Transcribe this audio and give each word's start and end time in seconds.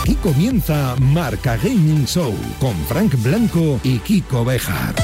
Aquí 0.00 0.14
comienza 0.16 0.96
Marca 1.00 1.56
Gaming 1.56 2.06
Show 2.06 2.34
con 2.58 2.74
Frank 2.86 3.14
Blanco 3.22 3.78
y 3.84 3.98
Kiko 4.00 4.44
Bejar. 4.44 4.94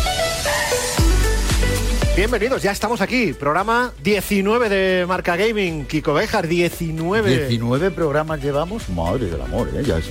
Bienvenidos, 2.15 2.63
ya 2.63 2.73
estamos 2.73 3.01
aquí. 3.01 3.33
Programa 3.33 3.91
19 4.03 4.69
de 4.69 5.07
Marca 5.07 5.35
Gaming. 5.35 5.87
Kiko 5.87 6.13
Bejar, 6.13 6.47
19. 6.47 7.47
19 7.49 7.91
programas 7.91 8.43
llevamos, 8.43 8.87
madre 8.91 9.31
del 9.31 9.41
amor, 9.41 9.71
¿eh? 9.75 9.83
Ya 9.83 9.97
es 9.97 10.11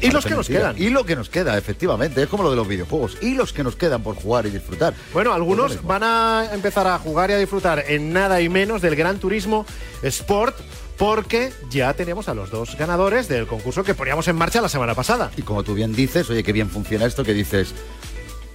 Y 0.00 0.10
los 0.10 0.24
que 0.24 0.34
nos 0.34 0.48
quedan. 0.48 0.76
Y 0.80 0.88
lo 0.88 1.04
que 1.04 1.14
nos 1.14 1.28
queda, 1.28 1.58
efectivamente, 1.58 2.22
es 2.22 2.28
como 2.30 2.42
lo 2.42 2.50
de 2.50 2.56
los 2.56 2.66
videojuegos. 2.66 3.18
Y 3.20 3.34
los 3.34 3.52
que 3.52 3.62
nos 3.64 3.76
quedan 3.76 4.02
por 4.02 4.14
jugar 4.16 4.46
y 4.46 4.50
disfrutar. 4.50 4.94
Bueno, 5.12 5.34
algunos 5.34 5.66
Pues 5.66 5.74
mismo. 5.76 5.88
van 5.88 6.02
a 6.04 6.46
empezar 6.54 6.86
a 6.86 6.98
jugar 6.98 7.28
y 7.28 7.34
a 7.34 7.38
disfrutar 7.38 7.84
en 7.86 8.14
nada 8.14 8.40
y 8.40 8.48
menos 8.48 8.80
del 8.80 8.96
Gran 8.96 9.18
Turismo 9.18 9.66
Sport 10.02 10.56
porque 10.96 11.52
ya 11.68 11.92
tenemos 11.94 12.28
a 12.28 12.34
los 12.34 12.50
dos 12.50 12.76
ganadores 12.78 13.28
del 13.28 13.46
concurso 13.46 13.84
que 13.84 13.94
poníamos 13.94 14.26
en 14.28 14.36
marcha 14.36 14.62
la 14.62 14.68
semana 14.70 14.94
pasada. 14.94 15.30
Y 15.36 15.42
como 15.42 15.64
tú 15.64 15.74
bien 15.74 15.92
dices, 15.94 16.30
oye, 16.30 16.42
qué 16.44 16.52
bien 16.52 16.70
funciona 16.70 17.04
esto, 17.06 17.24
que 17.24 17.34
dices, 17.34 17.74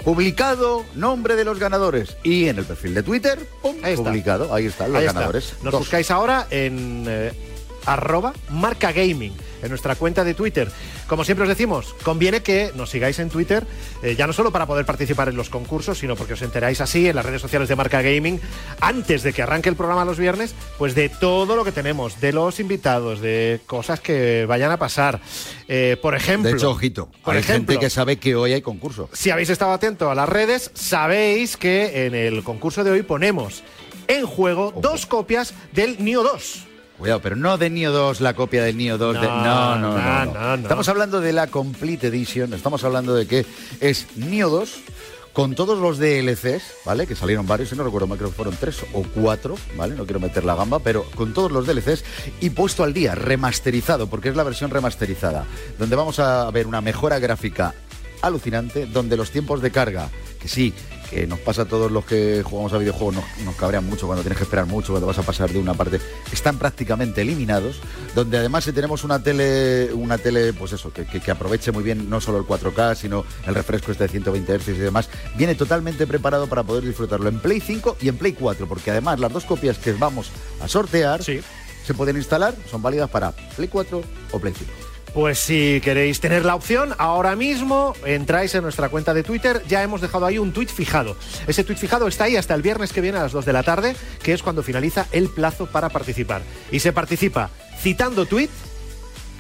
publicado 0.08 0.86
nombre 0.96 1.36
de 1.36 1.44
los 1.44 1.60
ganadores. 1.60 2.16
Y 2.24 2.48
en 2.48 2.58
el 2.60 2.64
perfil 2.64 2.94
de 2.94 3.04
Twitter, 3.04 3.38
pum, 3.62 3.76
Ahí 3.84 3.98
publicado, 3.98 4.54
ahí 4.54 4.66
están 4.68 4.88
los 4.94 5.00
Ahí 5.02 5.06
está. 5.06 5.14
ganadores. 5.20 5.54
Nos 5.62 5.74
Dos. 5.74 5.82
buscáis 5.82 6.10
ahora 6.12 6.48
en 6.50 7.04
eh, 7.10 7.34
arroba 7.88 8.34
marca 8.50 8.92
gaming 8.92 9.34
en 9.64 9.70
nuestra 9.70 9.96
cuenta 9.96 10.24
de 10.24 10.36
Twitter. 10.36 10.70
Como 11.08 11.24
siempre 11.24 11.44
os 11.44 11.50
decimos, 11.50 11.96
conviene 12.04 12.44
que 12.44 12.72
nos 12.76 12.92
sigáis 12.92 13.18
en 13.18 13.30
Twitter, 13.30 13.66
eh, 14.04 14.16
ya 14.16 14.28
no 14.28 14.34
solo 14.34 14.52
para 14.52 14.68
poder 14.68 14.86
participar 14.86 15.30
en 15.30 15.36
los 15.36 15.50
concursos, 15.50 15.98
sino 15.98 16.16
porque 16.16 16.34
os 16.34 16.42
enteráis 16.44 16.80
así 16.82 17.08
en 17.08 17.16
las 17.16 17.26
redes 17.26 17.42
sociales 17.42 17.68
de 17.68 17.76
Marca 17.76 18.02
Gaming, 18.04 18.40
antes 18.82 19.24
de 19.24 19.34
que 19.34 19.42
arranque 19.42 19.70
el 19.70 19.76
programa 19.76 20.06
los 20.06 20.20
viernes, 20.20 20.54
pues 20.78 20.94
de 20.94 21.10
todo 21.10 21.56
lo 21.56 21.64
que 21.64 21.72
tenemos, 21.72 22.22
de 22.22 22.34
los 22.34 22.60
invitados, 22.60 23.20
de 23.20 23.60
cosas 23.66 24.00
que 24.00 24.46
vayan 24.48 24.70
a 24.72 24.78
pasar. 24.78 25.22
Eh, 25.68 25.98
por 26.02 26.14
ejemplo, 26.14 26.52
De 26.52 26.58
hecho, 26.58 26.70
ojito, 26.72 27.10
por 27.24 27.34
hay 27.34 27.40
ejemplo, 27.40 27.74
gente 27.74 27.80
que 27.84 27.90
sabe 27.90 28.18
que 28.18 28.36
hoy 28.36 28.54
hay 28.54 28.62
concurso. 28.62 29.10
si 29.14 29.32
habéis 29.32 29.50
estado 29.50 29.72
atento 29.72 30.12
a 30.12 30.16
las 30.16 30.30
redes, 30.30 30.70
sabéis 30.76 31.58
que 31.58 32.06
en 32.06 32.14
el 32.14 32.44
concurso 32.44 32.84
de 32.84 32.92
hoy 32.92 33.02
ponemos 33.02 33.64
en 34.08 34.26
juego 34.28 34.72
dos 34.82 35.06
copias 35.08 35.54
del 35.74 36.04
Nio 36.04 36.22
2. 36.22 36.67
Cuidado, 36.98 37.22
pero 37.22 37.36
no 37.36 37.58
de 37.58 37.70
Nio 37.70 37.92
2, 37.92 38.22
la 38.22 38.34
copia 38.34 38.64
del 38.64 38.76
Nio 38.78 38.98
2. 38.98 39.22
de- 39.22 39.28
No, 39.28 39.44
No, 39.44 39.76
no, 39.76 39.92
no, 39.94 39.98
no, 39.98 40.26
no. 40.26 40.34
no, 40.34 40.58
no. 40.58 40.62
Estamos 40.64 40.90
hablando 40.90 41.22
de 41.22 41.32
la 41.34 41.48
Complete 41.48 42.08
Edition. 42.08 42.54
Estamos 42.54 42.84
hablando 42.84 43.14
de 43.14 43.28
que 43.28 43.46
es 43.80 44.08
Nio 44.16 44.50
2 44.50 44.70
con 45.32 45.54
todos 45.54 45.78
los 45.78 46.00
DLCs, 46.00 46.64
¿vale? 46.86 47.06
Que 47.06 47.16
salieron 47.16 47.46
varios, 47.46 47.70
si 47.70 47.76
no 47.76 47.84
recuerdo 47.84 48.08
mal, 48.08 48.18
creo 48.18 48.32
que 48.32 48.36
fueron 48.36 48.56
tres 48.60 48.78
o 48.94 49.04
cuatro, 49.14 49.56
¿vale? 49.76 49.94
No 49.94 50.06
quiero 50.06 50.20
meter 50.20 50.44
la 50.44 50.56
gamba, 50.56 50.80
pero 50.80 51.04
con 51.14 51.32
todos 51.36 51.52
los 51.52 51.68
DLCs 51.68 52.04
y 52.42 52.50
puesto 52.50 52.84
al 52.84 52.92
día, 52.96 53.14
remasterizado, 53.14 54.08
porque 54.08 54.30
es 54.30 54.36
la 54.36 54.42
versión 54.42 54.72
remasterizada, 54.72 55.46
donde 55.78 55.96
vamos 55.96 56.18
a 56.18 56.50
ver 56.50 56.66
una 56.66 56.82
mejora 56.82 57.20
gráfica 57.20 57.76
alucinante, 58.24 58.88
donde 58.88 59.16
los 59.16 59.30
tiempos 59.30 59.62
de 59.62 59.70
carga, 59.70 60.10
que 60.42 60.48
sí, 60.48 60.74
que 61.10 61.26
nos 61.28 61.40
pasa 61.40 61.64
a 61.64 61.66
todos 61.66 61.92
los 61.92 62.06
que 62.06 62.42
jugamos 62.44 62.74
a 62.74 62.78
videojuegos, 62.78 63.16
nos, 63.16 63.24
nos 63.46 63.56
cabrean 63.56 63.86
mucho 63.86 64.06
cuando 64.08 64.22
tienes 64.24 64.38
que 64.38 64.44
esperar 64.44 64.66
mucho, 64.66 64.94
cuando 64.94 65.08
vas 65.08 65.18
a 65.18 65.24
pasar 65.24 65.50
de 65.52 65.60
una 65.60 65.74
parte, 65.74 66.00
están 66.32 66.58
prácticamente 66.58 67.22
eliminados, 67.22 67.80
donde 68.16 68.38
además 68.38 68.64
si 68.66 68.72
tenemos 68.74 69.04
una 69.04 69.22
tele, 69.24 69.92
una 69.94 70.18
tele, 70.18 70.54
pues 70.54 70.74
eso, 70.74 70.92
que, 70.92 71.06
que- 71.06 71.20
que 71.22 71.32
aproveche 71.32 71.72
muy 71.72 71.84
bien 71.84 72.10
no 72.10 72.20
solo 72.22 72.38
el 72.40 72.44
4K, 72.46 72.96
sino 72.96 73.24
el 73.46 73.56
refresco 73.56 73.92
este 73.92 74.04
de 74.06 74.10
120 74.10 74.54
Hz 74.60 74.68
y 74.70 74.72
demás, 74.74 75.10
viene 75.38 75.56
totalmente 75.56 76.06
preparado 76.08 76.48
para 76.48 76.64
poder 76.64 76.84
disfrutarlo 76.84 77.30
en 77.30 77.40
Play 77.40 77.60
5 77.62 77.98
y 78.02 78.10
en 78.10 78.18
Play 78.18 78.34
4, 78.34 78.68
porque 78.68 78.92
además 78.92 79.20
las 79.20 79.32
dos 79.32 79.46
copias 79.46 79.78
que 79.78 79.94
vamos 79.94 80.32
a 80.62 80.68
sortear 80.68 81.24
Sí. 81.24 81.40
se 81.86 81.94
pueden 81.94 82.18
instalar, 82.18 82.54
son 82.70 82.82
válidas 82.82 83.10
para 83.10 83.32
Play 83.32 83.68
4 83.70 84.02
o 84.32 84.40
Play 84.40 84.54
5. 84.58 84.72
Pues 85.18 85.40
si 85.40 85.82
queréis 85.84 86.20
tener 86.20 86.46
la 86.46 86.54
opción, 86.54 86.94
ahora 87.00 87.36
mismo 87.36 87.96
entráis 88.06 88.54
en 88.54 88.62
nuestra 88.62 88.90
cuenta 88.90 89.16
de 89.16 89.24
Twitter. 89.24 89.64
Ya 89.68 89.82
hemos 89.82 90.00
dejado 90.00 90.28
ahí 90.28 90.38
un 90.38 90.54
tuit 90.54 90.70
fijado. 90.70 91.18
Ese 91.48 91.64
tuit 91.64 91.80
fijado 91.80 92.08
está 92.08 92.26
ahí 92.26 92.36
hasta 92.36 92.54
el 92.54 92.62
viernes 92.62 92.94
que 92.94 93.02
viene 93.02 93.18
a 93.18 93.24
las 93.24 93.32
2 93.32 93.44
de 93.44 93.52
la 93.52 93.64
tarde, 93.64 93.96
que 94.22 94.34
es 94.34 94.44
cuando 94.44 94.62
finaliza 94.62 95.08
el 95.12 95.30
plazo 95.30 95.66
para 95.66 95.90
participar. 95.90 96.44
Y 96.72 96.82
se 96.82 96.94
participa 96.94 97.50
citando 97.80 98.28
tuit, 98.28 98.52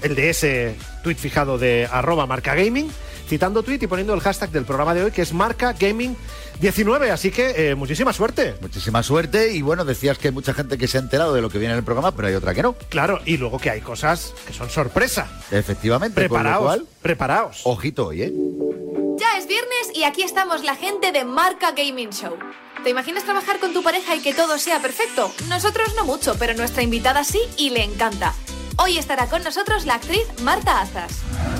el 0.01 0.16
de 0.16 0.31
ese 0.31 0.75
tuit 1.03 1.19
fijado 1.19 1.59
de 1.59 1.87
arroba 1.91 2.25
marca 2.25 2.55
gaming, 2.55 2.89
citando 3.27 3.63
tuit 3.63 3.83
y 3.83 3.88
poniendo 3.88 4.13
el 4.13 4.21
hashtag 4.21 4.49
del 4.51 4.65
programa 4.65 4.93
de 4.93 5.03
hoy, 5.03 5.11
que 5.11 5.21
es 5.21 5.33
marca 5.33 5.73
gaming 5.73 6.15
19. 6.59 7.11
Así 7.11 7.31
que 7.31 7.69
eh, 7.71 7.75
muchísima 7.75 8.13
suerte. 8.13 8.55
Muchísima 8.61 9.03
suerte 9.03 9.53
y 9.53 9.61
bueno, 9.61 9.85
decías 9.85 10.17
que 10.17 10.29
hay 10.29 10.33
mucha 10.33 10.53
gente 10.53 10.77
que 10.77 10.88
se 10.88 10.97
ha 10.97 11.01
enterado 11.01 11.33
de 11.33 11.41
lo 11.41 11.49
que 11.49 11.57
viene 11.59 11.73
en 11.73 11.79
el 11.79 11.83
programa, 11.85 12.11
pero 12.13 12.27
hay 12.27 12.35
otra 12.35 12.53
que 12.53 12.63
no. 12.63 12.73
Claro, 12.89 13.19
y 13.25 13.37
luego 13.37 13.59
que 13.59 13.69
hay 13.69 13.81
cosas 13.81 14.33
que 14.45 14.53
son 14.53 14.69
sorpresa. 14.69 15.27
Efectivamente, 15.51 16.16
Preparaos, 16.16 16.63
cual, 16.63 16.87
preparaos. 17.01 17.61
ojito 17.66 18.07
hoy, 18.07 18.21
¿eh? 18.23 18.33
Ya 19.19 19.37
es 19.37 19.47
viernes 19.47 19.91
y 19.95 20.03
aquí 20.03 20.21
estamos 20.23 20.63
la 20.63 20.75
gente 20.75 21.11
de 21.11 21.25
Marca 21.25 21.71
Gaming 21.71 22.11
Show. 22.11 22.35
¿Te 22.83 22.91
imaginas 22.91 23.23
trabajar 23.23 23.59
con 23.59 23.73
tu 23.73 23.81
pareja 23.83 24.16
y 24.16 24.21
que 24.21 24.33
todo 24.33 24.57
sea 24.59 24.79
perfecto? 24.79 25.31
Nosotros 25.49 25.93
no 25.95 26.05
mucho, 26.05 26.35
pero 26.37 26.53
nuestra 26.53 26.83
invitada 26.83 27.23
sí 27.23 27.39
y 27.57 27.71
le 27.71 27.83
encanta. 27.83 28.33
Hoy 28.79 28.97
estará 28.97 29.27
con 29.27 29.43
nosotros 29.43 29.85
la 29.85 29.95
actriz 29.95 30.25
Marta 30.41 30.81
Azas. 30.81 31.11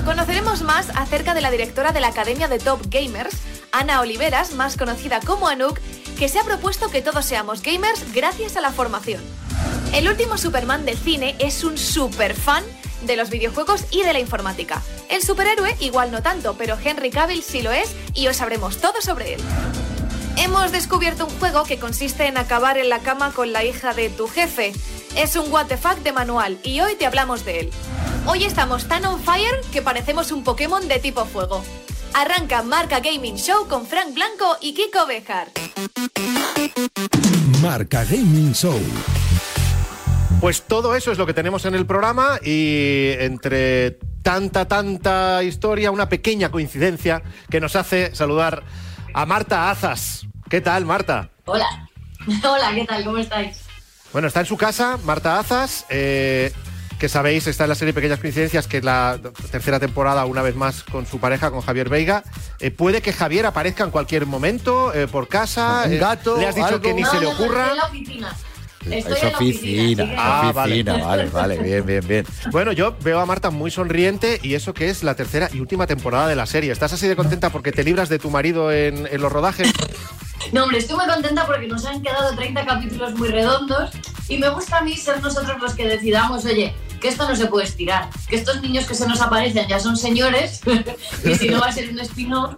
Conoceremos 0.04 0.62
más 0.62 0.90
acerca 0.94 1.34
de 1.34 1.40
la 1.40 1.50
directora 1.50 1.92
de 1.92 2.00
la 2.00 2.08
Academia 2.08 2.46
de 2.46 2.58
Top 2.58 2.80
Gamers, 2.88 3.36
Ana 3.72 4.00
Oliveras, 4.00 4.54
más 4.54 4.76
conocida 4.76 5.20
como 5.20 5.48
Anuk, 5.48 5.78
que 6.16 6.28
se 6.28 6.38
ha 6.38 6.44
propuesto 6.44 6.90
que 6.90 7.02
todos 7.02 7.24
seamos 7.24 7.62
gamers 7.62 8.12
gracias 8.12 8.56
a 8.56 8.60
la 8.60 8.70
formación. 8.70 9.20
El 9.92 10.08
último 10.08 10.38
Superman 10.38 10.84
del 10.84 10.96
cine 10.96 11.34
es 11.40 11.64
un 11.64 11.76
super 11.76 12.34
fan 12.34 12.64
de 13.02 13.16
los 13.16 13.30
videojuegos 13.30 13.84
y 13.90 14.02
de 14.02 14.12
la 14.12 14.20
informática. 14.20 14.80
El 15.08 15.22
superhéroe 15.22 15.76
igual 15.80 16.12
no 16.12 16.22
tanto, 16.22 16.54
pero 16.56 16.78
Henry 16.82 17.10
Cavill 17.10 17.42
sí 17.42 17.62
lo 17.62 17.72
es 17.72 17.94
y 18.14 18.28
os 18.28 18.36
sabremos 18.36 18.78
todo 18.78 19.02
sobre 19.02 19.34
él. 19.34 19.40
Hemos 20.40 20.70
descubierto 20.70 21.26
un 21.26 21.36
juego 21.40 21.64
que 21.64 21.80
consiste 21.80 22.26
en 22.26 22.38
acabar 22.38 22.78
en 22.78 22.88
la 22.88 23.00
cama 23.00 23.32
con 23.32 23.52
la 23.52 23.64
hija 23.64 23.92
de 23.92 24.08
tu 24.08 24.28
jefe. 24.28 24.72
Es 25.16 25.34
un 25.34 25.50
what 25.50 25.66
the 25.66 25.76
fuck 25.76 25.98
de 26.04 26.12
manual 26.12 26.58
y 26.62 26.80
hoy 26.80 26.94
te 26.94 27.06
hablamos 27.06 27.44
de 27.44 27.60
él. 27.60 27.70
Hoy 28.24 28.44
estamos 28.44 28.86
tan 28.86 29.04
on 29.04 29.20
fire 29.20 29.60
que 29.72 29.82
parecemos 29.82 30.30
un 30.30 30.44
Pokémon 30.44 30.86
de 30.86 31.00
tipo 31.00 31.24
fuego. 31.24 31.64
Arranca 32.14 32.62
Marca 32.62 33.00
Gaming 33.00 33.36
Show 33.36 33.66
con 33.66 33.84
Frank 33.84 34.14
Blanco 34.14 34.56
y 34.60 34.74
Kiko 34.74 35.06
Bejar. 35.08 35.48
Marca 37.60 38.04
Gaming 38.04 38.52
Show. 38.52 38.78
Pues 40.40 40.62
todo 40.62 40.94
eso 40.94 41.10
es 41.10 41.18
lo 41.18 41.26
que 41.26 41.34
tenemos 41.34 41.64
en 41.64 41.74
el 41.74 41.84
programa 41.84 42.38
y 42.44 43.10
entre 43.18 43.98
tanta, 44.22 44.68
tanta 44.68 45.42
historia, 45.42 45.90
una 45.90 46.08
pequeña 46.08 46.52
coincidencia 46.52 47.22
que 47.50 47.60
nos 47.60 47.74
hace 47.74 48.14
saludar 48.14 48.62
a 49.18 49.26
Marta 49.26 49.68
Azas. 49.68 50.28
¿Qué 50.48 50.60
tal, 50.60 50.84
Marta? 50.84 51.28
Hola. 51.44 51.66
Hola, 52.44 52.72
¿qué 52.72 52.84
tal? 52.84 53.04
¿Cómo 53.04 53.18
estáis? 53.18 53.58
Bueno, 54.12 54.28
está 54.28 54.40
en 54.40 54.46
su 54.46 54.56
casa, 54.56 54.96
Marta 55.02 55.40
Azas, 55.40 55.86
eh, 55.88 56.52
que 57.00 57.08
sabéis, 57.08 57.48
está 57.48 57.64
en 57.64 57.70
la 57.70 57.74
serie 57.74 57.92
Pequeñas 57.92 58.20
Coincidencias, 58.20 58.68
que 58.68 58.76
es 58.78 58.84
la 58.84 59.18
tercera 59.50 59.80
temporada, 59.80 60.24
una 60.24 60.42
vez 60.42 60.54
más, 60.54 60.84
con 60.84 61.04
su 61.04 61.18
pareja, 61.18 61.50
con 61.50 61.62
Javier 61.62 61.88
Veiga. 61.88 62.22
Eh, 62.60 62.70
puede 62.70 63.02
que 63.02 63.12
Javier 63.12 63.46
aparezca 63.46 63.82
en 63.82 63.90
cualquier 63.90 64.24
momento, 64.24 64.94
eh, 64.94 65.08
por 65.08 65.26
casa. 65.26 65.82
Un 65.86 65.94
eh, 65.94 65.98
gato, 65.98 66.36
Le 66.38 66.46
has 66.46 66.54
dicho 66.54 66.68
algo. 66.68 66.80
que 66.80 66.94
ni 66.94 67.02
No, 67.02 67.10
se 67.10 67.16
no, 67.16 67.22
le 67.22 67.26
ocurra. 67.26 67.62
Estoy 67.62 67.70
en 67.70 67.76
la 67.76 67.86
oficina. 67.86 68.36
Estoy 68.90 69.16
es 69.16 69.34
oficina. 69.34 70.14
Ah, 70.16 70.52
vale, 70.54 70.82
vale, 70.82 71.58
bien, 71.58 71.84
bien, 71.84 72.06
bien, 72.06 72.06
bien. 72.06 72.26
Bueno, 72.50 72.72
yo 72.72 72.96
veo 73.02 73.20
a 73.20 73.26
Marta 73.26 73.50
muy 73.50 73.70
sonriente 73.70 74.40
y 74.42 74.54
eso 74.54 74.74
que 74.74 74.88
es 74.88 75.02
la 75.02 75.14
tercera 75.14 75.48
y 75.52 75.60
última 75.60 75.86
temporada 75.86 76.28
de 76.28 76.36
la 76.36 76.46
serie. 76.46 76.72
¿Estás 76.72 76.92
así 76.92 77.06
de 77.08 77.16
contenta 77.16 77.50
porque 77.50 77.72
te 77.72 77.84
libras 77.84 78.08
de 78.08 78.18
tu 78.18 78.30
marido 78.30 78.72
en, 78.72 79.06
en 79.06 79.20
los 79.20 79.32
rodajes? 79.32 79.72
No, 80.52 80.62
hombre, 80.62 80.78
estoy 80.78 80.96
muy 80.96 81.06
contenta 81.06 81.46
porque 81.46 81.66
nos 81.66 81.84
han 81.84 82.00
quedado 82.00 82.34
30 82.34 82.64
capítulos 82.64 83.14
muy 83.16 83.28
redondos 83.28 83.90
y 84.28 84.38
me 84.38 84.48
gusta 84.48 84.78
a 84.78 84.82
mí 84.82 84.96
ser 84.96 85.20
nosotros 85.20 85.60
los 85.60 85.74
que 85.74 85.86
decidamos, 85.86 86.44
oye, 86.44 86.74
que 87.00 87.08
esto 87.08 87.28
no 87.28 87.36
se 87.36 87.46
puede 87.46 87.66
estirar, 87.66 88.08
que 88.28 88.36
estos 88.36 88.62
niños 88.62 88.86
que 88.86 88.94
se 88.94 89.06
nos 89.06 89.20
aparecen 89.20 89.68
ya 89.68 89.78
son 89.78 89.96
señores 89.96 90.60
y 91.24 91.34
si 91.34 91.48
no 91.48 91.60
va 91.60 91.66
a 91.66 91.72
ser 91.72 91.90
un 91.90 92.00
spin-off. 92.00 92.54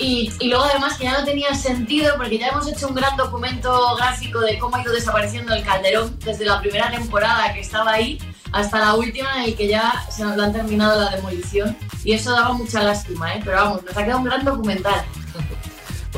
Y, 0.00 0.32
luego 0.48 0.64
además 0.64 0.96
que 0.96 1.04
ya 1.04 1.18
no 1.18 1.24
tenía 1.26 1.54
sentido 1.54 2.16
porque 2.16 2.38
ya 2.38 2.48
hemos 2.48 2.66
hecho 2.66 2.88
un 2.88 2.94
gran 2.94 3.16
documento 3.18 3.94
gráfico 3.96 4.40
de 4.40 4.58
cómo 4.58 4.76
ha 4.76 4.82
ido 4.82 4.94
desapareciendo 4.94 5.54
el 5.54 5.62
calderón 5.62 6.18
desde 6.20 6.46
la 6.46 6.58
primera 6.58 6.90
temporada 6.90 7.52
que 7.52 7.60
estaba 7.60 7.92
ahí 7.92 8.18
hasta 8.52 8.78
la 8.78 8.94
última 8.94 9.36
en 9.36 9.50
el 9.50 9.56
que 9.56 9.68
ya 9.68 10.06
se 10.10 10.24
nos 10.24 10.38
han 10.38 10.54
terminado 10.54 10.98
la 10.98 11.10
demolición 11.10 11.76
y 12.02 12.14
eso 12.14 12.32
daba 12.32 12.54
mucha 12.54 12.82
lástima, 12.82 13.34
¿eh? 13.34 13.42
pero 13.44 13.58
vamos, 13.58 13.84
nos 13.84 13.94
ha 13.94 14.02
quedado 14.02 14.18
un 14.20 14.24
gran 14.24 14.42
documental. 14.42 15.04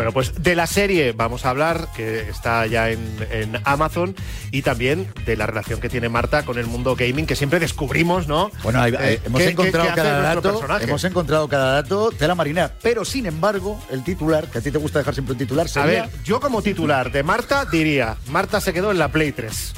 Bueno, 0.02 0.14
pues 0.14 0.43
de 0.43 0.56
la 0.56 0.66
serie 0.66 1.12
vamos 1.12 1.46
a 1.46 1.50
hablar, 1.50 1.87
que 1.94 2.28
está 2.28 2.66
ya 2.66 2.90
en, 2.90 2.99
en 3.31 3.56
Amazon, 3.62 4.16
y 4.50 4.62
también 4.62 5.06
de 5.26 5.37
la 5.37 5.46
relación 5.46 5.81
que 5.81 5.88
tiene 5.88 6.08
Marta 6.08 6.43
con 6.44 6.58
el 6.58 6.66
mundo 6.66 6.96
gaming, 6.96 7.25
que 7.25 7.37
siempre 7.37 7.60
descubrimos, 7.60 8.26
¿no? 8.26 8.50
Bueno, 8.64 8.82
hay- 8.82 8.94
Eh, 8.94 8.99
hay- 8.99 9.20
hemos 9.25 9.40
¿qué- 9.40 9.50
encontrado 9.50 9.88
qué- 9.90 9.94
qué 9.94 10.00
hace 10.00 10.10
cada 10.10 10.34
dato, 10.34 10.60
hemos 10.81 11.04
encontrado 11.04 11.46
cada 11.46 11.75
dato 11.82 12.10
tela 12.10 12.34
marinera, 12.34 12.75
pero 12.82 13.04
sin 13.04 13.26
embargo, 13.26 13.81
el 13.93 14.02
titular, 14.02 14.49
que 14.50 14.58
a 14.58 14.60
ti 14.60 14.72
te 14.72 14.78
gusta 14.78 14.99
dejar 14.99 15.14
siempre 15.14 15.34
un 15.34 15.38
titular, 15.38 15.66
A 15.66 15.69
sería... 15.69 15.87
ver, 16.06 16.10
yo 16.25 16.40
como 16.40 16.62
titular 16.62 17.12
de 17.12 17.22
Marta 17.22 17.64
diría, 17.66 18.16
Marta 18.26 18.60
se 18.60 18.72
quedó 18.72 18.90
en 18.90 18.98
la 18.98 19.06
Play 19.06 19.31
3. 19.31 19.72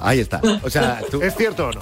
Ahí 0.00 0.20
está. 0.20 0.40
O 0.62 0.70
sea, 0.70 1.00
tú... 1.10 1.22
¿Es 1.22 1.34
cierto 1.36 1.68
o 1.68 1.72
no? 1.72 1.80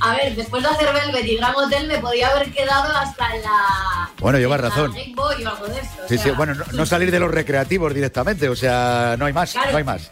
A 0.00 0.14
ver, 0.16 0.36
después 0.36 0.62
de 0.62 0.68
hacer 0.68 0.92
Velvet 0.92 1.24
y 1.26 1.36
Gran 1.36 1.54
Hotel 1.56 1.88
me 1.88 1.98
podía 1.98 2.28
haber 2.28 2.52
quedado 2.52 2.94
hasta 2.96 3.28
la. 3.36 4.10
Bueno, 4.18 4.38
llevas 4.38 4.60
razón. 4.60 4.92
Game 4.92 5.14
Boy 5.14 5.42
o 5.44 5.48
algo 5.48 5.66
de 5.68 5.80
esto. 5.80 6.02
o 6.04 6.08
Sí, 6.08 6.18
sí, 6.18 6.30
bueno, 6.30 6.54
no, 6.54 6.64
no 6.72 6.86
salir 6.86 7.10
de 7.10 7.18
los 7.18 7.30
recreativos 7.30 7.94
directamente, 7.94 8.48
o 8.48 8.54
sea, 8.56 9.16
no 9.18 9.24
hay 9.24 9.32
más, 9.32 9.52
Claro. 9.52 9.72
no 9.72 9.78
hay 9.78 9.84
más. 9.84 10.10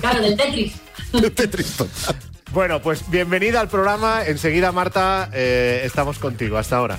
Claro, 0.00 0.20
del 0.20 0.36
Tetris. 0.36 0.74
Tetris 1.34 1.76
total. 1.76 2.16
Bueno, 2.52 2.82
pues 2.82 3.08
bienvenida 3.10 3.60
al 3.60 3.68
programa. 3.68 4.22
Enseguida, 4.26 4.70
Marta, 4.70 5.30
eh, 5.32 5.80
estamos 5.84 6.18
contigo. 6.18 6.58
Hasta 6.58 6.76
ahora. 6.76 6.98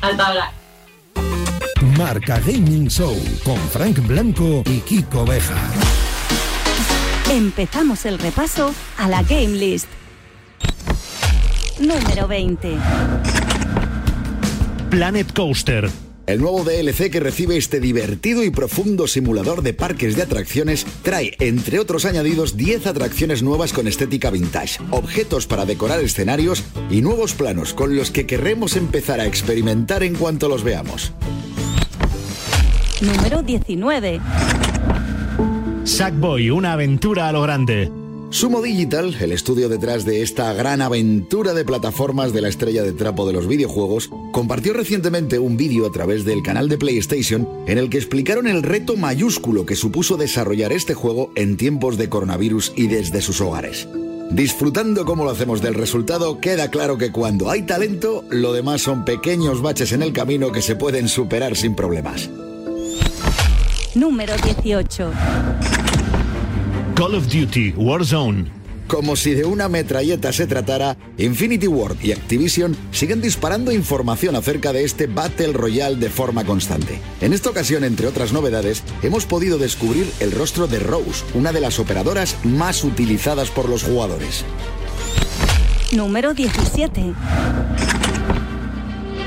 Alta 0.00 0.30
hora. 0.30 0.52
Marca 1.98 2.38
Gaming 2.40 2.88
Show 2.88 3.16
con 3.44 3.58
Frank 3.70 3.98
Blanco 4.06 4.62
y 4.66 4.78
Kiko 4.80 5.24
Beja. 5.24 5.56
Empezamos 7.30 8.06
el 8.06 8.20
repaso 8.20 8.72
a 8.98 9.08
la 9.08 9.24
Game 9.24 9.48
List. 9.48 9.88
Número 11.80 12.28
20. 12.28 12.76
Planet 14.90 15.32
Coaster. 15.34 15.90
El 16.28 16.40
nuevo 16.40 16.62
DLC 16.62 17.10
que 17.10 17.18
recibe 17.18 17.56
este 17.56 17.80
divertido 17.80 18.44
y 18.44 18.50
profundo 18.50 19.08
simulador 19.08 19.62
de 19.62 19.74
parques 19.74 20.14
de 20.14 20.22
atracciones 20.22 20.86
trae, 21.02 21.36
entre 21.40 21.80
otros 21.80 22.04
añadidos, 22.04 22.56
10 22.56 22.86
atracciones 22.86 23.42
nuevas 23.42 23.72
con 23.72 23.88
estética 23.88 24.30
vintage, 24.30 24.78
objetos 24.90 25.48
para 25.48 25.64
decorar 25.64 26.00
escenarios 26.00 26.62
y 26.90 27.02
nuevos 27.02 27.34
planos 27.34 27.74
con 27.74 27.96
los 27.96 28.12
que 28.12 28.26
querremos 28.26 28.76
empezar 28.76 29.18
a 29.18 29.26
experimentar 29.26 30.04
en 30.04 30.14
cuanto 30.14 30.48
los 30.48 30.62
veamos. 30.62 31.12
Número 33.00 33.42
19. 33.42 34.20
Sackboy, 35.86 36.50
una 36.50 36.72
aventura 36.72 37.28
a 37.28 37.32
lo 37.32 37.42
grande. 37.42 37.92
Sumo 38.30 38.60
Digital, 38.60 39.14
el 39.20 39.30
estudio 39.30 39.68
detrás 39.68 40.04
de 40.04 40.20
esta 40.20 40.52
gran 40.52 40.82
aventura 40.82 41.54
de 41.54 41.64
plataformas 41.64 42.32
de 42.32 42.40
la 42.40 42.48
estrella 42.48 42.82
de 42.82 42.92
trapo 42.92 43.24
de 43.24 43.32
los 43.32 43.46
videojuegos, 43.46 44.10
compartió 44.32 44.72
recientemente 44.72 45.38
un 45.38 45.56
vídeo 45.56 45.86
a 45.86 45.92
través 45.92 46.24
del 46.24 46.42
canal 46.42 46.68
de 46.68 46.76
PlayStation 46.76 47.48
en 47.68 47.78
el 47.78 47.88
que 47.88 47.98
explicaron 47.98 48.48
el 48.48 48.64
reto 48.64 48.96
mayúsculo 48.96 49.64
que 49.64 49.76
supuso 49.76 50.16
desarrollar 50.16 50.72
este 50.72 50.94
juego 50.94 51.30
en 51.36 51.56
tiempos 51.56 51.96
de 51.98 52.08
coronavirus 52.08 52.72
y 52.74 52.88
desde 52.88 53.22
sus 53.22 53.40
hogares. 53.40 53.88
Disfrutando 54.32 55.04
como 55.04 55.22
lo 55.22 55.30
hacemos 55.30 55.62
del 55.62 55.74
resultado, 55.74 56.40
queda 56.40 56.68
claro 56.68 56.98
que 56.98 57.12
cuando 57.12 57.48
hay 57.48 57.62
talento, 57.62 58.24
lo 58.28 58.52
demás 58.52 58.82
son 58.82 59.04
pequeños 59.04 59.62
baches 59.62 59.92
en 59.92 60.02
el 60.02 60.12
camino 60.12 60.50
que 60.50 60.62
se 60.62 60.74
pueden 60.74 61.06
superar 61.06 61.54
sin 61.54 61.76
problemas. 61.76 62.28
Número 63.96 64.34
18. 64.36 65.10
Call 66.94 67.14
of 67.14 67.28
Duty 67.28 67.72
Warzone. 67.78 68.44
Como 68.88 69.16
si 69.16 69.32
de 69.32 69.46
una 69.46 69.70
metralleta 69.70 70.34
se 70.34 70.46
tratara, 70.46 70.98
Infinity 71.16 71.66
Ward 71.66 71.96
y 72.02 72.12
Activision 72.12 72.76
siguen 72.90 73.22
disparando 73.22 73.72
información 73.72 74.36
acerca 74.36 74.74
de 74.74 74.84
este 74.84 75.06
Battle 75.06 75.54
Royale 75.54 75.96
de 75.96 76.10
forma 76.10 76.44
constante. 76.44 77.00
En 77.22 77.32
esta 77.32 77.48
ocasión, 77.48 77.84
entre 77.84 78.06
otras 78.06 78.34
novedades, 78.34 78.84
hemos 79.02 79.24
podido 79.24 79.56
descubrir 79.56 80.06
el 80.20 80.30
rostro 80.30 80.66
de 80.66 80.78
Rose, 80.78 81.24
una 81.32 81.52
de 81.52 81.62
las 81.62 81.78
operadoras 81.78 82.36
más 82.44 82.84
utilizadas 82.84 83.50
por 83.50 83.66
los 83.66 83.82
jugadores. 83.82 84.44
Número 85.92 86.34
17. 86.34 87.14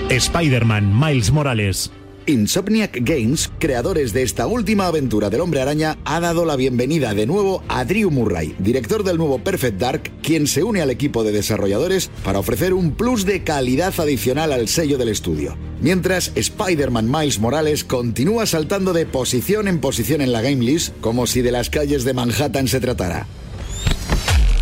Spider-Man 0.09 0.99
Miles 0.99 1.31
Morales. 1.31 1.91
Insomniac 2.29 2.99
Games, 3.01 3.49
creadores 3.57 4.13
de 4.13 4.21
esta 4.21 4.45
última 4.45 4.85
aventura 4.85 5.31
del 5.31 5.41
hombre 5.41 5.61
araña, 5.61 5.97
ha 6.05 6.19
dado 6.19 6.45
la 6.45 6.55
bienvenida 6.55 7.15
de 7.15 7.25
nuevo 7.25 7.63
a 7.67 7.85
Drew 7.85 8.11
Murray, 8.11 8.55
director 8.59 9.03
del 9.03 9.17
nuevo 9.17 9.39
Perfect 9.43 9.79
Dark, 9.79 10.11
quien 10.21 10.45
se 10.45 10.63
une 10.63 10.81
al 10.81 10.91
equipo 10.91 11.23
de 11.23 11.31
desarrolladores 11.31 12.11
para 12.23 12.37
ofrecer 12.37 12.75
un 12.75 12.91
plus 12.91 13.25
de 13.25 13.43
calidad 13.43 13.93
adicional 13.99 14.53
al 14.53 14.67
sello 14.67 14.99
del 14.99 15.09
estudio. 15.09 15.57
Mientras, 15.81 16.31
Spider-Man 16.35 17.09
Miles 17.09 17.39
Morales 17.39 17.83
continúa 17.83 18.45
saltando 18.45 18.93
de 18.93 19.07
posición 19.07 19.67
en 19.67 19.81
posición 19.81 20.21
en 20.21 20.31
la 20.31 20.41
Game 20.41 20.63
List, 20.63 20.93
como 21.01 21.25
si 21.25 21.41
de 21.41 21.51
las 21.51 21.71
calles 21.71 22.03
de 22.03 22.13
Manhattan 22.13 22.67
se 22.67 22.79
tratara. 22.79 23.25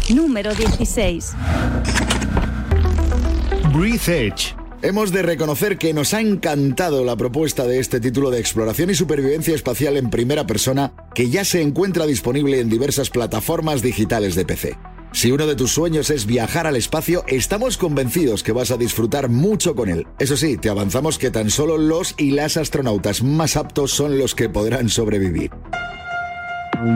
Número 0.09 0.55
16. 0.55 1.33
Breathe 3.73 4.07
Edge. 4.07 4.56
Hemos 4.83 5.11
de 5.11 5.23
reconocer 5.23 5.79
que 5.79 5.91
nos 5.91 6.13
ha 6.13 6.21
encantado 6.21 7.03
la 7.03 7.15
propuesta 7.15 7.63
de 7.63 7.79
este 7.79 7.99
título 7.99 8.29
de 8.29 8.39
exploración 8.39 8.91
y 8.91 8.95
supervivencia 8.95 9.55
espacial 9.55 9.97
en 9.97 10.11
primera 10.11 10.45
persona 10.45 10.93
que 11.15 11.31
ya 11.31 11.43
se 11.45 11.63
encuentra 11.63 12.05
disponible 12.05 12.59
en 12.59 12.69
diversas 12.69 13.09
plataformas 13.09 13.81
digitales 13.81 14.35
de 14.35 14.45
PC. 14.45 14.77
Si 15.13 15.31
uno 15.31 15.47
de 15.47 15.55
tus 15.55 15.71
sueños 15.71 16.11
es 16.11 16.27
viajar 16.27 16.67
al 16.67 16.75
espacio, 16.75 17.23
estamos 17.27 17.75
convencidos 17.75 18.43
que 18.43 18.51
vas 18.51 18.69
a 18.69 18.77
disfrutar 18.77 19.29
mucho 19.29 19.73
con 19.73 19.89
él. 19.89 20.05
Eso 20.19 20.37
sí, 20.37 20.57
te 20.57 20.69
avanzamos 20.69 21.17
que 21.17 21.31
tan 21.31 21.49
solo 21.49 21.79
los 21.79 22.13
y 22.19 22.31
las 22.31 22.55
astronautas 22.55 23.23
más 23.23 23.57
aptos 23.57 23.91
son 23.91 24.19
los 24.19 24.35
que 24.35 24.47
podrán 24.47 24.89
sobrevivir. 24.89 25.49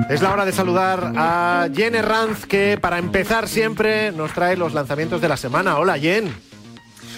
Es 0.07 0.21
la 0.21 0.31
hora 0.31 0.45
de 0.45 0.51
saludar 0.51 1.13
a 1.15 1.67
Jen 1.73 1.95
Herranz, 1.95 2.45
que 2.45 2.77
para 2.79 2.99
empezar 2.99 3.47
siempre 3.47 4.11
nos 4.11 4.33
trae 4.33 4.55
los 4.55 4.75
lanzamientos 4.75 5.19
de 5.19 5.29
la 5.29 5.37
semana. 5.37 5.79
Hola, 5.79 5.97
Jen. 5.97 6.50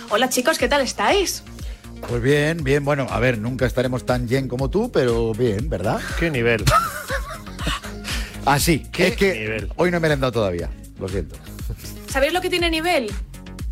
Hola 0.09 0.29
chicos, 0.29 0.57
¿qué 0.57 0.67
tal 0.67 0.81
estáis? 0.81 1.43
Pues 2.07 2.21
bien, 2.21 2.63
bien, 2.63 2.83
bueno, 2.83 3.07
a 3.09 3.19
ver, 3.19 3.37
nunca 3.37 3.65
estaremos 3.65 4.05
tan 4.05 4.27
bien 4.27 4.47
como 4.47 4.69
tú, 4.69 4.91
pero 4.91 5.33
bien, 5.33 5.69
¿verdad? 5.69 5.99
¿Qué 6.19 6.29
nivel? 6.29 6.63
Así, 8.45 8.85
¿Qué 8.91 9.07
es 9.07 9.15
que 9.15 9.33
nivel? 9.33 9.69
hoy 9.77 9.89
no 9.89 9.99
me 9.99 10.07
he 10.07 10.15
dado 10.15 10.31
todavía, 10.31 10.69
lo 10.99 11.07
siento. 11.07 11.35
¿Sabéis 12.09 12.33
lo 12.33 12.41
que 12.41 12.49
tiene 12.49 12.69
nivel? 12.69 13.11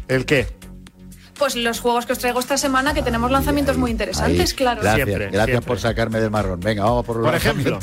¿El 0.08 0.26
qué? 0.26 0.48
Pues 1.38 1.56
los 1.56 1.80
juegos 1.82 2.06
que 2.06 2.14
os 2.14 2.20
traigo 2.20 2.40
esta 2.40 2.58
semana, 2.58 2.94
que 2.94 3.02
tenemos 3.02 3.30
lanzamientos 3.32 3.78
muy 3.78 3.92
interesantes, 3.92 4.52
Ahí. 4.52 4.56
claro. 4.56 4.82
Gracias, 4.82 5.06
Siempre, 5.08 5.26
gracias 5.30 5.46
siempre. 5.48 5.68
por 5.68 5.80
sacarme 5.80 6.20
del 6.22 6.32
marrón. 6.32 6.60
Venga, 6.60 6.84
vamos 6.84 7.06
por 7.06 7.18
los 7.18 7.26
Por 7.26 7.36
ejemplo. 7.36 7.80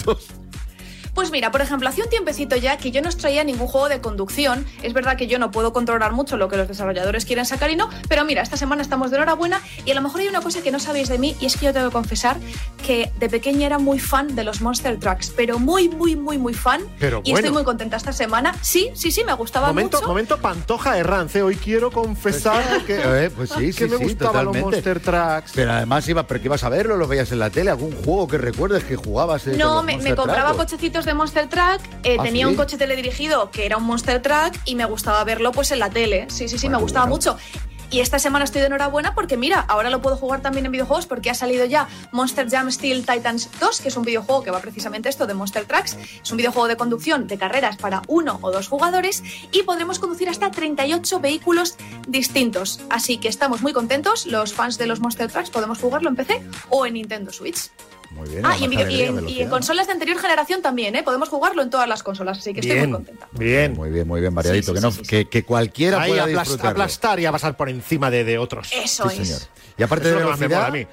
Pues 1.18 1.32
mira, 1.32 1.50
por 1.50 1.60
ejemplo, 1.62 1.88
hace 1.88 2.00
un 2.02 2.08
tiempecito 2.08 2.54
ya 2.54 2.76
que 2.76 2.92
yo 2.92 3.02
no 3.02 3.08
os 3.08 3.16
traía 3.16 3.42
ningún 3.42 3.66
juego 3.66 3.88
de 3.88 4.00
conducción. 4.00 4.64
Es 4.84 4.92
verdad 4.92 5.16
que 5.16 5.26
yo 5.26 5.40
no 5.40 5.50
puedo 5.50 5.72
controlar 5.72 6.12
mucho 6.12 6.36
lo 6.36 6.46
que 6.48 6.56
los 6.56 6.68
desarrolladores 6.68 7.24
quieren 7.24 7.44
sacar 7.44 7.70
y 7.70 7.74
no, 7.74 7.90
pero 8.08 8.24
mira, 8.24 8.40
esta 8.40 8.56
semana 8.56 8.82
estamos 8.82 9.10
de 9.10 9.16
enhorabuena 9.16 9.60
y 9.84 9.90
a 9.90 9.94
lo 9.96 10.00
mejor 10.00 10.20
hay 10.20 10.28
una 10.28 10.40
cosa 10.42 10.62
que 10.62 10.70
no 10.70 10.78
sabéis 10.78 11.08
de 11.08 11.18
mí 11.18 11.34
y 11.40 11.46
es 11.46 11.56
que 11.56 11.66
yo 11.66 11.72
tengo 11.72 11.88
que 11.88 11.92
confesar 11.92 12.36
que 12.86 13.10
de 13.18 13.28
pequeña 13.28 13.66
era 13.66 13.80
muy 13.80 13.98
fan 13.98 14.36
de 14.36 14.44
los 14.44 14.60
Monster 14.60 15.00
Trucks, 15.00 15.32
pero 15.36 15.58
muy, 15.58 15.88
muy, 15.88 16.14
muy, 16.14 16.38
muy 16.38 16.54
fan. 16.54 16.82
Pero 17.00 17.20
y 17.24 17.32
bueno. 17.32 17.38
estoy 17.46 17.52
muy 17.52 17.64
contenta 17.64 17.96
esta 17.96 18.12
semana. 18.12 18.54
Sí, 18.62 18.90
sí, 18.94 19.10
sí, 19.10 19.24
me 19.24 19.32
gustaba 19.34 19.66
Momento, 19.66 19.96
mucho. 19.98 20.06
momento 20.08 20.38
Pantoja 20.38 20.98
Herranz. 20.98 21.34
¿eh? 21.34 21.42
Hoy 21.42 21.56
quiero 21.56 21.90
confesar 21.90 22.62
que, 22.86 22.94
Eh, 23.24 23.30
pues 23.34 23.50
sí, 23.50 23.66
que 23.72 23.72
sí, 23.72 23.90
me 23.90 23.98
sí, 23.98 24.04
gustaban 24.04 24.44
los. 24.44 24.56
Monster 24.56 25.00
Trucks. 25.00 25.50
Pero 25.52 25.72
además 25.72 26.08
iba, 26.08 26.22
pero 26.28 26.38
que 26.40 26.46
ibas 26.46 26.62
a 26.62 26.68
verlo, 26.68 26.96
lo 26.96 27.08
veías 27.08 27.32
en 27.32 27.40
la 27.40 27.50
tele, 27.50 27.70
algún 27.70 27.90
juego 28.04 28.28
que 28.28 28.38
recuerdes 28.38 28.84
que 28.84 28.94
jugabas. 28.94 29.48
eh, 29.48 29.50
con 29.50 29.58
No, 29.58 29.74
los 29.74 29.84
me, 29.84 29.96
me 29.96 30.14
compraba 30.14 30.54
cochecitos 30.54 31.07
de 31.08 31.14
Monster 31.14 31.48
Truck, 31.48 31.80
eh, 32.04 32.16
¿Ah, 32.18 32.22
tenía 32.22 32.44
sí? 32.46 32.50
un 32.50 32.56
coche 32.56 32.76
teledirigido 32.76 33.50
que 33.50 33.66
era 33.66 33.78
un 33.78 33.84
Monster 33.84 34.20
Truck 34.22 34.54
y 34.66 34.74
me 34.74 34.84
gustaba 34.84 35.24
verlo 35.24 35.52
pues 35.52 35.70
en 35.72 35.78
la 35.78 35.90
tele. 35.90 36.26
Sí, 36.28 36.48
sí, 36.48 36.58
sí, 36.58 36.66
Bueno, 36.66 36.78
me 36.78 36.82
gustaba 36.82 37.06
bueno. 37.06 37.16
mucho. 37.16 37.38
Y 37.90 38.00
esta 38.00 38.18
semana 38.18 38.44
estoy 38.44 38.60
de 38.60 38.66
enhorabuena 38.66 39.14
porque 39.14 39.38
mira, 39.38 39.60
ahora 39.60 39.88
lo 39.88 40.02
puedo 40.02 40.14
jugar 40.18 40.42
también 40.42 40.66
en 40.66 40.72
videojuegos 40.72 41.06
porque 41.06 41.30
ha 41.30 41.34
salido 41.34 41.64
ya 41.64 41.88
Monster 42.12 42.46
Jam 42.50 42.70
Steel 42.70 43.06
Titans 43.06 43.48
2, 43.58 43.80
que 43.80 43.88
es 43.88 43.96
un 43.96 44.02
videojuego 44.04 44.42
que 44.42 44.50
va 44.50 44.60
precisamente 44.60 45.08
esto 45.08 45.26
de 45.26 45.32
Monster 45.32 45.64
Trucks. 45.64 45.96
Es 46.22 46.30
un 46.30 46.36
videojuego 46.36 46.68
de 46.68 46.76
conducción 46.76 47.26
de 47.26 47.38
carreras 47.38 47.78
para 47.78 48.02
uno 48.06 48.38
o 48.42 48.50
dos 48.52 48.68
jugadores 48.68 49.22
y 49.52 49.62
podremos 49.62 49.98
conducir 49.98 50.28
hasta 50.28 50.50
38 50.50 51.20
vehículos 51.20 51.76
distintos. 52.06 52.80
Así 52.90 53.16
que 53.16 53.28
estamos 53.28 53.62
muy 53.62 53.72
contentos, 53.72 54.26
los 54.26 54.52
fans 54.52 54.76
de 54.76 54.86
los 54.86 55.00
Monster 55.00 55.32
Trucks 55.32 55.48
podemos 55.48 55.78
jugarlo 55.78 56.10
en 56.10 56.16
PC 56.16 56.42
o 56.68 56.84
en 56.84 56.92
Nintendo 56.92 57.32
Switch. 57.32 57.70
Muy 58.10 58.28
bien. 58.28 58.44
Ah, 58.46 58.56
y 58.58 58.64
en, 58.64 58.70
video- 58.70 58.80
y 58.80 58.84
alegría, 58.84 59.06
en- 59.06 59.06
y 59.06 59.08
en 59.10 59.16
velocidad. 59.24 59.50
consolas 59.50 59.86
de 59.86 59.92
anterior 59.92 60.18
generación 60.18 60.62
también, 60.62 60.96
¿eh? 60.96 61.02
Podemos 61.02 61.28
jugarlo 61.28 61.62
en 61.62 61.70
todas 61.70 61.88
las 61.88 62.02
consolas, 62.02 62.38
así 62.38 62.54
que 62.54 62.60
estoy 62.60 62.78
muy 62.80 62.90
contenta. 62.92 63.28
bien. 63.32 63.74
Muy 63.74 63.90
bien, 63.90 64.08
muy 64.08 64.20
bien, 64.20 64.34
variadito. 64.34 64.72
Sí, 64.72 64.72
sí, 64.72 64.74
que, 64.74 64.80
no, 64.80 64.90
sí, 64.90 65.00
sí, 65.02 65.06
que, 65.08 65.24
que 65.28 65.42
cualquiera 65.44 66.00
Ahí 66.02 66.10
pueda 66.12 66.24
aplas- 66.24 66.38
disfrutarlo. 66.40 66.70
aplastar 66.70 67.20
y 67.20 67.26
a 67.26 67.32
pasar 67.32 67.56
por 67.56 67.68
encima 67.68 68.10
de, 68.10 68.24
de 68.24 68.38
otros. 68.38 68.70
Eso 68.72 69.08
Sí, 69.10 69.20
es. 69.22 69.28
señor. 69.28 69.42
Y 69.76 69.82
aparte 69.82 70.06
Eso 70.08 70.14
de 70.16 70.20
es 70.20 70.22
lo 70.22 70.26
que 70.26 70.30
más 70.32 70.40
me 70.40 70.48
velocidad, 70.48 70.68
mola 70.70 70.82
a 70.82 70.84
mí. 70.84 70.86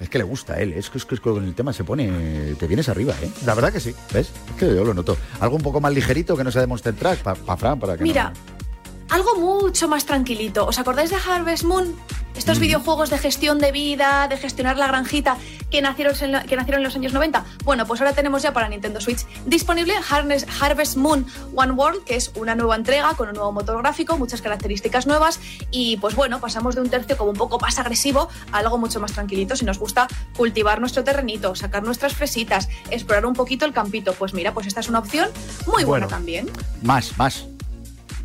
es 0.00 0.08
que 0.08 0.18
le 0.18 0.24
gusta 0.24 0.54
a 0.54 0.60
él. 0.60 0.72
Es 0.72 0.88
que, 0.90 0.98
es 0.98 1.04
que 1.04 1.16
con 1.18 1.44
el 1.44 1.54
tema 1.54 1.72
se 1.74 1.84
pone... 1.84 2.54
Te 2.58 2.66
vienes 2.66 2.88
arriba, 2.88 3.14
¿eh? 3.22 3.28
La 3.44 3.54
verdad 3.54 3.72
que 3.72 3.80
sí. 3.80 3.94
¿Ves? 4.12 4.30
Es 4.48 4.56
que 4.58 4.66
yo 4.66 4.84
lo 4.84 4.94
noto. 4.94 5.16
Algo 5.40 5.56
un 5.56 5.62
poco 5.62 5.80
más 5.82 5.92
ligerito 5.92 6.34
que 6.36 6.44
no 6.44 6.50
sea 6.50 6.62
de 6.62 6.66
Monster 6.66 6.94
Truck, 6.94 7.18
para 7.18 7.56
Fran, 7.58 7.78
para 7.78 7.96
que 7.96 8.02
Mira, 8.04 8.30
no- 8.30 8.63
algo 9.10 9.36
mucho 9.36 9.88
más 9.88 10.06
tranquilito. 10.06 10.66
¿Os 10.66 10.78
acordáis 10.78 11.10
de 11.10 11.16
Harvest 11.16 11.64
Moon? 11.64 11.94
Estos 12.36 12.58
videojuegos 12.58 13.10
de 13.10 13.18
gestión 13.18 13.60
de 13.60 13.70
vida, 13.70 14.26
de 14.26 14.36
gestionar 14.36 14.76
la 14.76 14.88
granjita, 14.88 15.36
que 15.70 15.80
nacieron, 15.80 16.16
en 16.20 16.32
la- 16.32 16.42
que 16.42 16.56
nacieron 16.56 16.80
en 16.80 16.84
los 16.84 16.96
años 16.96 17.12
90. 17.12 17.44
Bueno, 17.64 17.86
pues 17.86 18.00
ahora 18.00 18.12
tenemos 18.12 18.42
ya 18.42 18.52
para 18.52 18.68
Nintendo 18.68 19.00
Switch 19.00 19.24
disponible 19.46 19.94
Harness- 20.10 20.44
Harvest 20.60 20.96
Moon 20.96 21.26
One 21.54 21.72
World, 21.72 22.02
que 22.02 22.16
es 22.16 22.32
una 22.34 22.56
nueva 22.56 22.74
entrega 22.74 23.14
con 23.14 23.28
un 23.28 23.34
nuevo 23.34 23.52
motor 23.52 23.78
gráfico, 23.80 24.18
muchas 24.18 24.42
características 24.42 25.06
nuevas 25.06 25.38
y 25.70 25.96
pues 25.98 26.16
bueno, 26.16 26.40
pasamos 26.40 26.74
de 26.74 26.80
un 26.80 26.90
tercio 26.90 27.16
como 27.16 27.30
un 27.30 27.36
poco 27.36 27.60
más 27.60 27.78
agresivo 27.78 28.28
a 28.50 28.58
algo 28.58 28.78
mucho 28.78 28.98
más 28.98 29.12
tranquilito 29.12 29.54
si 29.54 29.64
nos 29.64 29.78
gusta 29.78 30.08
cultivar 30.36 30.80
nuestro 30.80 31.04
terrenito, 31.04 31.54
sacar 31.54 31.84
nuestras 31.84 32.14
fresitas, 32.14 32.68
explorar 32.90 33.26
un 33.26 33.34
poquito 33.34 33.64
el 33.64 33.72
campito. 33.72 34.12
Pues 34.12 34.34
mira, 34.34 34.52
pues 34.52 34.66
esta 34.66 34.80
es 34.80 34.88
una 34.88 34.98
opción 34.98 35.28
muy 35.66 35.84
buena 35.84 36.06
Bueno. 36.06 36.08
también. 36.08 36.50
Más, 36.82 37.16
más. 37.16 37.44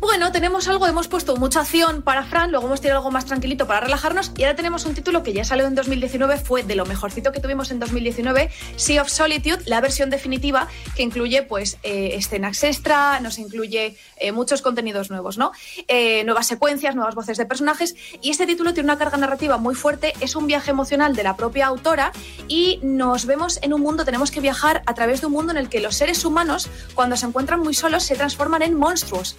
Bueno, 0.00 0.32
tenemos 0.32 0.66
algo, 0.66 0.86
hemos 0.86 1.08
puesto 1.08 1.36
mucha 1.36 1.60
acción 1.60 2.00
para 2.00 2.24
Fran, 2.24 2.50
luego 2.50 2.66
hemos 2.66 2.80
tirado 2.80 3.00
algo 3.00 3.10
más 3.10 3.26
tranquilito 3.26 3.66
para 3.66 3.80
relajarnos 3.80 4.32
y 4.34 4.44
ahora 4.44 4.56
tenemos 4.56 4.86
un 4.86 4.94
título 4.94 5.22
que 5.22 5.34
ya 5.34 5.44
salió 5.44 5.66
en 5.66 5.74
2019, 5.74 6.38
fue 6.38 6.62
de 6.62 6.74
lo 6.74 6.86
mejorcito 6.86 7.32
que 7.32 7.40
tuvimos 7.40 7.70
en 7.70 7.80
2019, 7.80 8.50
Sea 8.76 9.02
of 9.02 9.10
Solitude, 9.10 9.58
la 9.66 9.82
versión 9.82 10.08
definitiva 10.08 10.68
que 10.96 11.02
incluye 11.02 11.42
pues 11.42 11.76
eh, 11.82 12.12
escenas 12.14 12.64
extra, 12.64 13.20
nos 13.20 13.38
incluye 13.38 13.94
eh, 14.16 14.32
muchos 14.32 14.62
contenidos 14.62 15.10
nuevos, 15.10 15.36
¿no? 15.36 15.52
Eh, 15.86 16.24
nuevas 16.24 16.46
secuencias, 16.46 16.94
nuevas 16.94 17.14
voces 17.14 17.36
de 17.36 17.44
personajes 17.44 17.94
y 18.22 18.30
este 18.30 18.46
título 18.46 18.72
tiene 18.72 18.86
una 18.86 18.96
carga 18.96 19.18
narrativa 19.18 19.58
muy 19.58 19.74
fuerte, 19.74 20.14
es 20.20 20.34
un 20.34 20.46
viaje 20.46 20.70
emocional 20.70 21.14
de 21.14 21.24
la 21.24 21.36
propia 21.36 21.66
autora 21.66 22.12
y 22.48 22.80
nos 22.82 23.26
vemos 23.26 23.58
en 23.60 23.74
un 23.74 23.82
mundo, 23.82 24.06
tenemos 24.06 24.30
que 24.30 24.40
viajar 24.40 24.82
a 24.86 24.94
través 24.94 25.20
de 25.20 25.26
un 25.26 25.34
mundo 25.34 25.52
en 25.52 25.58
el 25.58 25.68
que 25.68 25.80
los 25.80 25.94
seres 25.94 26.24
humanos 26.24 26.70
cuando 26.94 27.18
se 27.18 27.26
encuentran 27.26 27.60
muy 27.60 27.74
solos 27.74 28.04
se 28.04 28.16
transforman 28.16 28.62
en 28.62 28.74
monstruos. 28.74 29.36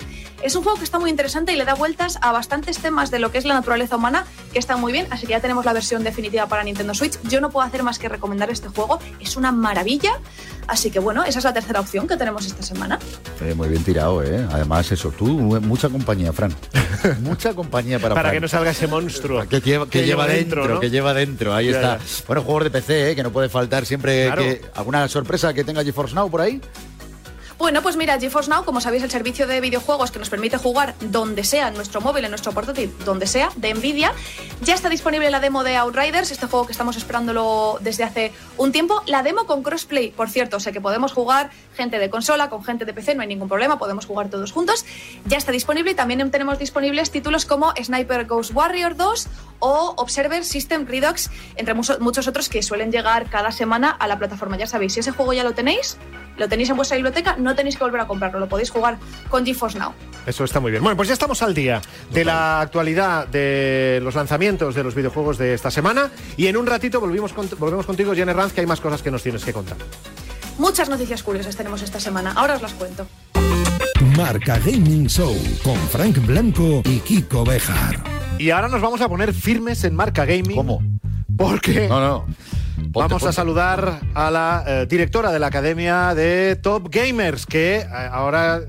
Un 0.55 0.63
juego 0.63 0.77
que 0.77 0.83
está 0.83 0.99
muy 0.99 1.09
interesante 1.09 1.53
y 1.53 1.55
le 1.55 1.65
da 1.65 1.73
vueltas 1.75 2.17
a 2.21 2.31
bastantes 2.31 2.77
temas 2.79 3.11
de 3.11 3.19
lo 3.19 3.31
que 3.31 3.37
es 3.37 3.45
la 3.45 3.53
naturaleza 3.53 3.95
humana 3.95 4.25
que 4.53 4.59
están 4.59 4.79
muy 4.81 4.91
bien, 4.91 5.07
así 5.09 5.25
que 5.25 5.31
ya 5.31 5.39
tenemos 5.39 5.63
la 5.65 5.73
versión 5.73 6.03
definitiva 6.03 6.47
para 6.47 6.63
Nintendo 6.63 6.93
Switch. 6.93 7.17
Yo 7.23 7.39
no 7.41 7.49
puedo 7.51 7.65
hacer 7.65 7.83
más 7.83 7.99
que 7.99 8.09
recomendar 8.09 8.49
este 8.49 8.67
juego, 8.69 8.99
es 9.19 9.37
una 9.37 9.51
maravilla, 9.51 10.11
así 10.67 10.91
que 10.91 10.99
bueno, 10.99 11.23
esa 11.23 11.39
es 11.39 11.45
la 11.45 11.53
tercera 11.53 11.79
opción 11.79 12.07
que 12.07 12.17
tenemos 12.17 12.45
esta 12.45 12.63
semana. 12.63 12.99
Eh, 13.41 13.53
muy 13.53 13.69
bien 13.69 13.83
tirado, 13.83 14.23
¿eh? 14.23 14.45
Además, 14.51 14.91
eso, 14.91 15.11
tú, 15.11 15.25
mu- 15.27 15.61
mucha 15.61 15.89
compañía, 15.89 16.33
Fran. 16.33 16.53
mucha 17.21 17.53
compañía 17.53 17.99
para 17.99 18.13
Para 18.15 18.29
Fran. 18.29 18.33
que 18.35 18.41
no 18.41 18.47
salga 18.47 18.71
ese 18.71 18.87
monstruo. 18.87 19.47
Que 19.47 19.61
lleva, 19.61 19.87
que 19.87 20.05
lleva 20.05 20.27
dentro, 20.27 20.67
¿no? 20.67 20.79
que 20.79 20.89
lleva 20.89 21.13
dentro, 21.13 21.53
ahí 21.53 21.67
Ya, 21.67 21.71
está. 21.71 21.97
ya. 21.97 22.03
Bueno, 22.27 22.43
juegos 22.43 22.63
de 22.65 22.71
PC, 22.71 23.11
¿eh? 23.11 23.15
que 23.15 23.23
no 23.23 23.31
puede 23.31 23.49
faltar 23.49 23.85
siempre 23.85 24.25
Claro. 24.27 24.41
que 24.43 24.61
alguna 24.75 25.07
sorpresa 25.07 25.53
que 25.53 25.63
tenga 25.63 25.83
GeForce 25.83 26.15
Now 26.15 26.29
por 26.29 26.41
ahí. 26.41 26.61
Bueno, 27.61 27.83
pues 27.83 27.95
mira, 27.95 28.19
GeForce 28.19 28.49
Now, 28.49 28.65
como 28.65 28.81
sabéis, 28.81 29.03
el 29.03 29.11
servicio 29.11 29.45
de 29.45 29.61
videojuegos 29.61 30.09
que 30.09 30.17
nos 30.17 30.31
permite 30.31 30.57
jugar 30.57 30.95
donde 30.99 31.43
sea, 31.43 31.67
en 31.67 31.75
nuestro 31.75 32.01
móvil, 32.01 32.25
en 32.25 32.31
nuestro 32.31 32.51
portátil, 32.53 32.91
donde 33.05 33.27
sea, 33.27 33.51
de 33.55 33.71
Nvidia, 33.75 34.13
ya 34.61 34.73
está 34.73 34.89
disponible 34.89 35.29
la 35.29 35.39
demo 35.39 35.63
de 35.63 35.77
Outriders, 35.77 36.31
este 36.31 36.47
juego 36.47 36.65
que 36.65 36.71
estamos 36.71 36.97
esperándolo 36.97 37.77
desde 37.81 38.03
hace 38.03 38.33
un 38.57 38.71
tiempo. 38.71 39.03
La 39.05 39.21
demo 39.21 39.45
con 39.45 39.61
crossplay, 39.61 40.09
por 40.09 40.27
cierto, 40.27 40.57
o 40.57 40.59
sea 40.59 40.73
que 40.73 40.81
podemos 40.81 41.13
jugar 41.13 41.51
gente 41.77 41.99
de 41.99 42.09
consola 42.09 42.49
con 42.49 42.63
gente 42.63 42.83
de 42.83 42.93
PC, 42.93 43.13
no 43.13 43.21
hay 43.21 43.27
ningún 43.27 43.47
problema, 43.47 43.77
podemos 43.77 44.07
jugar 44.07 44.29
todos 44.29 44.51
juntos. 44.51 44.83
Ya 45.27 45.37
está 45.37 45.51
disponible 45.51 45.91
y 45.91 45.95
también 45.95 46.31
tenemos 46.31 46.57
disponibles 46.57 47.11
títulos 47.11 47.45
como 47.45 47.73
Sniper 47.81 48.25
Ghost 48.25 48.51
Warrior 48.55 48.95
2 48.95 49.27
o 49.59 49.93
Observer 49.97 50.43
System 50.43 50.87
Redux, 50.87 51.29
entre 51.55 51.75
mucho- 51.75 51.99
muchos 51.99 52.27
otros 52.27 52.49
que 52.49 52.63
suelen 52.63 52.91
llegar 52.91 53.29
cada 53.29 53.51
semana 53.51 53.91
a 53.91 54.07
la 54.07 54.17
plataforma. 54.17 54.57
Ya 54.57 54.65
sabéis, 54.65 54.93
si 54.93 55.01
ese 55.01 55.11
juego 55.11 55.31
ya 55.33 55.43
lo 55.43 55.53
tenéis, 55.53 55.97
lo 56.37 56.47
tenéis 56.49 56.69
en 56.69 56.75
vuestra 56.75 56.97
biblioteca, 56.97 57.35
no 57.37 57.55
tenéis 57.55 57.77
que 57.77 57.83
volver 57.83 58.01
a 58.01 58.07
comprarlo, 58.07 58.39
lo 58.39 58.47
podéis 58.49 58.69
jugar 58.71 58.97
con 59.29 59.45
GeForce 59.45 59.77
Now. 59.79 59.93
Eso 60.25 60.43
está 60.43 60.59
muy 60.59 60.71
bien. 60.71 60.83
Bueno, 60.83 60.95
pues 60.97 61.07
ya 61.07 61.13
estamos 61.13 61.41
al 61.41 61.53
día 61.53 61.81
de 62.11 62.25
la 62.25 62.61
actualidad 62.61 63.27
de 63.27 63.99
los 64.03 64.15
lanzamientos 64.15 64.75
de 64.75 64.83
los 64.83 64.93
videojuegos 64.95 65.37
de 65.37 65.53
esta 65.53 65.71
semana 65.71 66.09
y 66.37 66.47
en 66.47 66.57
un 66.57 66.65
ratito 66.67 66.99
volvimos 66.99 67.33
con- 67.33 67.49
volvemos 67.57 67.85
contigo, 67.85 68.13
Jenny 68.13 68.33
Ranz, 68.33 68.53
que 68.53 68.61
hay 68.61 68.67
más 68.67 68.79
cosas 68.81 69.01
que 69.01 69.11
nos 69.11 69.23
tienes 69.23 69.43
que 69.43 69.53
contar. 69.53 69.77
Muchas 70.57 70.89
noticias 70.89 71.23
curiosas 71.23 71.55
tenemos 71.55 71.81
esta 71.81 71.99
semana, 71.99 72.33
ahora 72.35 72.55
os 72.55 72.61
las 72.61 72.73
cuento. 72.73 73.07
Marca 74.17 74.59
Gaming 74.59 75.07
Show 75.07 75.35
con 75.63 75.75
Frank 75.89 76.17
Blanco 76.25 76.81
y 76.85 76.99
Kiko 76.99 77.43
Bejar. 77.43 78.03
Y 78.37 78.49
ahora 78.49 78.67
nos 78.67 78.81
vamos 78.81 79.01
a 79.01 79.07
poner 79.09 79.33
firmes 79.33 79.83
en 79.83 79.95
Marca 79.95 80.25
Gaming. 80.25 80.55
¿Cómo? 80.55 80.81
Porque 81.37 81.87
No, 81.87 81.99
no. 81.99 82.25
Ponte, 82.75 82.91
vamos 82.93 83.23
a 83.23 83.31
saludar 83.31 84.01
a 84.13 84.31
la 84.31 84.63
eh, 84.65 84.85
directora 84.89 85.31
de 85.31 85.39
la 85.39 85.47
Academia 85.47 86.13
de 86.15 86.55
Top 86.55 86.87
Gamers, 86.89 87.45
que 87.45 87.77
eh, 87.77 87.87
ahora 88.11 88.61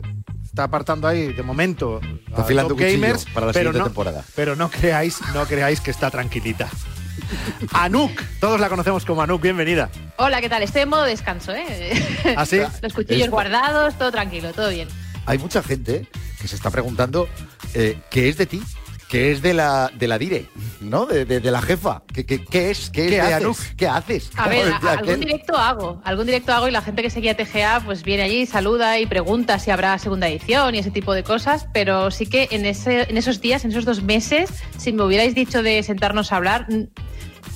está 0.44 0.64
apartando 0.64 1.08
ahí 1.08 1.32
de 1.32 1.42
momento 1.42 2.00
Está 2.28 2.42
a 2.42 2.68
Top 2.68 2.78
Gamers 2.78 3.24
para 3.26 3.46
la 3.46 3.52
pero 3.52 3.70
siguiente 3.70 3.78
no, 3.78 3.84
temporada. 3.84 4.24
Pero 4.34 4.56
no 4.56 4.70
creáis, 4.70 5.18
no 5.34 5.44
creáis 5.46 5.80
que 5.80 5.90
está 5.90 6.10
tranquilita. 6.10 6.68
Anuk, 7.72 8.20
todos 8.40 8.60
la 8.60 8.68
conocemos 8.68 9.04
como 9.04 9.22
Anuk, 9.22 9.40
bienvenida. 9.42 9.88
Hola, 10.16 10.40
¿qué 10.40 10.48
tal? 10.48 10.62
Estoy 10.62 10.82
en 10.82 10.88
modo 10.90 11.04
descanso, 11.04 11.52
¿eh? 11.54 11.92
¿Ah, 12.36 12.44
sí? 12.46 12.60
Los 12.82 12.92
cuchillos 12.92 13.24
Es- 13.26 13.30
guardados, 13.30 13.96
todo 13.98 14.10
tranquilo, 14.12 14.52
todo 14.52 14.68
bien. 14.70 14.88
Hay 15.26 15.38
mucha 15.38 15.62
gente 15.62 16.06
que 16.40 16.48
se 16.48 16.56
está 16.56 16.70
preguntando 16.70 17.28
eh, 17.74 17.98
qué 18.10 18.28
es 18.28 18.36
de 18.36 18.46
ti, 18.46 18.62
qué 19.12 19.30
es 19.30 19.42
de 19.42 19.52
la, 19.52 19.90
de 19.94 20.08
la 20.08 20.16
dire, 20.16 20.46
¿no? 20.80 21.04
De, 21.04 21.26
de- 21.26 21.38
de 21.40 21.50
la 21.50 21.60
jefa. 21.60 22.02
¿Qué, 22.14 22.24
qué, 22.24 22.42
qué 22.42 22.70
es? 22.70 22.88
¿Qué, 22.88 23.04
es 23.04 23.10
¿Qué 23.10 23.16
de 23.16 23.20
haces? 23.20 23.34
Anuk? 23.44 23.56
¿Qué 23.76 23.86
haces? 23.86 24.30
A 24.36 24.48
ver, 24.48 24.72
a- 24.72 24.76
algún 24.92 25.20
directo 25.20 25.54
hago, 25.58 26.00
algún 26.02 26.24
directo 26.24 26.50
hago 26.54 26.66
y 26.66 26.70
la 26.70 26.80
gente 26.80 27.02
que 27.02 27.10
seguía 27.10 27.36
TGA 27.36 27.82
pues 27.84 28.02
viene 28.04 28.22
allí, 28.22 28.46
saluda 28.46 28.98
y 28.98 29.04
pregunta 29.04 29.58
si 29.58 29.70
habrá 29.70 29.98
segunda 29.98 30.28
edición 30.28 30.74
y 30.74 30.78
ese 30.78 30.90
tipo 30.90 31.12
de 31.12 31.22
cosas, 31.24 31.66
pero 31.74 32.10
sí 32.10 32.24
que 32.24 32.48
en, 32.52 32.64
ese, 32.64 33.02
en 33.10 33.18
esos 33.18 33.42
días, 33.42 33.66
en 33.66 33.72
esos 33.72 33.84
dos 33.84 34.02
meses, 34.02 34.48
si 34.78 34.94
me 34.94 35.02
hubierais 35.04 35.34
dicho 35.34 35.62
de 35.62 35.82
sentarnos 35.82 36.32
a 36.32 36.36
hablar, 36.36 36.66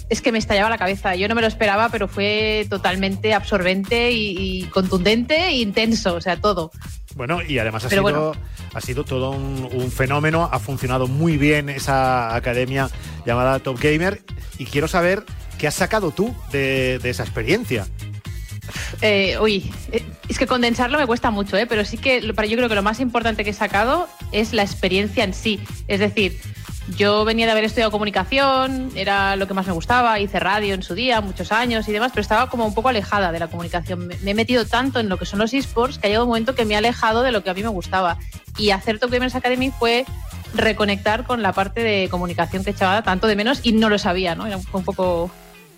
es 0.08 0.20
que 0.20 0.32
me 0.32 0.38
estallaba 0.38 0.70
la 0.70 0.78
cabeza. 0.78 1.14
Yo 1.14 1.28
no 1.28 1.34
me 1.34 1.40
lo 1.42 1.48
esperaba, 1.48 1.88
pero 1.88 2.08
fue 2.08 2.66
totalmente 2.70 3.34
absorbente 3.34 4.12
y, 4.12 4.36
y 4.38 4.62
contundente 4.64 5.48
e 5.48 5.56
intenso, 5.56 6.14
o 6.14 6.20
sea, 6.20 6.36
todo. 6.36 6.70
Bueno, 7.14 7.40
y 7.42 7.58
además 7.58 7.84
ha, 7.84 7.88
Pero 7.88 8.06
sido, 8.06 8.20
bueno. 8.20 8.40
ha 8.74 8.80
sido 8.80 9.04
todo 9.04 9.30
un, 9.30 9.68
un 9.72 9.90
fenómeno, 9.90 10.48
ha 10.52 10.58
funcionado 10.58 11.06
muy 11.06 11.38
bien 11.38 11.68
esa 11.68 12.34
academia 12.34 12.90
llamada 13.24 13.58
Top 13.58 13.80
Gamer 13.80 14.22
y 14.58 14.66
quiero 14.66 14.86
saber 14.86 15.24
qué 15.58 15.66
has 15.66 15.74
sacado 15.74 16.10
tú 16.10 16.34
de, 16.52 16.98
de 16.98 17.10
esa 17.10 17.22
experiencia. 17.22 17.86
Eh, 19.00 19.38
uy, 19.40 19.72
eh, 19.92 20.04
es 20.28 20.38
que 20.38 20.46
condensarlo 20.46 20.98
me 20.98 21.06
cuesta 21.06 21.30
mucho, 21.30 21.56
¿eh? 21.56 21.66
pero 21.66 21.84
sí 21.84 21.98
que 21.98 22.20
yo 22.20 22.34
creo 22.34 22.68
que 22.68 22.74
lo 22.74 22.82
más 22.82 23.00
importante 23.00 23.44
que 23.44 23.50
he 23.50 23.54
sacado 23.54 24.08
es 24.32 24.52
la 24.52 24.62
experiencia 24.62 25.24
en 25.24 25.34
sí. 25.34 25.60
Es 25.88 26.00
decir, 26.00 26.38
yo 26.96 27.24
venía 27.24 27.46
de 27.46 27.52
haber 27.52 27.64
estudiado 27.64 27.90
comunicación, 27.90 28.90
era 28.94 29.36
lo 29.36 29.48
que 29.48 29.54
más 29.54 29.66
me 29.66 29.72
gustaba, 29.72 30.20
hice 30.20 30.38
radio 30.38 30.74
en 30.74 30.82
su 30.82 30.94
día, 30.94 31.20
muchos 31.20 31.50
años 31.50 31.88
y 31.88 31.92
demás, 31.92 32.12
pero 32.12 32.20
estaba 32.22 32.48
como 32.48 32.64
un 32.64 32.74
poco 32.74 32.88
alejada 32.88 33.32
de 33.32 33.38
la 33.38 33.48
comunicación. 33.48 34.06
Me, 34.06 34.30
he 34.30 34.34
metido 34.34 34.64
tanto 34.64 35.00
en 35.00 35.08
lo 35.08 35.18
que 35.18 35.26
son 35.26 35.40
los 35.40 35.52
esports 35.52 35.98
que 35.98 36.06
ha 36.06 36.10
llegado 36.10 36.24
un 36.24 36.30
momento 36.30 36.54
que 36.54 36.64
me 36.64 36.74
he 36.74 36.76
alejado 36.76 37.22
de 37.22 37.32
lo 37.32 37.42
que 37.42 37.50
a 37.50 37.54
mí 37.54 37.62
me 37.62 37.68
gustaba. 37.68 38.18
Y 38.56 38.70
hacer 38.70 38.98
Top 38.98 39.10
Gamers 39.10 39.34
Academy 39.34 39.72
fue 39.76 40.04
reconectar 40.54 41.24
con 41.24 41.42
la 41.42 41.52
parte 41.52 41.82
de 41.82 42.08
comunicación 42.08 42.64
que 42.64 42.70
echaba 42.70 43.02
tanto 43.02 43.26
de 43.26 43.36
menos 43.36 43.60
y 43.62 43.72
no 43.72 43.88
lo 43.88 43.98
sabía, 43.98 44.34
¿no? 44.34 44.46
Era 44.46 44.56
un 44.56 44.84
poco 44.84 45.30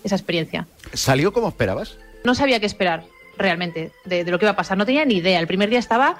esa 0.04 0.14
experiencia 0.14 0.66
¿Salió 0.92 1.32
como 1.32 1.48
esperabas? 1.48 1.96
no 2.24 2.34
sabía 2.34 2.60
qué 2.60 2.66
esperar 2.66 3.04
realmente 3.36 3.92
de, 4.04 4.24
de 4.24 4.30
lo 4.30 4.38
que 4.38 4.44
iba 4.44 4.52
a 4.52 4.56
pasar. 4.56 4.76
No 4.76 4.84
tenía 4.84 5.04
ni 5.04 5.16
idea. 5.16 5.40
El 5.40 5.46
primer 5.46 5.70
día 5.70 5.78
estaba 5.78 6.16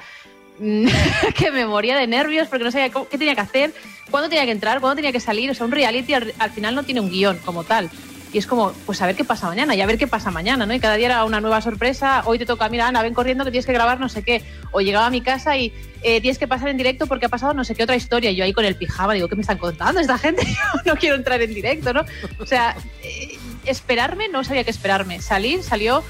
que 1.37 1.51
me 1.51 1.67
moría 1.67 1.97
de 1.97 2.07
nervios 2.07 2.49
porque 2.49 2.65
no 2.65 2.71
sabía 2.71 2.91
qué 2.91 3.19
tenía 3.19 3.35
que 3.35 3.41
hacer, 3.41 3.75
cuándo 4.11 4.29
tenía 4.29 4.45
que 4.45 4.53
entrar, 4.53 4.81
cuándo 4.81 4.97
tenía 4.97 5.13
que 5.13 5.21
salir. 5.21 5.51
O 5.51 5.55
sea, 5.55 5.67
un 5.67 5.73
reality 5.73 6.15
al, 6.15 6.35
al 6.39 6.51
final 6.51 6.75
no 6.75 6.83
tiene 6.83 7.01
un 7.01 7.11
guion 7.11 7.39
como 7.45 7.65
tal. 7.65 7.91
Y 8.33 8.39
es 8.39 8.47
como, 8.47 8.73
pues 8.85 9.01
a 9.01 9.07
ver 9.07 9.17
qué 9.17 9.25
pasa 9.25 9.47
mañana 9.47 9.75
y 9.75 9.81
a 9.81 9.87
ver 9.87 9.97
qué 9.97 10.07
pasa 10.07 10.31
mañana, 10.31 10.67
¿no? 10.67 10.75
Y 10.75 10.81
cada 10.81 10.97
día 10.97 11.07
era 11.07 11.25
una 11.25 11.41
nueva 11.41 11.63
sorpresa. 11.63 12.23
Hoy 12.27 12.39
te 12.39 12.45
toca, 12.45 12.69
mira, 12.69 12.87
Ana, 12.87 13.03
ven 13.03 13.15
corriendo 13.15 13.45
que 13.45 13.51
tienes 13.51 13.65
que 13.65 13.73
grabar 13.73 14.01
no 14.01 14.09
sé 14.11 14.23
qué. 14.23 14.45
O 14.71 14.81
llegaba 14.81 15.07
a 15.07 15.11
mi 15.11 15.23
casa 15.23 15.57
y 15.57 15.73
eh, 16.03 16.21
tienes 16.21 16.39
que 16.39 16.47
pasar 16.47 16.69
en 16.69 16.77
directo 16.77 17.07
porque 17.07 17.27
ha 17.27 17.31
pasado 17.31 17.55
no 17.55 17.65
sé 17.65 17.75
qué 17.75 17.85
otra 17.85 17.97
historia. 17.97 18.31
Y 18.31 18.37
yo 18.37 18.45
ahí 18.45 18.53
con 18.53 18.67
el 18.67 18.75
pijama 18.75 19.15
digo, 19.15 19.29
¿qué 19.29 19.37
me 19.37 19.41
están 19.41 19.59
contando 19.59 20.01
esta 20.01 20.19
gente? 20.19 20.43
No 20.85 20.97
quiero 20.97 21.17
entrar 21.17 21.41
en 21.41 21.55
directo, 21.55 21.93
¿no? 21.93 22.05
O 22.39 22.47
sea, 22.47 22.77
eh, 23.03 23.39
esperarme, 23.65 24.29
no 24.29 24.45
sabía 24.45 24.65
qué 24.65 24.71
esperarme. 24.71 25.21
Salir, 25.21 25.63
salió 25.63 26.05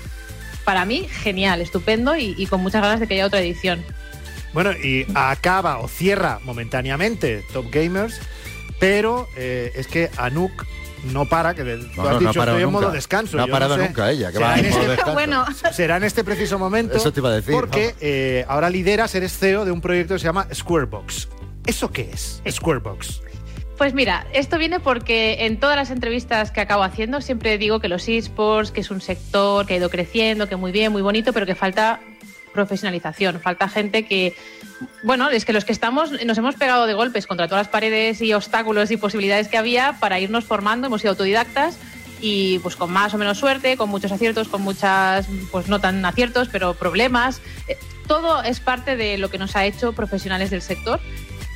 para 0.65 0.85
mí 0.85 1.07
genial, 1.09 1.61
estupendo 1.61 2.17
y 2.17 2.47
con 2.47 2.61
muchas 2.61 2.83
ganas 2.83 3.01
de 3.01 3.07
que 3.07 3.15
haya 3.15 3.27
otra 3.27 3.41
edición. 3.41 3.85
Bueno, 4.59 4.73
y 4.73 5.07
acaba 5.15 5.79
o 5.79 5.87
cierra 5.87 6.41
momentáneamente 6.43 7.45
Top 7.53 7.67
Gamers, 7.71 8.21
pero 8.81 9.29
eh, 9.37 9.71
es 9.77 9.87
que 9.87 10.11
Anuk 10.17 10.67
no 11.13 11.27
para, 11.27 11.55
que 11.55 11.63
tú 11.63 11.69
No, 11.69 11.77
has 11.79 11.95
no, 11.97 12.03
no 12.03 12.09
ha 12.09 12.19
dicho 12.19 12.33
parado 12.41 12.59
estoy 12.59 12.63
en 12.69 12.73
modo 12.73 12.91
descanso. 12.91 13.37
No 13.37 13.45
ha 13.45 13.47
parado 13.47 13.77
sé. 13.77 13.83
nunca 13.87 14.11
ella, 14.11 14.33
que 14.33 14.39
va 14.41 14.59
en 14.59 14.65
este- 14.65 14.89
descanso. 14.89 15.13
Bueno, 15.13 15.45
Será 15.71 15.99
en 15.99 16.03
este 16.03 16.25
preciso 16.25 16.59
momento. 16.59 16.97
Eso 16.97 17.13
te 17.13 17.21
iba 17.21 17.29
a 17.29 17.35
decir, 17.35 17.55
Porque 17.55 17.95
eh, 18.01 18.45
ahora 18.49 18.69
lideras, 18.69 19.15
eres 19.15 19.39
CEO 19.39 19.65
de 19.65 19.71
un 19.71 19.81
proyecto 19.81 20.15
que 20.15 20.19
se 20.19 20.25
llama 20.25 20.49
Squarebox. 20.53 21.29
¿Eso 21.65 21.93
qué 21.93 22.11
es? 22.13 22.43
Squarebox. 22.51 23.23
Pues 23.77 23.95
mira, 23.95 24.27
esto 24.33 24.59
viene 24.59 24.81
porque 24.81 25.47
en 25.47 25.61
todas 25.61 25.77
las 25.77 25.93
entrevistas 25.93 26.51
que 26.51 26.61
acabo 26.61 26.83
haciendo 26.83 27.21
siempre 27.21 27.59
digo 27.59 27.79
que 27.79 27.87
los 27.87 28.09
esports, 28.09 28.73
que 28.73 28.81
es 28.81 28.91
un 28.91 29.01
sector 29.01 29.67
que 29.67 29.75
ha 29.75 29.77
ido 29.77 29.89
creciendo, 29.89 30.49
que 30.49 30.57
muy 30.57 30.73
bien, 30.73 30.91
muy 30.91 31.03
bonito, 31.03 31.33
pero 31.33 31.47
que 31.47 31.55
falta 31.55 32.01
profesionalización, 32.59 33.41
falta 33.41 33.69
gente 33.69 34.05
que, 34.05 34.35
bueno, 35.05 35.31
es 35.31 35.45
que 35.45 35.53
los 35.53 35.65
que 35.65 35.73
estamos 35.73 36.11
nos 36.27 36.39
hemos 36.39 36.57
pegado 36.57 36.87
de 36.87 36.95
golpes 36.95 37.29
contra 37.29 37.47
todas 37.47 37.67
las 37.67 37.73
paredes 37.73 38.21
y 38.21 38.35
obstáculos 38.35 38.91
y 38.91 38.97
posibilidades 38.97 39.47
que 39.47 39.57
había 39.57 39.97
para 40.01 40.19
irnos 40.19 40.45
formando, 40.45 40.89
hemos 40.89 41.03
sido 41.03 41.13
autodidactas 41.13 41.79
y 42.21 42.59
pues 42.59 42.75
con 42.75 42.91
más 42.91 43.15
o 43.15 43.19
menos 43.19 43.39
suerte, 43.39 43.77
con 43.77 43.89
muchos 43.89 44.11
aciertos, 44.11 44.49
con 44.49 44.63
muchas, 44.63 45.29
pues 45.53 45.69
no 45.69 45.81
tan 45.81 46.05
aciertos, 46.05 46.49
pero 46.51 46.75
problemas. 46.75 47.41
Eh, 47.69 47.79
Todo 48.09 48.43
es 48.43 48.59
parte 48.59 48.97
de 48.97 49.19
lo 49.19 49.29
que 49.31 49.39
nos 49.39 49.55
ha 49.55 49.65
hecho 49.65 49.93
profesionales 49.93 50.51
del 50.51 50.63
sector 50.63 50.99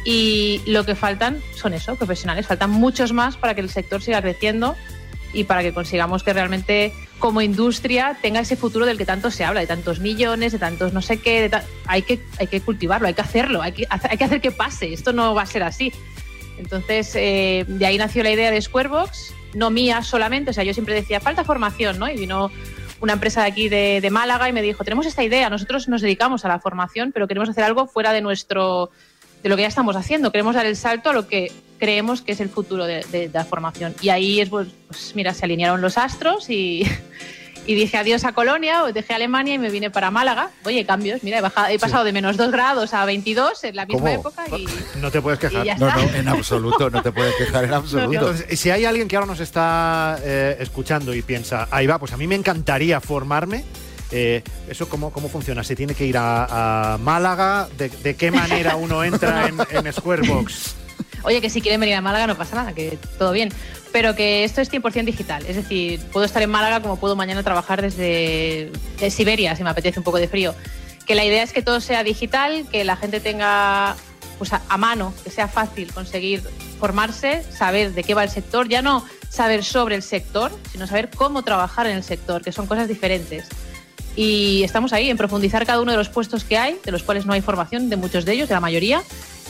y 0.05 0.63
lo 0.67 0.85
que 0.85 0.95
faltan 0.95 1.41
son 1.57 1.75
eso, 1.75 1.97
profesionales. 1.97 2.47
Faltan 2.47 2.71
muchos 2.71 3.13
más 3.13 3.37
para 3.37 3.55
que 3.57 3.61
el 3.61 3.71
sector 3.71 4.03
siga 4.03 4.23
creciendo 4.23 4.77
y 5.33 5.45
para 5.45 5.63
que 5.63 5.73
consigamos 5.73 6.23
que 6.23 6.33
realmente 6.33 6.93
como 7.23 7.41
industria 7.41 8.19
tenga 8.21 8.41
ese 8.41 8.57
futuro 8.57 8.85
del 8.85 8.99
que 8.99 9.07
tanto 9.07 9.31
se 9.31 9.45
habla, 9.45 9.61
de 9.61 9.69
tantos 9.69 10.01
millones, 10.01 10.51
de 10.51 10.59
tantos 10.59 10.93
no 10.93 11.01
sé 11.01 11.21
qué, 11.21 11.49
de 11.49 11.63
hay, 11.87 12.03
que, 12.03 12.19
hay 12.41 12.49
que 12.49 12.61
cultivarlo, 12.61 13.07
hay 13.07 13.15
que 13.15 13.21
hacerlo, 13.21 13.63
hay 13.63 13.71
que, 13.71 13.87
hay 13.89 14.19
que 14.19 14.25
hacer 14.25 14.41
que 14.41 14.51
pase, 14.51 14.93
esto 14.93 15.13
no 15.13 15.33
va 15.33 15.43
a 15.43 15.47
ser 15.47 15.63
así. 15.63 15.93
Entonces, 16.59 17.15
eh, 17.15 17.65
de 17.69 17.87
ahí 17.87 17.97
nació 17.97 18.25
la 18.25 18.33
idea 18.33 18.51
de 18.51 18.61
Squarebox, 18.61 19.35
no 19.55 19.71
mía 19.71 20.03
solamente, 20.03 20.51
o 20.51 20.53
sea, 20.53 20.65
yo 20.65 20.75
siempre 20.75 20.97
decía, 20.97 21.21
falta 21.21 21.45
formación, 21.45 22.01
¿no? 22.01 22.09
Y 22.09 22.17
vino 22.17 22.51
una 23.01 23.13
empresa 23.13 23.43
de 23.43 23.47
aquí 23.47 23.69
de, 23.69 24.01
de 24.03 24.11
Málaga 24.11 24.49
y 24.49 24.53
me 24.53 24.61
dijo, 24.61 24.83
tenemos 24.83 25.07
esta 25.07 25.23
idea, 25.23 25.49
nosotros 25.49 25.87
nos 25.87 26.03
dedicamos 26.03 26.45
a 26.45 26.49
la 26.49 26.59
formación, 26.59 27.13
pero 27.13 27.29
queremos 27.29 27.49
hacer 27.49 27.63
algo 27.63 27.87
fuera 27.87 28.13
de 28.13 28.21
nuestro 28.21 28.91
de 29.45 29.49
lo 29.49 29.55
que 29.55 29.63
ya 29.63 29.69
estamos 29.69 29.95
haciendo, 29.95 30.33
queremos 30.33 30.57
dar 30.57 30.67
el 30.67 30.75
salto 30.75 31.11
a 31.11 31.13
lo 31.13 31.29
que 31.29 31.53
creemos 31.83 32.23
que 32.23 32.31
es 32.31 32.39
el 32.41 32.49
futuro 32.49 32.85
de, 32.87 33.05
de- 33.11 33.27
de 33.27 33.31
la 33.35 33.45
formación. 33.45 33.93
Y 34.01 34.11
ahí 34.11 34.41
es, 34.41 34.49
pues, 34.49 34.69
pues, 34.87 35.17
mira, 35.17 35.35
se 35.35 35.45
alinearon 35.47 35.81
los 35.81 35.99
astros 35.99 36.49
y, 36.49 36.87
y 37.67 37.75
dije 37.75 37.97
adiós 37.99 38.23
a 38.25 38.33
Colonia, 38.35 38.85
dejé 38.95 39.15
Alemania 39.15 39.55
y 39.55 39.59
me 39.59 39.69
vine 39.69 39.91
para 39.91 40.13
Málaga. 40.13 40.51
Oye, 40.65 40.87
cambios, 40.87 41.25
mira, 41.25 41.39
he, 41.39 41.43
bajado- 41.43 41.71
he 41.71 41.81
pasado 41.81 42.05
de 42.05 42.13
menos 42.13 42.37
2 42.37 42.53
grados 42.53 42.95
a 42.95 43.05
22 43.05 43.65
en 43.65 43.75
la 43.75 43.85
misma 43.87 44.11
¿Cómo? 44.11 44.21
época 44.21 44.45
y... 44.57 44.65
No 45.01 45.11
te 45.11 45.21
puedes 45.21 45.41
quejar. 45.41 45.67
No, 45.81 45.91
no, 45.91 46.03
en 46.15 46.29
absoluto, 46.29 46.89
no 46.89 47.03
te 47.03 47.11
puedes 47.11 47.35
quejar 47.35 47.65
en 47.65 47.75
absoluto. 47.81 48.13
Entonces, 48.31 48.61
si 48.61 48.71
hay 48.71 48.85
alguien 48.85 49.09
que 49.09 49.17
ahora 49.17 49.27
nos 49.27 49.41
está 49.41 50.19
eh, 50.23 50.57
escuchando 50.61 51.13
y 51.13 51.23
piensa, 51.23 51.67
ahí 51.73 51.89
va, 51.89 51.99
pues 51.99 52.13
a 52.13 52.17
mí 52.17 52.29
me 52.29 52.37
encantaría 52.37 53.01
formarme. 53.01 53.65
eh, 54.13 54.45
¿Eso 54.69 54.89
cómo, 54.89 55.11
cómo 55.13 55.29
funciona? 55.29 55.65
¿Se 55.65 55.75
tiene 55.75 55.97
que 55.97 56.07
ir 56.07 56.17
a, 56.17 56.95
a 56.95 56.99
Málaga? 56.99 57.69
¿De, 57.77 57.89
de 57.89 58.15
qué 58.15 58.31
manera 58.31 58.77
uno 58.77 59.03
entra 59.03 59.49
en, 59.49 59.59
en 59.87 59.93
Squarebox? 59.93 60.77
Oye, 61.25 61.41
que 61.41 61.51
si 61.51 61.61
quieren 61.61 61.81
venir 61.81 61.95
a 61.95 62.01
Málaga 62.01 62.27
no 62.27 62.37
pasa 62.37 62.57
nada, 62.57 62.73
que 62.73 62.99
todo 63.19 63.33
bien. 63.33 63.51
Pero 63.93 64.15
que 64.15 64.45
esto 64.45 64.61
es 64.61 64.71
100% 64.71 65.05
digital. 65.05 65.45
Es 65.47 65.57
decir, 65.57 66.01
puedo 66.13 66.27
estar 66.27 66.43
en 66.43 66.51
Málaga 66.51 66.81
como 66.81 66.97
puedo 66.97 67.17
mañana 67.17 67.43
trabajar 67.43 67.83
desde 67.83 68.73
eh, 69.01 69.11
Siberia, 69.11 69.55
si 69.55 69.63
me 69.63 69.71
apetece 69.71 70.01
un 70.01 70.05
poco 70.05 70.19
de 70.19 70.29
frío. 70.29 70.55
Que 71.07 71.15
la 71.15 71.25
idea 71.25 71.43
es 71.43 71.53
que 71.53 71.63
todo 71.63 71.81
sea 71.81 72.03
digital, 72.05 72.67
que 72.71 72.85
la 72.85 72.97
gente 72.97 73.21
tenga 73.21 73.97
pues, 74.39 74.53
a, 74.53 74.63
a 74.69 74.77
mano, 74.79 75.13
que 75.25 75.31
sea 75.31 75.49
fácil 75.49 75.93
conseguir 75.93 76.43
formarse, 76.79 77.45
saber 77.53 77.93
de 77.93 78.03
qué 78.03 78.15
va 78.15 78.25
el 78.25 78.31
sector, 78.31 78.69
ya 78.69 78.83
no 78.83 79.05
saber 79.29 79.65
sobre 79.65 79.95
el 79.95 80.03
sector, 80.03 80.53
sino 80.71 80.87
saber 80.87 81.11
cómo 81.11 81.43
trabajar 81.43 81.87
en 81.87 81.97
el 81.97 82.03
sector, 82.03 82.43
que 82.43 82.53
son 82.53 82.67
cosas 82.67 82.89
diferentes. 82.89 83.49
Y 84.15 84.63
estamos 84.63 84.93
ahí 84.93 85.09
en 85.09 85.17
profundizar 85.17 85.65
cada 85.65 85.81
uno 85.81 85.93
de 85.93 85.97
los 85.97 86.11
puestos 86.11 86.45
que 86.45 86.59
hay, 86.59 86.79
de 86.85 86.93
los 86.93 87.03
cuales 87.03 87.25
no 87.25 87.33
hay 87.33 87.41
formación, 87.41 87.89
de 87.89 87.97
muchos 87.97 88.25
de 88.25 88.35
ellos, 88.35 88.49
de 88.49 88.55
la 88.55 88.61
mayoría, 88.61 89.03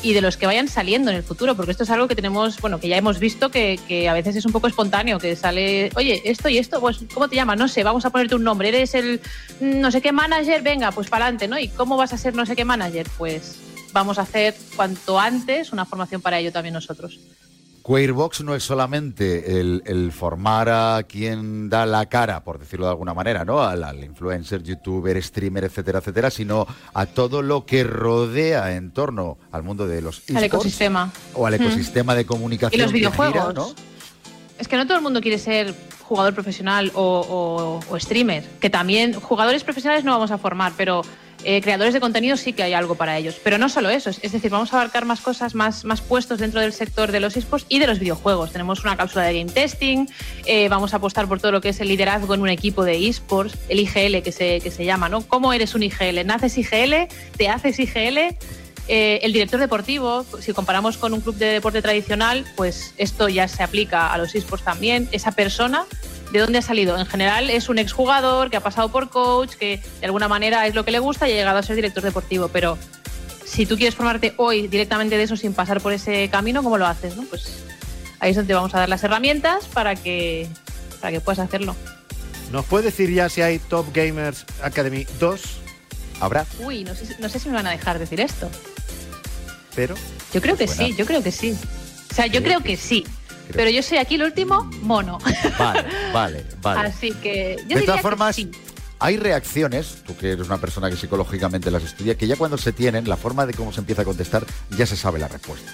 y 0.03 0.13
de 0.13 0.21
los 0.21 0.37
que 0.37 0.47
vayan 0.47 0.69
saliendo 0.69 1.11
en 1.11 1.17
el 1.17 1.23
futuro, 1.23 1.55
porque 1.55 1.71
esto 1.71 1.85
es 1.85 1.91
algo 1.91 2.09
que 2.09 2.17
tenemos, 2.17 2.61
bueno, 2.61 2.81
que 2.81 2.89
ya 2.89 2.97
hemos 2.97 3.19
visto 3.19 3.51
que, 3.51 4.09
a 4.09 4.13
veces 4.13 4.37
es 4.37 4.45
un 4.45 4.53
poco 4.53 4.67
espontáneo, 4.67 5.19
que 5.19 5.37
sale, 5.37 5.91
oye, 5.95 6.23
esto 6.25 6.49
y 6.49 6.59
esto, 6.59 6.81
pues, 6.81 7.01
¿cómo 7.15 7.29
te 7.29 7.37
llamas? 7.37 7.59
No 7.59 7.69
sé, 7.69 7.85
vamos 7.85 8.05
a 8.05 8.11
ponerte 8.11 8.35
un 8.35 8.45
nombre, 8.45 8.69
eres 8.69 8.95
el 8.95 9.21
mm, 9.61 9.81
no 9.81 9.91
sé 9.91 10.01
qué 10.01 10.13
manager, 10.13 10.63
venga, 10.63 10.91
pues 10.93 11.09
para 11.09 11.27
adelante, 11.27 11.49
¿no? 11.49 11.59
¿Y 11.59 11.69
cómo 11.69 11.97
vas 11.97 12.13
a 12.13 12.19
ser 12.19 12.35
no 12.35 12.45
sé 12.47 12.57
qué 12.57 12.65
manager? 12.65 13.07
Pues 13.17 13.57
vamos 13.93 14.19
a 14.19 14.23
hacer 14.23 14.55
cuanto 14.75 15.21
antes 15.21 15.73
una 15.73 15.85
formación 15.85 16.21
para 16.21 16.39
ello 16.39 16.53
también 16.53 16.75
nosotros. 16.75 17.19
Queerbox 17.85 18.43
no 18.43 18.55
es 18.55 18.63
solamente 18.63 19.59
el, 19.61 19.83
el 19.87 20.13
formar 20.13 20.69
a 20.69 21.03
quien 21.03 21.69
da 21.69 21.85
la 21.87 22.07
cara, 22.07 22.45
por 22.45 22.59
decirlo 22.59 22.87
de 22.87 22.93
alguna 22.93 23.13
manera, 23.15 23.45
¿no? 23.45 23.61
Al, 23.63 23.83
al 23.85 24.03
influencer, 24.05 24.63
youtuber, 24.63 25.21
streamer, 25.23 25.65
etcétera, 25.65 25.99
etcétera, 25.99 26.31
sino 26.31 26.67
a 26.95 27.07
todo 27.07 27.43
lo 27.43 27.67
que 27.67 27.83
rodea 27.85 28.75
en 28.77 28.93
torno 28.93 29.39
al 29.51 29.63
mundo 29.63 29.87
de 29.87 30.01
los 30.01 30.19
Al 30.19 30.37
esports 30.37 30.45
ecosistema. 30.47 31.11
o 31.35 31.47
al 31.47 31.59
Mm. 31.59 31.63
ecosistema 31.63 32.15
de 32.15 32.23
Y 32.23 32.25
comunicación 32.25 32.83
los 32.83 32.93
que 32.93 32.99
gira, 32.99 33.11
videojuegos. 33.11 33.55
¿no? 33.55 33.75
Es 34.59 34.69
que 34.69 34.77
no 34.77 34.87
todo 34.87 34.97
el 34.97 35.03
mundo 35.03 35.21
quiere 35.21 35.39
ser 35.39 35.75
jugador 36.03 36.35
profesional 36.35 36.93
o, 36.95 37.81
o- 37.89 37.93
o 37.95 37.99
streamer, 37.99 38.45
que 38.61 38.71
también 38.71 39.15
jugadores 39.15 39.65
profesionales 39.65 40.05
no 40.05 40.13
vamos 40.13 40.31
a 40.31 40.39
formar, 40.39 40.73
pero 40.77 41.03
eh, 41.45 41.61
creadores 41.61 41.95
de 41.95 42.01
contenido 42.01 42.37
sí 42.37 42.53
que 42.53 42.63
hay 42.63 42.73
algo 42.73 42.95
para 42.95 43.19
ellos. 43.19 43.37
Pero 43.43 43.59
no 43.59 43.69
solo 43.69 43.91
eso, 43.91 44.11
es 44.11 44.33
decir, 44.33 44.51
vamos 44.51 44.73
a 44.73 44.77
abarcar 44.77 45.05
más 45.05 45.21
cosas, 45.21 45.55
más, 45.55 45.85
más 45.85 46.01
puestos 46.01 46.39
dentro 46.39 46.61
del 46.61 46.73
sector 46.73 47.13
de 47.13 47.21
los 47.21 47.37
esports 47.37 47.67
y 47.69 47.79
de 47.79 47.87
los 47.87 47.99
videojuegos. 47.99 48.53
Tenemos 48.53 48.85
una 48.85 48.97
cápsula 48.97 49.25
de 49.25 49.39
game 49.39 49.53
testing, 49.53 50.07
eh, 50.47 50.69
vamos 50.69 50.95
a 50.95 50.97
apostar 50.97 51.27
por 51.29 51.41
todo 51.41 51.53
lo 51.53 51.61
que 51.61 51.71
es 51.71 51.81
el 51.81 51.89
liderazgo 51.89 52.35
en 52.35 52.41
un 52.43 52.49
equipo 52.49 52.85
de 52.85 53.09
esports, 53.09 53.57
el 53.69 53.81
IGL 53.81 54.23
que 54.23 54.33
se, 54.33 54.61
que 54.61 54.71
se 54.71 54.85
llama, 54.85 55.09
¿no? 55.09 55.23
¿Cómo 55.23 55.53
eres 55.53 55.75
un 55.75 55.83
IGL? 55.83 56.25
¿Naces 56.25 56.59
IGL? 56.59 57.09
¿Te 57.37 57.49
haces 57.49 57.79
IGL? 57.79 58.37
Eh, 58.89 59.21
el 59.23 59.33
director 59.33 59.61
deportivo, 59.61 60.27
si 60.41 60.53
comparamos 60.53 60.99
con 60.99 61.13
un 61.13 61.21
club 61.21 61.37
de 61.37 61.47
deporte 61.47 61.83
tradicional, 61.83 62.45
pues 62.57 62.95
esto 62.99 63.29
ya 63.29 63.47
se 63.47 63.63
aplica 63.63 64.13
a 64.13 64.19
los 64.19 64.35
esports 64.35 64.65
también. 64.65 65.09
Esa 65.13 65.33
persona, 65.33 65.87
¿de 66.33 66.39
dónde 66.41 66.59
ha 66.59 66.63
salido? 66.63 66.99
En 66.99 67.07
general 67.07 67.51
es 67.51 67.69
un 67.69 67.79
exjugador 67.79 68.51
que 68.51 68.57
ha 68.57 68.61
pasado 68.61 68.89
por 68.91 69.11
coach, 69.11 69.51
que 69.55 69.81
de 70.01 70.07
alguna 70.07 70.29
manera 70.29 70.67
es 70.67 70.75
lo 70.75 70.85
que 70.85 70.91
le 70.91 70.99
gusta 70.99 71.29
y 71.29 71.33
ha 71.33 71.37
llegado 71.37 71.59
a 71.59 71.63
ser 71.63 71.77
director 71.77 72.03
deportivo. 72.03 72.49
Pero 72.49 72.79
si 73.45 73.67
tú 73.67 73.77
quieres 73.77 73.95
formarte 73.95 74.35
hoy 74.39 74.67
directamente 74.69 75.17
de 75.17 75.25
eso 75.25 75.37
sin 75.37 75.53
pasar 75.53 75.81
por 75.81 75.93
ese 75.93 76.29
camino, 76.31 76.63
¿cómo 76.63 76.79
lo 76.79 76.87
haces? 76.87 77.17
no? 77.17 77.25
Pues 77.25 77.59
ahí 78.21 78.31
es 78.31 78.37
donde 78.37 78.49
te 78.49 78.55
vamos 78.55 78.75
a 78.75 78.79
dar 78.79 78.89
las 78.89 79.05
herramientas 79.05 79.67
para 79.67 79.95
que, 79.95 80.49
para 81.01 81.13
que 81.13 81.21
puedas 81.21 81.39
hacerlo. 81.39 81.77
¿Nos 82.51 82.65
puede 82.67 82.85
decir 82.87 83.11
ya 83.13 83.29
si 83.29 83.43
hay 83.43 83.59
Top 83.59 83.87
Gamers 83.95 84.45
Academy 84.63 85.07
2? 85.21 85.41
Habrá, 86.21 86.47
Uy, 86.61 86.85
no 86.85 86.95
sé, 86.95 87.07
si- 87.07 87.15
no 87.19 87.29
sé 87.29 87.39
si 87.39 87.49
me 87.49 87.55
van 87.57 87.67
a 87.67 87.71
dejar 87.71 87.99
decir 87.99 88.21
esto. 88.21 88.49
Pero 89.75 89.95
Yo 90.33 90.41
creo 90.41 90.57
que 90.57 90.67
Buena. 90.67 90.87
sí, 90.87 90.95
yo 90.97 91.05
creo 91.07 91.23
que 91.23 91.33
sí. 91.33 91.57
O 92.11 92.15
sea, 92.15 92.27
yo 92.27 92.43
Creo 92.43 92.61
que- 92.61 92.71
que 92.71 92.77
sí. 92.77 93.07
Creo. 93.43 93.57
Pero 93.57 93.71
yo 93.71 93.83
soy 93.83 93.99
aquí 93.99 94.15
el 94.17 94.23
último 94.25 94.65
mono. 94.83 95.19
vale, 95.59 95.85
vale, 96.13 96.47
vale. 96.61 96.89
Así 96.89 97.13
que 97.13 97.57
yo 97.69 97.79
de 97.79 97.83
todas 97.85 98.01
formas, 98.03 98.37
sí. 98.37 98.51
hay 98.99 99.17
reacciones, 99.17 100.03
tú 100.07 100.17
que 100.17 100.33
eres 100.33 100.47
una 100.47 100.59
persona 100.59 100.89
que 100.91 100.97
psicológicamente 100.97 101.71
las 101.71 101.83
estudia, 101.85 102.17
que 102.17 102.27
ya 102.27 102.37
cuando 102.37 102.57
se 102.59 102.73
tienen, 102.73 103.09
la 103.09 103.17
forma 103.17 103.47
de 103.47 103.55
cómo 103.55 103.73
se 103.73 103.81
empieza 103.81 104.03
a 104.03 104.05
contestar, 104.05 104.45
ya 104.71 104.87
se 104.87 104.97
sabe 104.97 105.19
la 105.19 105.29
respuesta. 105.29 105.71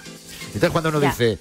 Entonces 0.46 0.70
cuando 0.70 0.90
uno 0.90 1.00
Ya. 1.00 1.11
dice, 1.11 1.38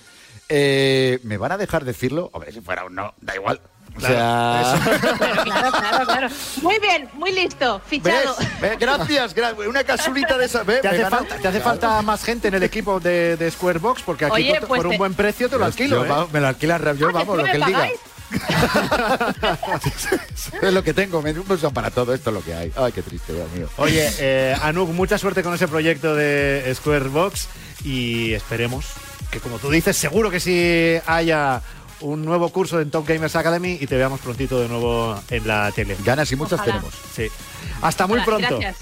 eh, 0.49 1.19
¿me 1.23 1.37
van 1.37 1.51
a 1.53 1.57
dejar 1.57 1.85
decirlo? 1.85 2.29
Hombre, 2.33 2.51
si 2.51 2.61
fuera 2.61 2.85
un 2.85 2.95
no, 2.95 3.13
da 3.21 3.35
igual. 3.35 3.59
O 3.97 3.99
sea, 3.99 4.79
Claro, 4.83 5.43
claro, 5.43 5.71
claro, 5.71 6.05
claro. 6.05 6.27
Muy 6.62 6.79
bien, 6.79 7.10
muy 7.13 7.31
listo, 7.31 7.81
fichado. 7.88 8.36
¿Ves? 8.62 8.77
Gracias, 8.79 9.36
gra- 9.36 9.67
una 9.67 9.83
casulita 9.83 10.38
de 10.38 10.45
esa. 10.45 10.63
¿ves? 10.63 10.81
¿te 10.81 10.88
hace, 10.88 11.05
falta, 11.05 11.36
te 11.38 11.47
hace 11.47 11.60
Claro. 11.60 11.63
falta 11.63 12.01
más 12.03 12.23
gente 12.23 12.47
en 12.49 12.53
el 12.53 12.63
equipo 12.63 12.99
de, 12.99 13.36
de 13.38 13.51
Squarebox? 13.51 14.03
Porque 14.03 14.25
aquí 14.25 14.33
Oye, 14.36 14.60
por, 14.60 14.67
pues 14.69 14.77
por 14.81 14.88
un 14.88 14.97
buen 14.97 15.13
precio 15.13 15.49
te 15.49 15.57
lo 15.57 15.65
alquilo. 15.65 16.05
Yo, 16.05 16.23
¿eh? 16.23 16.27
me 16.31 16.39
lo 16.39 16.47
alquilan, 16.47 16.97
yo 16.97 17.10
Ah, 17.10 17.12
vamos, 17.12 17.38
lo 17.38 17.43
¿después 17.43 17.51
que 17.51 17.57
él 17.57 17.65
diga. 17.65 17.89
es 20.62 20.73
lo 20.73 20.83
que 20.83 20.93
tengo, 20.93 21.21
me 21.21 21.31
usan 21.31 21.73
para 21.73 21.91
todo 21.91 22.13
esto 22.13 22.29
es 22.29 22.33
lo 22.33 22.43
que 22.43 22.53
hay. 22.53 22.71
Ay, 22.75 22.91
qué 22.91 23.01
triste, 23.01 23.33
Dios 23.33 23.49
mío. 23.51 23.69
Oye, 23.77 24.10
eh, 24.19 24.55
Anuk, 24.62 24.89
mucha 24.89 25.17
suerte 25.17 25.43
con 25.43 25.53
ese 25.53 25.67
proyecto 25.67 26.15
de 26.15 26.71
Squarebox 26.75 27.47
y 27.83 28.33
esperemos 28.33 28.86
que, 29.31 29.39
como 29.39 29.60
tú 29.60 29.69
dices, 29.69 29.95
seguro 29.97 30.29
que 30.29 30.39
sí 30.39 30.97
haya 31.05 31.62
un 32.01 32.23
nuevo 32.25 32.49
curso 32.49 32.79
en 32.79 32.91
Top 32.91 33.07
Gamers 33.07 33.36
Academy 33.36 33.77
y 33.79 33.88
te 33.88 33.95
veamos 33.95 34.19
prontito 34.19 34.60
de 34.60 34.67
nuevo 34.67 35.19
en 35.29 35.47
la 35.47 35.71
tele. 35.71 35.95
Ganas 36.03 36.31
y 36.31 36.36
muchas 36.36 36.53
Ojalá. 36.60 36.73
tenemos. 36.73 36.93
Sí. 37.15 37.27
Hasta 37.81 38.07
muy 38.07 38.19
pronto. 38.21 38.60
Gracias. 38.60 38.77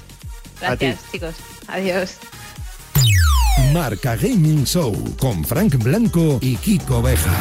A 0.62 0.76
ti. 0.76 0.86
Gracias, 0.88 1.12
chicos. 1.12 1.36
Adiós. 1.68 2.18
Marca 3.74 4.16
Gaming 4.16 4.66
Show 4.66 5.16
con 5.20 5.44
Frank 5.44 5.76
Blanco 5.76 6.40
y 6.42 6.56
Kiko 6.58 7.02
Beja. 7.02 7.34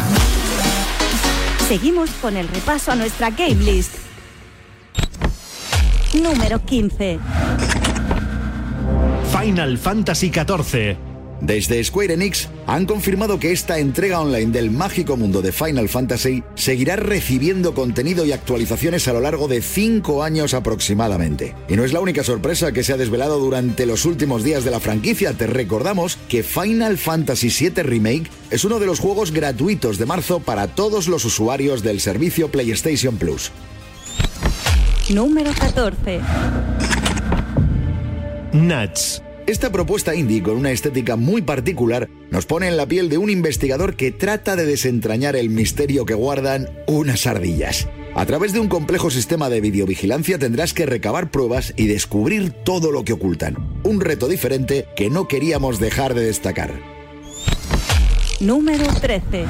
Seguimos 1.69 2.11
con 2.21 2.37
el 2.37 2.49
repaso 2.49 2.93
a 2.93 2.95
nuestra 2.95 3.31
game 3.31 3.55
list. 3.55 3.95
Número 6.15 6.65
15. 6.65 7.19
Final 9.41 9.79
Fantasy 9.79 10.31
XIV. 10.31 10.97
Desde 11.41 11.83
Square 11.83 12.15
Enix 12.15 12.49
han 12.67 12.87
confirmado 12.87 13.39
que 13.39 13.53
esta 13.53 13.79
entrega 13.79 14.21
online 14.21 14.53
del 14.53 14.71
mágico 14.71 15.17
mundo 15.17 15.43
de 15.43 15.53
Final 15.53 15.89
Fantasy 15.89 16.43
seguirá 16.55 16.97
recibiendo 16.97 17.75
contenido 17.75 18.25
y 18.25 18.33
actualizaciones 18.33 19.07
a 19.09 19.13
lo 19.13 19.21
largo 19.21 19.49
de 19.49 19.63
cinco 19.63 20.23
años 20.23 20.55
aproximadamente. 20.55 21.55
Y 21.69 21.77
no 21.77 21.85
es 21.85 21.93
la 21.93 22.01
única 22.01 22.25
sorpresa 22.25 22.73
que 22.73 22.83
se 22.83 22.93
ha 22.93 22.97
desvelado 22.97 23.39
durante 23.39 23.87
los 23.87 24.05
últimos 24.05 24.43
días 24.43 24.65
de 24.65 24.71
la 24.71 24.81
franquicia. 24.81 25.33
Te 25.33 25.47
recordamos 25.47 26.19
que 26.29 26.43
Final 26.43 26.99
Fantasy 26.99 27.49
VII 27.49 27.83
Remake 27.83 28.31
es 28.51 28.65
uno 28.65 28.79
de 28.79 28.87
los 28.87 29.01
juegos 29.01 29.33
gratuitos 29.33 29.99
de 29.99 30.07
marzo 30.07 30.41
para 30.41 30.69
todos 30.69 31.09
los 31.09 31.25
usuarios 31.25 31.83
del 31.83 32.01
servicio 32.01 32.51
PlayStation 32.51 33.17
Plus. 33.17 33.53
Número 35.11 35.51
14. 35.53 36.21
Nuts. 38.53 39.23
Esta 39.47 39.71
propuesta 39.71 40.15
indie 40.15 40.43
con 40.43 40.57
una 40.57 40.71
estética 40.71 41.17
muy 41.17 41.43
particular 41.43 42.09
nos 42.31 42.47
pone 42.47 42.67
en 42.67 42.79
la 42.79 42.87
piel 42.87 43.11
de 43.11 43.19
un 43.19 43.29
investigador 43.29 43.95
que 43.95 44.11
trata 44.11 44.57
de 44.57 44.65
desentrañar 44.65 45.37
el 45.37 45.51
misterio 45.51 46.07
que 46.07 46.15
guardan 46.15 46.71
unas 46.87 47.27
ardillas. 47.27 47.87
A 48.15 48.25
través 48.25 48.55
de 48.55 48.61
un 48.61 48.69
complejo 48.69 49.11
sistema 49.11 49.51
de 49.51 49.61
videovigilancia 49.61 50.39
tendrás 50.39 50.73
que 50.73 50.87
recabar 50.87 51.31
pruebas 51.31 51.75
y 51.77 51.89
descubrir 51.89 52.53
todo 52.53 52.91
lo 52.91 53.05
que 53.05 53.13
ocultan. 53.13 53.81
Un 53.83 54.01
reto 54.01 54.29
diferente 54.29 54.87
que 54.97 55.11
no 55.11 55.29
queríamos 55.29 55.79
dejar 55.79 56.15
de 56.15 56.25
destacar. 56.25 56.73
Número 58.41 58.87
13. 58.99 59.45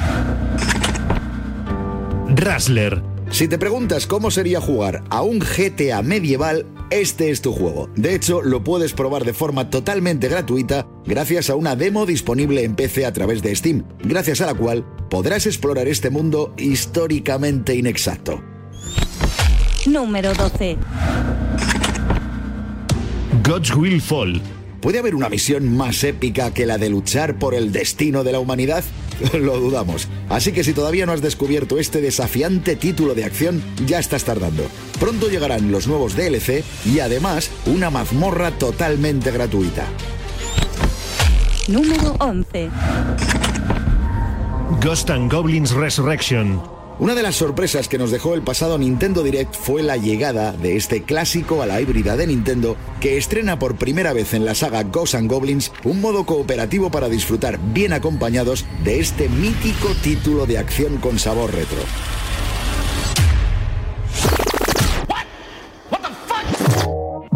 Rassler. 2.31 3.01
Si 3.31 3.47
te 3.47 3.59
preguntas 3.59 4.09
cómo 4.09 4.33
sería 4.33 4.61
jugar 4.61 5.05
a 5.11 5.23
un 5.23 5.39
GTA 5.39 6.03
medieval, 6.03 6.67
este 6.91 7.31
es 7.31 7.43
tu 7.43 7.53
juego. 7.53 7.89
De 7.97 8.15
hecho, 8.15 8.43
lo 8.43 8.65
puedes 8.65 8.93
probar 8.93 9.25
de 9.25 9.33
forma 9.35 9.71
totalmente 9.71 10.29
gratuita 10.29 10.87
gracias 11.05 11.51
a 11.51 11.55
una 11.55 11.77
demo 11.77 12.07
disponible 12.07 12.65
en 12.65 12.75
PC 12.75 13.07
a 13.07 13.13
través 13.13 13.43
de 13.43 13.55
Steam, 13.55 13.85
gracias 14.03 14.41
a 14.41 14.47
la 14.47 14.55
cual 14.55 14.85
podrás 15.11 15.47
explorar 15.47 15.89
este 15.89 16.11
mundo 16.11 16.55
históricamente 16.57 17.75
inexacto. 17.75 18.43
Número 19.87 20.33
12. 20.35 20.77
God's 23.43 23.75
Will 23.75 24.01
Fall. 24.01 24.41
¿Puede 24.81 24.99
haber 24.99 25.15
una 25.15 25.29
misión 25.29 25.77
más 25.77 26.05
épica 26.05 26.53
que 26.53 26.67
la 26.67 26.79
de 26.79 26.91
luchar 26.91 27.39
por 27.39 27.55
el 27.55 27.73
destino 27.73 28.25
de 28.25 28.33
la 28.33 28.39
humanidad? 28.39 28.85
Lo 29.33 29.59
dudamos. 29.59 30.09
Así 30.29 30.53
que 30.53 30.65
si 30.65 30.73
todavía 30.73 31.07
no 31.07 31.13
has 31.13 31.23
descubierto 31.23 31.79
este 31.79 32.01
desafiante 32.01 32.77
título 32.77 33.15
de 33.15 33.25
acción, 33.25 33.63
ya 33.87 33.99
estás 33.99 34.25
tardando. 34.25 34.65
Pronto 34.99 35.29
llegarán 35.29 35.71
los 35.71 35.87
nuevos 35.87 36.17
DLC 36.17 36.65
y 36.85 37.01
además 37.01 37.51
una 37.67 37.91
mazmorra 37.91 38.51
totalmente 38.53 39.31
gratuita. 39.31 39.87
Número 41.69 42.15
11. 42.21 42.71
Ghost 44.83 45.11
and 45.11 45.33
Goblins 45.33 45.73
Resurrection. 45.73 46.74
Una 47.01 47.17
de 47.17 47.23
las 47.25 47.35
sorpresas 47.35 47.89
que 47.89 47.99
nos 47.99 48.13
dejó 48.13 48.35
el 48.35 48.43
pasado 48.43 48.79
Nintendo 48.79 49.25
Direct 49.25 49.57
fue 49.57 49.83
la 49.83 49.97
llegada 49.97 50.53
de 50.53 50.77
este 50.77 51.03
clásico 51.03 51.61
a 51.61 51.67
la 51.67 51.81
híbrida 51.81 52.17
de 52.17 52.29
Nintendo 52.29 52.77
que 53.01 53.17
estrena 53.17 53.59
por 53.59 53.75
primera 53.75 54.13
vez 54.13 54.33
en 54.33 54.45
la 54.45 54.55
saga 54.55 54.85
Ghosts 54.85 55.17
and 55.17 55.29
Goblins 55.29 55.73
un 55.83 56.01
modo 56.01 56.25
cooperativo 56.25 56.93
para 56.93 57.09
disfrutar 57.09 57.59
bien 57.59 57.93
acompañados 57.93 58.65
de 58.85 59.01
este 59.01 59.29
mítico 59.29 59.89
título 60.05 60.47
de 60.47 60.59
acción 60.59 60.99
con 60.99 61.19
sabor 61.19 61.53
retro. 61.53 61.79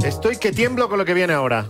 Estoy 0.04 0.36
que 0.36 0.52
tiemblo 0.52 0.88
con 0.88 0.98
lo 0.98 1.04
que 1.04 1.14
viene 1.14 1.32
ahora. 1.32 1.66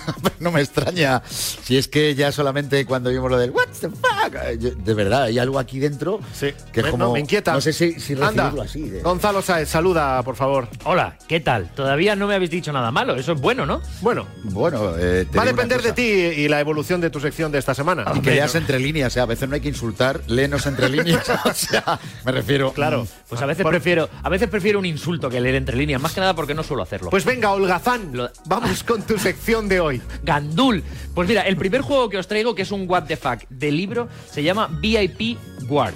no 0.40 0.50
me 0.52 0.60
extraña. 0.60 1.22
Si 1.28 1.76
es 1.76 1.88
que 1.88 2.14
ya 2.14 2.32
solamente 2.32 2.84
cuando 2.86 3.10
vimos 3.10 3.30
lo 3.30 3.38
del 3.38 3.50
What 3.50 3.68
the 3.80 3.88
fuck, 3.88 4.34
eh, 4.44 4.56
yo- 4.58 4.70
de 4.74 4.94
verdad, 4.94 5.24
hay 5.24 5.38
algo 5.38 5.58
aquí 5.58 5.78
dentro 5.78 6.20
Sí. 6.32 6.52
que 6.72 6.80
es 6.80 6.86
Me- 6.86 6.90
como. 6.90 7.04
no, 7.06 7.12
me 7.12 7.20
inquieta. 7.20 7.52
No 7.52 7.60
sé 7.60 7.72
si, 7.72 7.98
si 8.00 8.14
Anda, 8.20 8.52
así. 8.62 8.82
de- 8.88 9.02
Gonzalo 9.02 9.42
Saez, 9.42 9.68
saluda, 9.68 10.22
por 10.22 10.36
favor. 10.36 10.68
Hola, 10.84 11.16
¿qué 11.28 11.40
tal? 11.40 11.70
Todavía 11.74 12.16
no 12.16 12.26
me 12.26 12.34
habéis 12.34 12.50
dicho 12.50 12.72
nada 12.72 12.90
malo, 12.90 13.16
eso 13.16 13.32
es 13.32 13.40
bueno, 13.40 13.66
¿no? 13.66 13.80
Bueno, 14.00 14.26
Bueno, 14.44 14.94
eh, 14.98 15.26
te 15.30 15.36
va 15.36 15.42
a 15.44 15.46
depender 15.46 15.82
de 15.82 15.92
ti 15.92 16.02
y 16.02 16.48
la 16.48 16.60
evolución 16.60 17.00
de 17.00 17.10
tu 17.10 17.20
sección 17.20 17.52
de 17.52 17.58
esta 17.58 17.74
semana. 17.74 18.04
Y 18.14 18.20
que 18.20 18.30
leas 18.32 18.54
entre 18.54 18.78
líneas, 18.78 19.12
o 19.12 19.14
sea, 19.14 19.22
a 19.24 19.26
veces 19.26 19.48
no 19.48 19.54
hay 19.54 19.60
que 19.60 19.68
insultar, 19.68 20.20
léenos 20.26 20.66
entre 20.66 20.88
líneas. 20.88 21.24
o 21.44 21.54
sea, 21.54 21.98
me 22.24 22.32
refiero. 22.32 22.72
Claro. 22.72 23.06
Pues 23.28 23.40
a 23.42 23.46
veces 23.46 23.62
Por- 23.62 23.72
prefiero, 23.72 24.08
a 24.22 24.28
veces 24.28 24.48
prefiero 24.48 24.78
un 24.78 24.86
insulto 24.86 25.28
que 25.30 25.40
leer 25.40 25.54
entre 25.56 25.76
líneas, 25.76 26.00
más 26.00 26.12
que 26.12 26.20
nada 26.20 26.34
porque 26.34 26.54
no 26.54 26.62
suelo 26.62 26.82
hacerlo. 26.82 27.10
Pues 27.10 27.24
venga, 27.24 27.52
Holgazán, 27.52 28.10
Lo- 28.12 28.30
vamos 28.46 28.82
con 28.82 29.02
tu 29.02 29.18
sección 29.18 29.68
de 29.68 29.80
hoy. 29.80 29.85
Gandul. 30.22 30.82
Pues 31.14 31.28
mira, 31.28 31.42
el 31.42 31.56
primer 31.56 31.80
juego 31.82 32.08
que 32.08 32.18
os 32.18 32.26
traigo, 32.28 32.54
que 32.54 32.62
es 32.62 32.70
un 32.72 32.88
What 32.88 33.04
the 33.04 33.16
fuck 33.16 33.40
de 33.48 33.70
libro, 33.72 34.08
se 34.30 34.42
llama 34.42 34.68
VIP 34.80 35.38
Guard. 35.68 35.94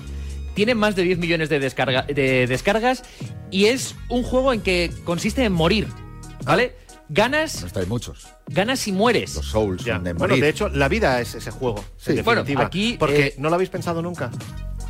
Tiene 0.55 0.75
más 0.75 0.97
de 0.97 1.03
10 1.05 1.19
millones 1.19 1.49
de, 1.49 1.61
descarga- 1.61 2.07
de 2.07 2.47
descargas 2.47 3.03
y 3.51 3.67
es 3.67 3.95
un 4.09 4.23
juego 4.23 4.53
en 4.53 4.61
que 4.61 4.91
consiste 5.05 5.45
en 5.45 5.53
morir, 5.53 5.87
¿vale? 6.45 6.75
Ganas, 7.09 7.61
No 7.63 7.67
estáis 7.67 7.89
muchos. 7.89 8.29
ganas 8.47 8.87
y 8.87 8.93
mueres. 8.93 9.35
Los 9.35 9.47
Souls 9.47 9.85
de 9.85 10.13
Bueno, 10.13 10.37
de 10.37 10.49
hecho, 10.49 10.69
la 10.69 10.87
vida 10.89 11.21
es 11.21 11.35
ese 11.35 11.51
juego. 11.51 11.85
Sí. 11.97 12.17
en 12.19 12.25
Bueno, 12.25 12.45
aquí, 12.59 12.97
Porque 12.99 13.27
eh, 13.29 13.35
no 13.39 13.49
lo 13.49 13.55
habéis 13.57 13.71
pensado 13.71 14.01
nunca. 14.01 14.31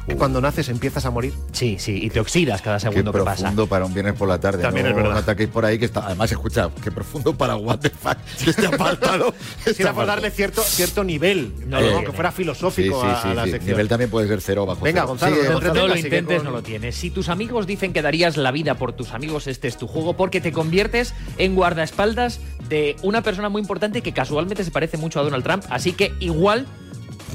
Que 0.06 0.16
cuando 0.16 0.40
naces 0.40 0.68
empiezas 0.68 1.04
a 1.06 1.10
morir. 1.10 1.32
Sí, 1.52 1.76
sí, 1.78 2.00
y 2.02 2.10
te 2.10 2.18
oxidas 2.20 2.62
cada 2.62 2.78
Qué 2.78 2.82
segundo 2.88 3.12
que 3.12 3.20
pasa. 3.20 3.42
profundo 3.42 3.66
para 3.68 3.84
un 3.84 3.94
viernes 3.94 4.14
por 4.14 4.28
la 4.28 4.40
tarde. 4.40 4.62
También 4.62 4.86
no, 4.86 4.90
es 4.90 4.96
verdad. 4.96 5.12
no 5.12 5.18
ataquéis 5.18 5.48
por 5.50 5.64
ahí 5.64 5.78
que 5.78 5.84
está. 5.84 6.04
Además, 6.06 6.32
escucha, 6.32 6.68
qué 6.82 6.90
profundo 6.90 7.32
para 7.36 7.54
what 7.56 7.78
the 7.78 7.90
fuck. 7.90 8.16
Esté 8.44 8.66
apartado. 8.66 9.32
Quisiéramos 9.64 10.06
darle 10.06 10.30
cierto, 10.30 10.62
cierto 10.62 11.04
nivel, 11.04 11.52
No 11.66 11.80
lo 11.80 12.00
que 12.04 12.12
fuera 12.12 12.32
filosófico 12.32 13.00
sí, 13.02 13.08
sí, 13.22 13.28
a 13.28 13.34
la 13.34 13.44
sección. 13.44 13.66
Nivel 13.66 13.88
también 13.88 14.10
puede 14.10 14.26
ser 14.26 14.40
cero 14.40 14.66
bajo 14.66 14.80
Venga, 14.82 15.02
cero. 15.02 15.08
Gonzalo, 15.08 15.36
no 15.36 15.52
Gonzalo. 15.52 15.74
No 15.74 15.86
lo 15.88 15.96
intentes, 15.96 16.36
con- 16.38 16.44
no 16.46 16.50
lo 16.50 16.62
tienes. 16.62 16.96
Si 16.96 17.10
tus 17.10 17.28
amigos 17.28 17.66
dicen 17.66 17.92
que 17.92 18.02
darías 18.02 18.36
la 18.36 18.50
vida 18.50 18.74
por 18.74 18.92
tus 18.94 19.12
amigos, 19.12 19.46
este 19.46 19.68
es 19.68 19.76
tu 19.76 19.86
juego, 19.86 20.16
porque 20.16 20.40
te 20.40 20.50
conviertes 20.50 21.14
en 21.38 21.54
guardaespaldas 21.54 22.40
de 22.68 22.96
una 23.02 23.22
persona 23.22 23.48
muy 23.48 23.60
importante 23.62 24.02
que 24.02 24.12
casualmente 24.12 24.64
se 24.64 24.70
parece 24.70 24.96
mucho 24.96 25.20
a 25.20 25.22
Donald 25.22 25.44
Trump, 25.44 25.64
así 25.70 25.92
que 25.92 26.12
igual 26.20 26.66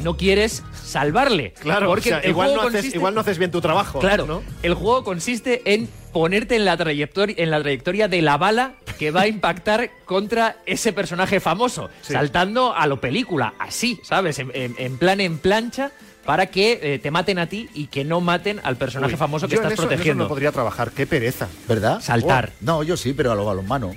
no 0.03 0.17
quieres 0.17 0.63
salvarle. 0.83 1.53
Claro, 1.59 1.87
porque 1.87 2.09
o 2.09 2.13
sea, 2.13 2.19
el 2.19 2.31
igual, 2.31 2.53
no 2.53 2.61
haces, 2.61 2.71
consiste- 2.73 2.97
igual 2.97 3.15
no 3.15 3.21
haces 3.21 3.37
bien 3.37 3.51
tu 3.51 3.61
trabajo. 3.61 3.99
Claro, 3.99 4.25
¿no? 4.25 4.43
el 4.63 4.73
juego 4.73 5.03
consiste 5.03 5.61
en 5.73 5.87
ponerte 6.13 6.55
en 6.55 6.65
la 6.65 6.77
trayectoria 6.77 7.35
en 7.37 7.51
la 7.51 7.59
trayectoria 7.61 8.07
de 8.07 8.21
la 8.21 8.37
bala 8.37 8.75
que 8.97 9.11
va 9.11 9.21
a 9.21 9.27
impactar 9.27 9.89
contra 10.05 10.57
ese 10.65 10.93
personaje 10.93 11.39
famoso, 11.41 11.89
Sí. 12.01 12.13
saltando 12.13 12.73
a 12.73 12.87
lo 12.87 13.01
película, 13.01 13.53
así, 13.59 13.99
¿sabes? 14.03 14.39
En, 14.39 14.51
en- 14.53 14.75
en 14.77 14.97
plan 14.97 15.19
en 15.19 15.37
plancha 15.37 15.91
para 16.25 16.47
que 16.47 16.79
eh, 16.81 16.99
te 16.99 17.11
maten 17.11 17.37
a 17.37 17.47
ti 17.47 17.69
y 17.73 17.87
que 17.87 18.03
no 18.05 18.19
maten 18.21 18.59
al 18.63 18.77
personaje 18.77 19.13
Uy, 19.13 19.19
famoso 19.19 19.47
que 19.47 19.55
yo 19.55 19.61
en 19.61 19.67
estás 19.67 19.73
eso- 19.73 19.83
en 19.83 19.87
eso 19.87 19.95
protegiendo. 19.95 20.23
no 20.23 20.27
podría 20.29 20.51
trabajar, 20.51 20.91
qué 20.91 21.05
pereza. 21.05 21.47
¿Verdad? 21.67 21.99
Saltar. 22.01 22.51
Oh, 22.53 22.57
no, 22.61 22.83
yo 22.83 22.95
sí, 22.97 23.13
pero 23.13 23.31
a 23.31 23.35
lo 23.35 23.45
balonmano. 23.45 23.93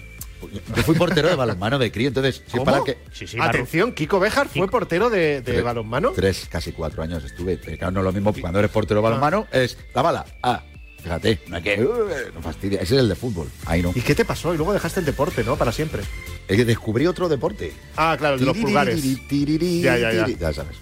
Yo 0.77 0.83
fui 0.83 0.95
portero 0.95 1.29
de 1.29 1.35
balonmano 1.35 1.79
de 1.79 1.91
crío, 1.91 2.09
entonces, 2.09 2.37
si 2.37 2.43
es 2.43 2.53
¿Cómo? 2.53 2.65
para 2.65 2.85
que. 2.85 2.99
Sí, 3.13 3.27
sí, 3.27 3.37
Atención, 3.41 3.93
Kiko 3.93 4.21
Bejar 4.21 4.49
fue 4.49 4.69
portero 4.69 5.11
de, 5.11 5.41
de 5.41 5.43
Tres- 5.43 5.65
balonmano. 5.65 6.13
Tres, 6.13 6.47
casi 6.51 6.73
cuatro 6.73 7.03
años 7.03 7.25
estuve. 7.25 7.57
Pero 7.57 7.77
claro, 7.79 7.93
no 7.93 8.01
es 8.01 8.05
lo 8.05 8.13
mismo 8.13 8.33
cuando 8.33 8.59
eres 8.59 8.71
portero 8.71 9.01
de 9.01 9.05
balonmano, 9.05 9.47
es 9.53 9.77
la 9.95 10.03
bala. 10.03 10.27
Ah, 10.43 10.63
fíjate, 11.03 11.41
no 11.49 11.57
hay 11.57 11.63
que. 11.63 11.83
uh, 11.83 12.09
no 12.35 12.43
fastidia. 12.43 12.81
Ese 12.81 12.95
es 12.95 13.01
el 13.01 13.09
de 13.09 13.15
fútbol. 13.17 13.49
Ahí 13.67 13.83
no. 13.83 13.93
¿Y 13.95 14.01
qué 14.01 14.15
te 14.15 14.25
pasó? 14.25 14.55
Y 14.55 14.57
luego 14.57 14.73
dejaste 14.73 15.01
el 15.01 15.07
deporte, 15.07 15.43
¿no? 15.45 15.57
Para 15.57 15.73
siempre. 15.73 16.03
Es 16.47 16.57
que 16.57 16.65
descubrí 16.65 17.07
otro 17.07 17.29
deporte. 17.29 17.73
Ah, 17.97 18.17
claro, 18.19 18.35
el 18.35 18.41
de 18.41 18.47
los 18.47 18.57
pulgares. 18.57 19.03
Ya, 19.83 19.97
ya, 19.99 20.13
ya. 20.13 20.27
Ya 20.29 20.53
sabes. 20.53 20.77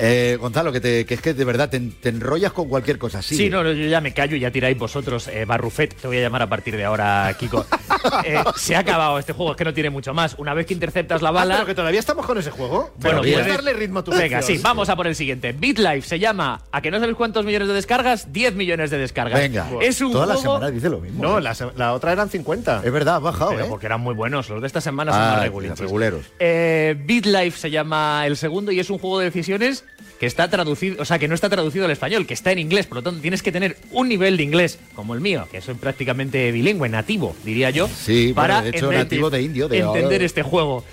Eh, 0.00 0.36
Gonzalo, 0.40 0.72
que, 0.72 0.80
te- 0.80 1.04
que 1.06 1.14
es 1.14 1.20
que 1.20 1.34
de 1.34 1.44
verdad 1.44 1.68
te, 1.70 1.78
te 1.80 2.08
enrollas 2.08 2.52
con 2.52 2.68
cualquier 2.68 2.98
cosa. 2.98 3.22
Sí, 3.22 3.36
Sigue. 3.36 3.50
no, 3.50 3.62
no, 3.62 3.72
yo 3.72 3.86
ya 3.86 4.00
me 4.00 4.12
callo 4.14 4.36
y 4.36 4.40
ya 4.40 4.50
tiráis 4.50 4.78
vosotros. 4.78 5.28
Eh, 5.28 5.44
Barrufet, 5.44 5.94
te 5.94 6.06
voy 6.06 6.18
a 6.18 6.22
llamar 6.22 6.42
a 6.42 6.48
partir 6.48 6.76
de 6.76 6.84
ahora, 6.84 7.34
Kiko. 7.38 7.64
Eh, 8.24 8.42
se 8.56 8.74
ha 8.74 8.80
acabado 8.80 9.16
este 9.18 9.32
juego, 9.32 9.52
es 9.52 9.56
que 9.56 9.64
no 9.64 9.72
tiene 9.72 9.88
mucho 9.88 10.12
más. 10.12 10.34
Una 10.38 10.54
vez 10.54 10.66
que 10.66 10.74
interceptas 10.74 11.22
la 11.22 11.28
Ah, 11.28 11.32
bala. 11.32 11.54
pero 11.54 11.66
que 11.66 11.74
todavía 11.74 12.00
estamos 12.00 12.26
con 12.26 12.36
ese 12.36 12.50
juego. 12.50 12.92
Bueno, 12.96 13.18
puedes 13.18 13.34
puedes- 13.34 13.48
darle 13.54 13.72
ritmo 13.74 14.00
a 14.00 14.04
tu 14.04 14.10
Venga, 14.10 14.42
sí, 14.42 14.58
vamos 14.60 14.88
a 14.88 14.96
por 14.96 15.06
el 15.06 15.14
siguiente. 15.14 15.52
BitLife 15.52 16.02
se 16.08 16.18
llama, 16.18 16.62
a 16.72 16.80
que 16.82 16.90
no 16.90 16.98
sabéis 16.98 17.16
cuántos 17.16 17.44
millones 17.44 17.68
de 17.68 17.74
descargas, 17.74 18.32
10 18.32 18.54
millones 18.56 18.90
de 18.90 18.98
descargas. 18.98 19.38
Venga. 19.38 19.68
Es 19.80 20.00
un 20.00 20.10
Toda 20.12 20.26
la 20.26 20.34
juego. 20.34 20.54
semana 20.56 20.70
dice 20.72 20.90
lo 20.90 20.98
mismo. 20.98 21.22
No, 21.22 21.38
¿eh? 21.38 21.42
la, 21.42 21.56
la 21.76 21.92
otra 21.92 22.12
eran 22.12 22.28
50. 22.28 22.82
Es 22.84 22.92
verdad, 22.92 23.16
ha 23.16 23.18
bajado, 23.20 23.52
Pero 23.52 23.64
¿eh? 23.64 23.68
porque 23.70 23.86
eran 23.86 24.00
muy 24.00 24.14
buenos, 24.14 24.48
los 24.50 24.60
de 24.60 24.66
esta 24.66 24.80
semana 24.80 25.12
son 25.12 25.20
Ah, 25.22 25.24
más 25.36 25.76
sí, 25.78 25.82
reguleros. 25.84 26.24
Eh, 26.40 26.96
BitLife 27.06 27.56
se 27.58 27.70
llama 27.70 28.24
el 28.26 28.36
segundo 28.36 28.72
y 28.72 28.80
es 28.80 28.90
un 28.90 28.98
juego 28.98 29.20
de 29.20 29.26
decisiones 29.26 29.81
que 30.20 30.26
está 30.26 30.48
traducido, 30.48 31.02
o 31.02 31.04
sea, 31.04 31.18
que 31.18 31.26
no 31.26 31.34
está 31.34 31.48
traducido 31.50 31.84
al 31.84 31.90
español, 31.90 32.26
que 32.26 32.34
está 32.34 32.52
en 32.52 32.60
inglés, 32.60 32.86
por 32.86 32.96
lo 32.98 33.02
tanto 33.02 33.20
tienes 33.20 33.42
que 33.42 33.50
tener 33.50 33.76
un 33.90 34.08
nivel 34.08 34.36
de 34.36 34.44
inglés 34.44 34.78
como 34.94 35.14
el 35.14 35.20
mío, 35.20 35.48
que 35.50 35.60
soy 35.60 35.74
prácticamente 35.74 36.52
bilingüe, 36.52 36.88
nativo, 36.88 37.34
diría 37.44 37.70
yo, 37.70 37.88
Sí, 37.88 38.32
para 38.34 38.60
bueno, 38.60 38.70
de 38.70 38.70
hecho, 38.76 38.86
entender- 38.86 39.04
nativo 39.04 39.30
de 39.30 39.42
indio, 39.42 39.68
de 39.68 39.78
entender 39.78 40.04
ahora- 40.12 40.24
este 40.24 40.42
juego. 40.42 40.84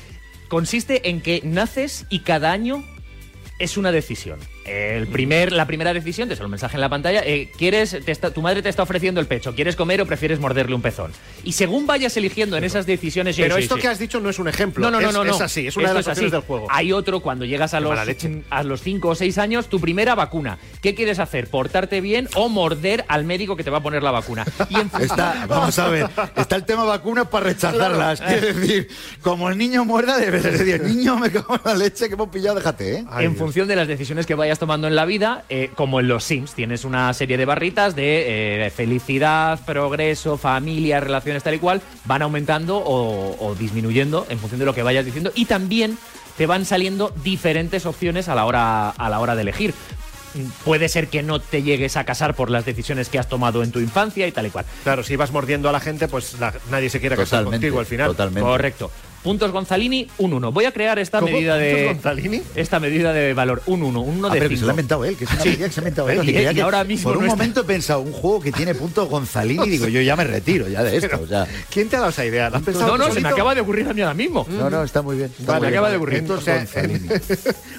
Consiste 0.47 1.09
en 1.09 1.21
que 1.21 1.41
naces 1.43 2.05
y 2.09 2.21
cada 2.21 2.51
año 2.51 2.83
es 3.59 3.77
una 3.77 3.91
decisión. 3.91 4.39
El 4.69 5.07
primer, 5.07 5.51
la 5.51 5.65
primera 5.65 5.93
decisión, 5.93 6.29
te 6.29 6.35
sale 6.35 6.45
un 6.45 6.51
mensaje 6.51 6.75
en 6.77 6.81
la 6.81 6.89
pantalla, 6.89 7.21
eh, 7.25 7.49
quieres, 7.57 7.97
te 8.05 8.11
está- 8.11 8.31
tu 8.31 8.41
madre 8.41 8.61
te 8.61 8.69
está 8.69 8.83
ofreciendo 8.83 9.19
el 9.19 9.27
pecho, 9.27 9.55
¿quieres 9.55 9.75
comer 9.75 10.01
o 10.01 10.05
prefieres 10.05 10.39
morderle 10.39 10.75
un 10.75 10.81
pezón? 10.81 11.11
Y 11.43 11.53
según 11.53 11.87
vayas 11.87 12.15
eligiendo 12.17 12.55
en 12.57 12.63
esas 12.63 12.85
decisiones... 12.85 13.35
Pero 13.35 13.55
sí, 13.55 13.63
esto 13.63 13.75
sí. 13.75 13.81
que 13.81 13.87
has 13.87 13.97
dicho 13.99 14.19
no 14.19 14.29
es 14.29 14.37
un 14.39 14.47
ejemplo. 14.47 14.83
No, 14.83 14.91
no, 14.91 15.01
no, 15.01 15.09
es, 15.09 15.13
no, 15.15 15.23
no. 15.25 15.35
Es 15.35 15.41
así, 15.41 15.67
es 15.67 15.75
una 15.77 15.89
de 15.89 15.93
las 15.95 16.07
opciones 16.07 16.31
del 16.31 16.41
juego. 16.41 16.67
Hay 16.69 16.91
otro 16.91 17.19
cuando 17.21 17.45
llegas 17.45 17.73
a 17.73 17.79
los, 17.79 17.97
a 18.49 18.63
los 18.63 18.81
5 18.81 19.07
o 19.09 19.15
6 19.15 19.37
años, 19.37 19.67
tu 19.69 19.79
primera 19.79 20.13
vacuna. 20.15 20.59
¿Qué 20.81 20.93
quieres 20.93 21.19
hacer? 21.19 21.49
¿Portarte 21.49 22.01
bien 22.01 22.27
o 22.35 22.49
morder 22.49 23.05
al 23.07 23.23
médico 23.25 23.55
que 23.55 23.63
te 23.63 23.69
va 23.69 23.79
a 23.79 23.83
poner 23.83 24.03
la 24.03 24.11
vacuna? 24.11 24.45
Y 24.69 24.75
en 24.79 24.89
Está, 24.99 25.45
vamos 25.47 25.79
a 25.79 25.87
ver, 25.87 26.09
está 26.35 26.55
el 26.57 26.65
tema 26.65 26.83
vacunas 26.83 27.27
para 27.29 27.45
rechazarlas. 27.45 28.21
Quiero 28.21 28.53
decir, 28.53 28.89
como 29.21 29.49
el 29.49 29.57
niño 29.57 29.85
muerda, 29.85 30.17
debe 30.17 30.41
ser. 30.41 30.59
El 30.69 30.95
niño 30.95 31.17
me 31.17 31.31
cago 31.31 31.55
en 31.55 31.61
la 31.63 31.73
leche 31.73 32.07
que 32.07 32.13
hemos 32.13 32.29
pillado, 32.29 32.55
déjate, 32.55 32.95
¿eh? 32.97 33.05
Ay, 33.09 33.25
en 33.25 33.31
Dios. 33.31 33.39
función 33.39 33.67
de 33.67 33.75
las 33.75 33.87
decisiones 33.87 34.25
que 34.25 34.35
vayas 34.35 34.58
vayas 34.59 34.67
tomando 34.67 34.87
en 34.87 34.95
la 34.95 35.05
vida, 35.05 35.43
eh, 35.49 35.69
como 35.75 35.99
en 36.01 36.07
los 36.07 36.23
Sims. 36.25 36.53
Tienes 36.53 36.83
una 36.83 37.13
serie 37.13 37.37
de 37.37 37.45
barritas 37.45 37.95
de 37.95 38.65
eh, 38.65 38.69
felicidad, 38.71 39.59
progreso, 39.65 40.37
familia, 40.37 40.99
relaciones 40.99 41.43
tal 41.43 41.53
y 41.55 41.59
cual, 41.59 41.81
van 42.05 42.21
aumentando 42.21 42.77
o, 42.77 43.35
o 43.39 43.55
disminuyendo 43.55 44.25
en 44.29 44.37
función 44.37 44.59
de 44.59 44.65
lo 44.65 44.73
que 44.73 44.83
vayas 44.83 45.05
diciendo. 45.05 45.31
Y 45.35 45.45
también 45.45 45.97
te 46.37 46.45
van 46.45 46.65
saliendo 46.65 47.13
diferentes 47.23 47.85
opciones 47.85 48.27
a 48.27 48.35
la 48.35 48.45
hora, 48.45 48.89
a 48.89 49.09
la 49.09 49.19
hora 49.19 49.35
de 49.35 49.41
elegir. 49.43 49.73
Puede 50.63 50.89
ser 50.89 51.07
que 51.07 51.23
no 51.23 51.39
te 51.39 51.63
llegues 51.63 51.97
a 51.97 52.03
casar 52.03 52.35
por 52.35 52.51
las 52.51 52.63
decisiones 52.63 53.09
que 53.09 53.17
has 53.17 53.27
tomado 53.27 53.63
en 53.63 53.71
tu 53.71 53.79
infancia 53.79 54.27
y 54.27 54.31
tal 54.31 54.45
y 54.45 54.49
cual. 54.51 54.65
Claro, 54.83 55.03
si 55.03 55.15
vas 55.15 55.31
mordiendo 55.31 55.69
a 55.69 55.71
la 55.71 55.79
gente, 55.79 56.07
pues 56.07 56.39
la- 56.39 56.53
nadie 56.69 56.89
se 56.89 56.99
quiere 56.99 57.15
casar 57.15 57.45
contigo 57.45 57.79
al 57.79 57.85
final. 57.87 58.07
totalmente. 58.07 58.41
Correcto. 58.41 58.91
Puntos 59.23 59.51
Gonzalini, 59.51 60.07
un 60.19 60.33
1. 60.33 60.51
Voy 60.53 60.65
a 60.65 60.71
crear 60.71 60.97
esta 60.97 61.19
¿Cómo? 61.19 61.31
medida 61.31 61.57
de. 61.57 61.71
¿Puntos 61.73 61.93
Gonzalini? 61.95 62.41
Esta 62.55 62.79
medida 62.79 63.11
de 63.11 63.33
valor. 63.33 63.61
Un 63.65 63.83
1, 63.83 63.99
un 64.01 64.17
1 64.19 64.27
Ah, 64.29 64.33
de 64.33 64.39
pero 64.39 64.49
que 64.49 64.55
se 64.57 64.61
lo 64.61 64.67
ha 64.67 64.71
5. 64.71 64.79
inventado 64.79 65.05
él, 65.05 65.17
que 65.17 65.23
es 65.25 65.31
una 65.31 65.41
Sí. 65.41 65.49
medida 65.49 65.67
que 65.67 65.73
se 65.73 65.79
ha 65.79 65.81
inventado 65.81 66.09
él. 66.09 66.19
Y- 66.23 66.25
que 66.27 66.33
creía 66.33 66.51
y 66.51 66.55
que 66.55 66.61
ahora 66.61 66.83
mismo 66.85 67.09
por 67.09 67.17
un 67.17 67.23
no 67.23 67.27
está- 67.27 67.35
momento 67.37 67.61
he 67.61 67.63
pensado, 67.65 67.99
un 68.01 68.13
juego 68.13 68.39
que 68.39 68.51
tiene 68.51 68.75
puntos 68.75 69.09
Gonzalini, 69.09 69.67
digo, 69.69 69.87
yo 69.87 70.01
ya 70.01 70.15
me 70.15 70.23
retiro 70.23 70.67
ya 70.69 70.83
de 70.83 70.95
esto. 70.97 71.19
O 71.21 71.27
sea, 71.27 71.47
¿Quién 71.69 71.89
te 71.89 71.97
ha 71.97 71.99
dado 71.99 72.11
esa 72.11 72.25
idea? 72.25 72.49
¿La 72.49 72.57
has 72.57 72.63
pensado 72.63 72.87
No, 72.97 72.97
no, 73.07 73.13
se 73.13 73.19
me 73.19 73.29
acaba 73.29 73.53
de 73.53 73.61
ocurrir 73.61 73.87
a 73.89 73.93
mí 73.93 74.01
ahora 74.01 74.13
mismo. 74.13 74.47
no, 74.49 74.69
no, 74.69 74.83
está 74.83 75.01
muy 75.01 75.17
bien. 75.17 75.31
está 75.37 75.53
Vale, 75.53 75.59
muy 75.59 75.65
me 75.65 75.71
bien. 75.71 75.77
acaba 75.79 75.89
de 75.91 75.97
ocurrir. 75.97 76.17
Entonces, 76.19 76.55
Gonzalini. 76.73 77.09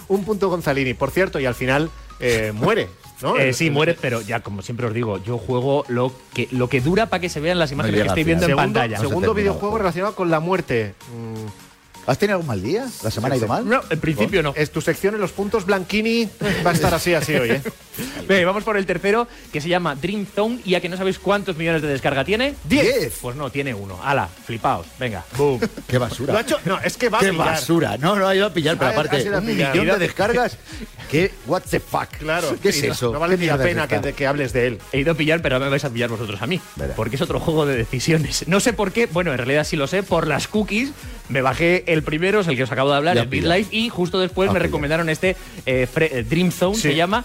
un 0.09 0.25
punto 0.25 0.49
Gonzalini, 0.51 0.95
por 0.95 1.11
cierto, 1.11 1.41
y 1.41 1.47
al 1.47 1.55
final 1.55 1.91
eh, 2.21 2.53
muere, 2.55 2.89
¿no? 3.23 3.37
Eh, 3.37 3.53
sí, 3.53 3.71
muere, 3.71 3.97
pero 4.01 4.21
ya 4.21 4.41
como 4.41 4.63
siempre 4.63 4.87
os 4.87 4.95
digo, 4.95 5.23
yo 5.23 5.39
juego 5.39 5.85
lo 5.89 6.13
que, 6.35 6.49
lo 6.51 6.69
que 6.69 6.81
dura 6.81 7.07
para 7.07 7.21
que 7.21 7.29
se 7.29 7.41
vean 7.41 7.59
las 7.59 7.73
imágenes 7.73 8.03
que 8.03 8.09
estoy 8.09 8.25
viendo 8.25 8.45
en. 8.45 8.51
Segundo, 8.51 8.63
pantalla. 8.63 8.99
Segundo 8.99 9.35
videojuego 9.35 9.61
juego. 9.61 9.79
relacionado 9.79 10.15
con 10.15 10.31
la 10.31 10.41
muerte. 10.41 10.95
Mm, 11.15 11.70
¿Has 12.11 12.19
tenido 12.19 12.35
algún 12.39 12.49
mal 12.49 12.61
día? 12.61 12.87
¿La 13.05 13.11
semana 13.13 13.35
ha 13.37 13.39
ido 13.39 13.47
mal? 13.47 13.69
No, 13.69 13.81
en 13.89 14.01
principio 14.01 14.43
no. 14.43 14.53
Es 14.57 14.73
tu 14.73 14.81
sección 14.81 15.15
en 15.15 15.21
los 15.21 15.31
puntos 15.31 15.65
Blanquini. 15.65 16.29
Va 16.67 16.71
a 16.71 16.75
estar 16.75 16.93
así, 16.93 17.15
así 17.15 17.35
hoy, 17.35 17.51
¿eh? 17.53 17.63
Venga, 18.29 18.47
vamos 18.47 18.65
por 18.65 18.77
el 18.77 18.85
tercero, 18.85 19.29
que 19.53 19.61
se 19.61 19.69
llama 19.69 19.95
Dream 19.95 20.27
Zone, 20.27 20.61
y 20.65 20.71
ya 20.71 20.81
que 20.81 20.89
no 20.89 20.97
sabéis 20.97 21.19
cuántos 21.21 21.57
millones 21.57 21.83
de 21.83 21.89
descarga 21.89 22.25
tiene. 22.25 22.55
¡Diez! 22.65 23.17
Pues 23.21 23.37
no, 23.37 23.51
tiene 23.51 23.75
uno. 23.75 24.01
Ala, 24.03 24.27
flipaos. 24.27 24.87
Venga, 24.99 25.25
boom. 25.37 25.61
¡Qué 25.87 25.99
basura! 25.99 26.33
Lo 26.33 26.39
ha 26.39 26.43
hecho- 26.43 26.59
no, 26.65 26.81
es 26.81 26.97
que 26.97 27.09
va 27.11 27.19
a 27.19 27.21
¡Qué 27.21 27.31
pillar. 27.31 27.47
basura! 27.47 27.97
No, 27.99 28.17
no 28.17 28.27
ha 28.27 28.35
ido 28.35 28.47
a 28.47 28.53
pillar, 28.53 28.77
pero 28.77 28.91
aparte, 28.91 29.29
a 29.29 29.39
un 29.39 29.47
millón 29.47 29.87
de 29.87 29.99
descargas. 29.99 30.57
¿Qué? 31.11 31.33
¿What 31.47 31.63
the 31.71 31.79
fuck? 31.79 32.09
Claro. 32.19 32.57
¿Qué 32.61 32.71
es 32.71 32.83
no- 32.85 32.93
eso? 32.93 33.13
No, 33.13 33.21
vale 33.21 33.37
¿Qué 33.37 33.43
ni 33.43 33.47
la 33.49 33.59
pena 33.59 33.87
que, 33.87 33.99
de 34.01 34.13
que 34.15 34.27
hables 34.27 34.53
de 34.53 34.67
él. 34.67 34.79
He 34.93 34.99
ido 35.01 35.13
a 35.13 35.15
pillar, 35.15 35.43
pero 35.43 35.61
me 35.61 35.69
vais 35.69 35.85
a 35.85 35.91
pillar 35.91 36.09
vosotros 36.09 36.43
a 36.43 36.47
mí. 36.49 36.61
Verá. 36.75 36.95
Porque 36.95 37.15
es 37.17 37.23
otro 37.23 37.39
juego 37.39 37.67
de 37.67 37.77
decisiones. 37.77 38.49
No 38.49 38.59
sé 38.59 38.73
por 38.73 38.91
qué, 38.91 39.07
bueno, 39.07 39.31
en 39.31 39.39
realidad 39.39 39.63
sí 39.65 39.77
lo 39.77 39.87
sé, 39.87 40.03
por 40.03 40.27
las 40.27 40.49
cookies. 40.49 40.91
Me 41.31 41.43
bajé 41.43 41.85
el 41.87 42.03
primero, 42.03 42.41
es 42.41 42.49
el 42.49 42.57
que 42.57 42.65
os 42.65 42.73
acabo 42.73 42.91
de 42.91 42.97
hablar, 42.97 43.15
Ya 43.17 43.23
el. 43.23 43.29
BitLife, 43.29 43.75
y 43.75 43.89
justo 43.89 44.19
después 44.19 44.51
Ah, 44.51 44.53
me 44.53 44.59
pilla. 44.59 44.67
recomendaron 44.67 45.09
este 45.09 45.37
eh, 45.67 45.87
eh, 45.97 46.25
Dream 46.29 46.51
Zone, 46.51 46.75
Sí. 46.75 46.83
se 46.83 46.95
llama. 46.97 47.25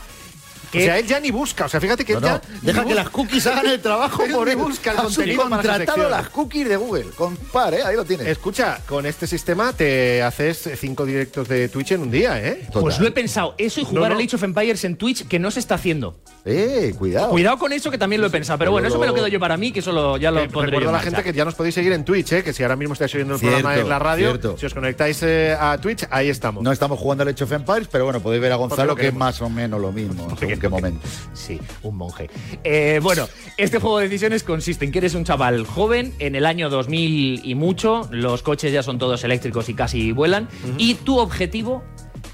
O 0.77 0.81
sea, 0.81 0.99
él 0.99 1.07
ya 1.07 1.19
ni 1.19 1.31
busca. 1.31 1.65
O 1.65 1.69
sea, 1.69 1.79
fíjate 1.79 2.03
que 2.05 2.13
No, 2.13 2.19
él 2.19 2.25
ya. 2.25 2.33
no, 2.33 2.41
deja 2.61 2.85
que 2.85 2.95
las 2.95 3.09
cookies 3.09 3.47
hagan 3.47 3.67
el 3.67 3.81
trabajo 3.81 4.23
Él 4.23 4.31
por 4.31 4.49
él. 4.49 4.55
busca 4.57 4.91
el 4.91 4.97
contenido 4.97 5.47
sección. 5.61 6.11
las 6.11 6.29
cookies 6.29 6.69
de 6.69 6.77
Google. 6.77 7.05
Compar, 7.15 7.73
¿eh? 7.73 7.83
Ahí 7.83 7.95
lo 7.95 8.05
tienes. 8.05 8.27
Escucha, 8.27 8.79
con 8.87 9.05
este 9.05 9.27
sistema 9.27 9.73
te 9.73 10.21
haces 10.23 10.69
cinco 10.79 11.05
directos 11.05 11.47
de 11.47 11.69
Twitch 11.69 11.91
en 11.93 12.01
un 12.01 12.11
día, 12.11 12.39
¿eh? 12.45 12.63
Total. 12.67 12.81
Pues 12.81 12.99
lo 12.99 13.07
he 13.07 13.11
pensado, 13.11 13.55
eso 13.57 13.79
y 13.81 13.83
jugar 13.83 14.03
No, 14.03 14.09
no. 14.09 14.15
al 14.15 14.25
Age 14.25 14.35
of 14.35 14.43
Empires 14.43 14.83
en 14.83 14.95
Twitch, 14.97 15.27
que 15.27 15.39
no 15.39 15.51
se 15.51 15.59
está 15.59 15.75
haciendo. 15.75 16.17
Eh, 16.45 16.93
cuidado. 16.97 17.29
Cuidado 17.29 17.57
con 17.57 17.73
eso, 17.73 17.89
que 17.89 17.97
también 17.97 18.21
lo 18.21 18.27
he 18.27 18.29
pensado. 18.29 18.59
Pero 18.59 18.71
bueno, 18.71 18.87
eso 18.87 18.99
me 18.99 19.07
lo 19.07 19.13
quedo 19.13 19.27
yo 19.27 19.39
para 19.39 19.57
mí, 19.57 19.71
que 19.71 19.79
eso 19.79 19.91
lo- 19.91 20.17
ya 20.17 20.29
lo 20.31 20.41
Eh, 20.41 20.49
pondré 20.49 20.71
yo 20.73 20.79
recuerdo 20.79 20.89
a 20.89 20.91
la 20.91 20.97
marcha. 20.99 21.09
gente 21.17 21.23
que 21.31 21.35
ya 21.35 21.43
nos 21.45 21.55
podéis 21.55 21.73
seguir 21.75 21.91
en 21.93 22.05
Twitch, 22.05 22.31
¿eh? 22.33 22.43
que 22.43 22.53
si 22.53 22.61
ahora 22.63 22.75
mismo 22.75 22.93
estáis 22.93 23.13
oyendo 23.15 23.33
el 23.33 23.39
Cierto, 23.39 23.57
programa 23.59 23.81
en 23.81 23.89
la 23.89 23.99
radio, 23.99 24.27
cierto. 24.29 24.57
si 24.57 24.65
os 24.67 24.73
conectáis 24.73 25.21
eh, 25.23 25.57
a 25.59 25.77
Twitch, 25.79 26.05
ahí 26.11 26.29
estamos. 26.29 26.63
No 26.63 26.71
estamos 26.71 26.99
jugando 26.99 27.23
al 27.23 27.29
Age 27.29 27.43
of 27.45 27.51
Empires, 27.51 27.87
pero 27.91 28.03
bueno, 28.05 28.19
podéis 28.19 28.41
ver 28.41 28.51
a 28.51 28.55
Gonzalo 28.57 28.85
lo 28.91 28.95
que 28.95 29.07
es 29.07 29.13
más 29.13 29.41
o 29.41 29.49
menos 29.49 29.81
lo 29.81 29.91
mismo, 29.91 30.27
según 30.39 30.59
qué 30.65 30.69
momento. 30.69 31.07
Sí, 31.33 31.59
un 31.83 31.95
monje. 31.95 32.27
Eh, 32.63 32.99
bueno, 33.03 33.27
este 33.57 33.77
juego 33.77 33.99
de 33.99 34.05
decisiones 34.05 34.43
consiste 34.43 34.83
en 34.83 34.91
que 34.91 34.97
eres 34.97 35.13
un 35.13 35.23
chaval 35.23 35.65
joven, 35.65 36.13
en 36.17 36.35
el 36.35 36.45
año 36.45 36.69
2000 36.71 37.41
y 37.43 37.55
mucho, 37.55 38.07
los 38.11 38.41
coches 38.41 38.73
ya 38.73 38.81
son 38.81 38.97
todos 38.97 39.23
eléctricos 39.23 39.69
y 39.69 39.75
casi 39.75 40.11
vuelan, 40.11 40.49
y 40.79 40.95
tu 40.95 41.19
objetivo 41.19 41.83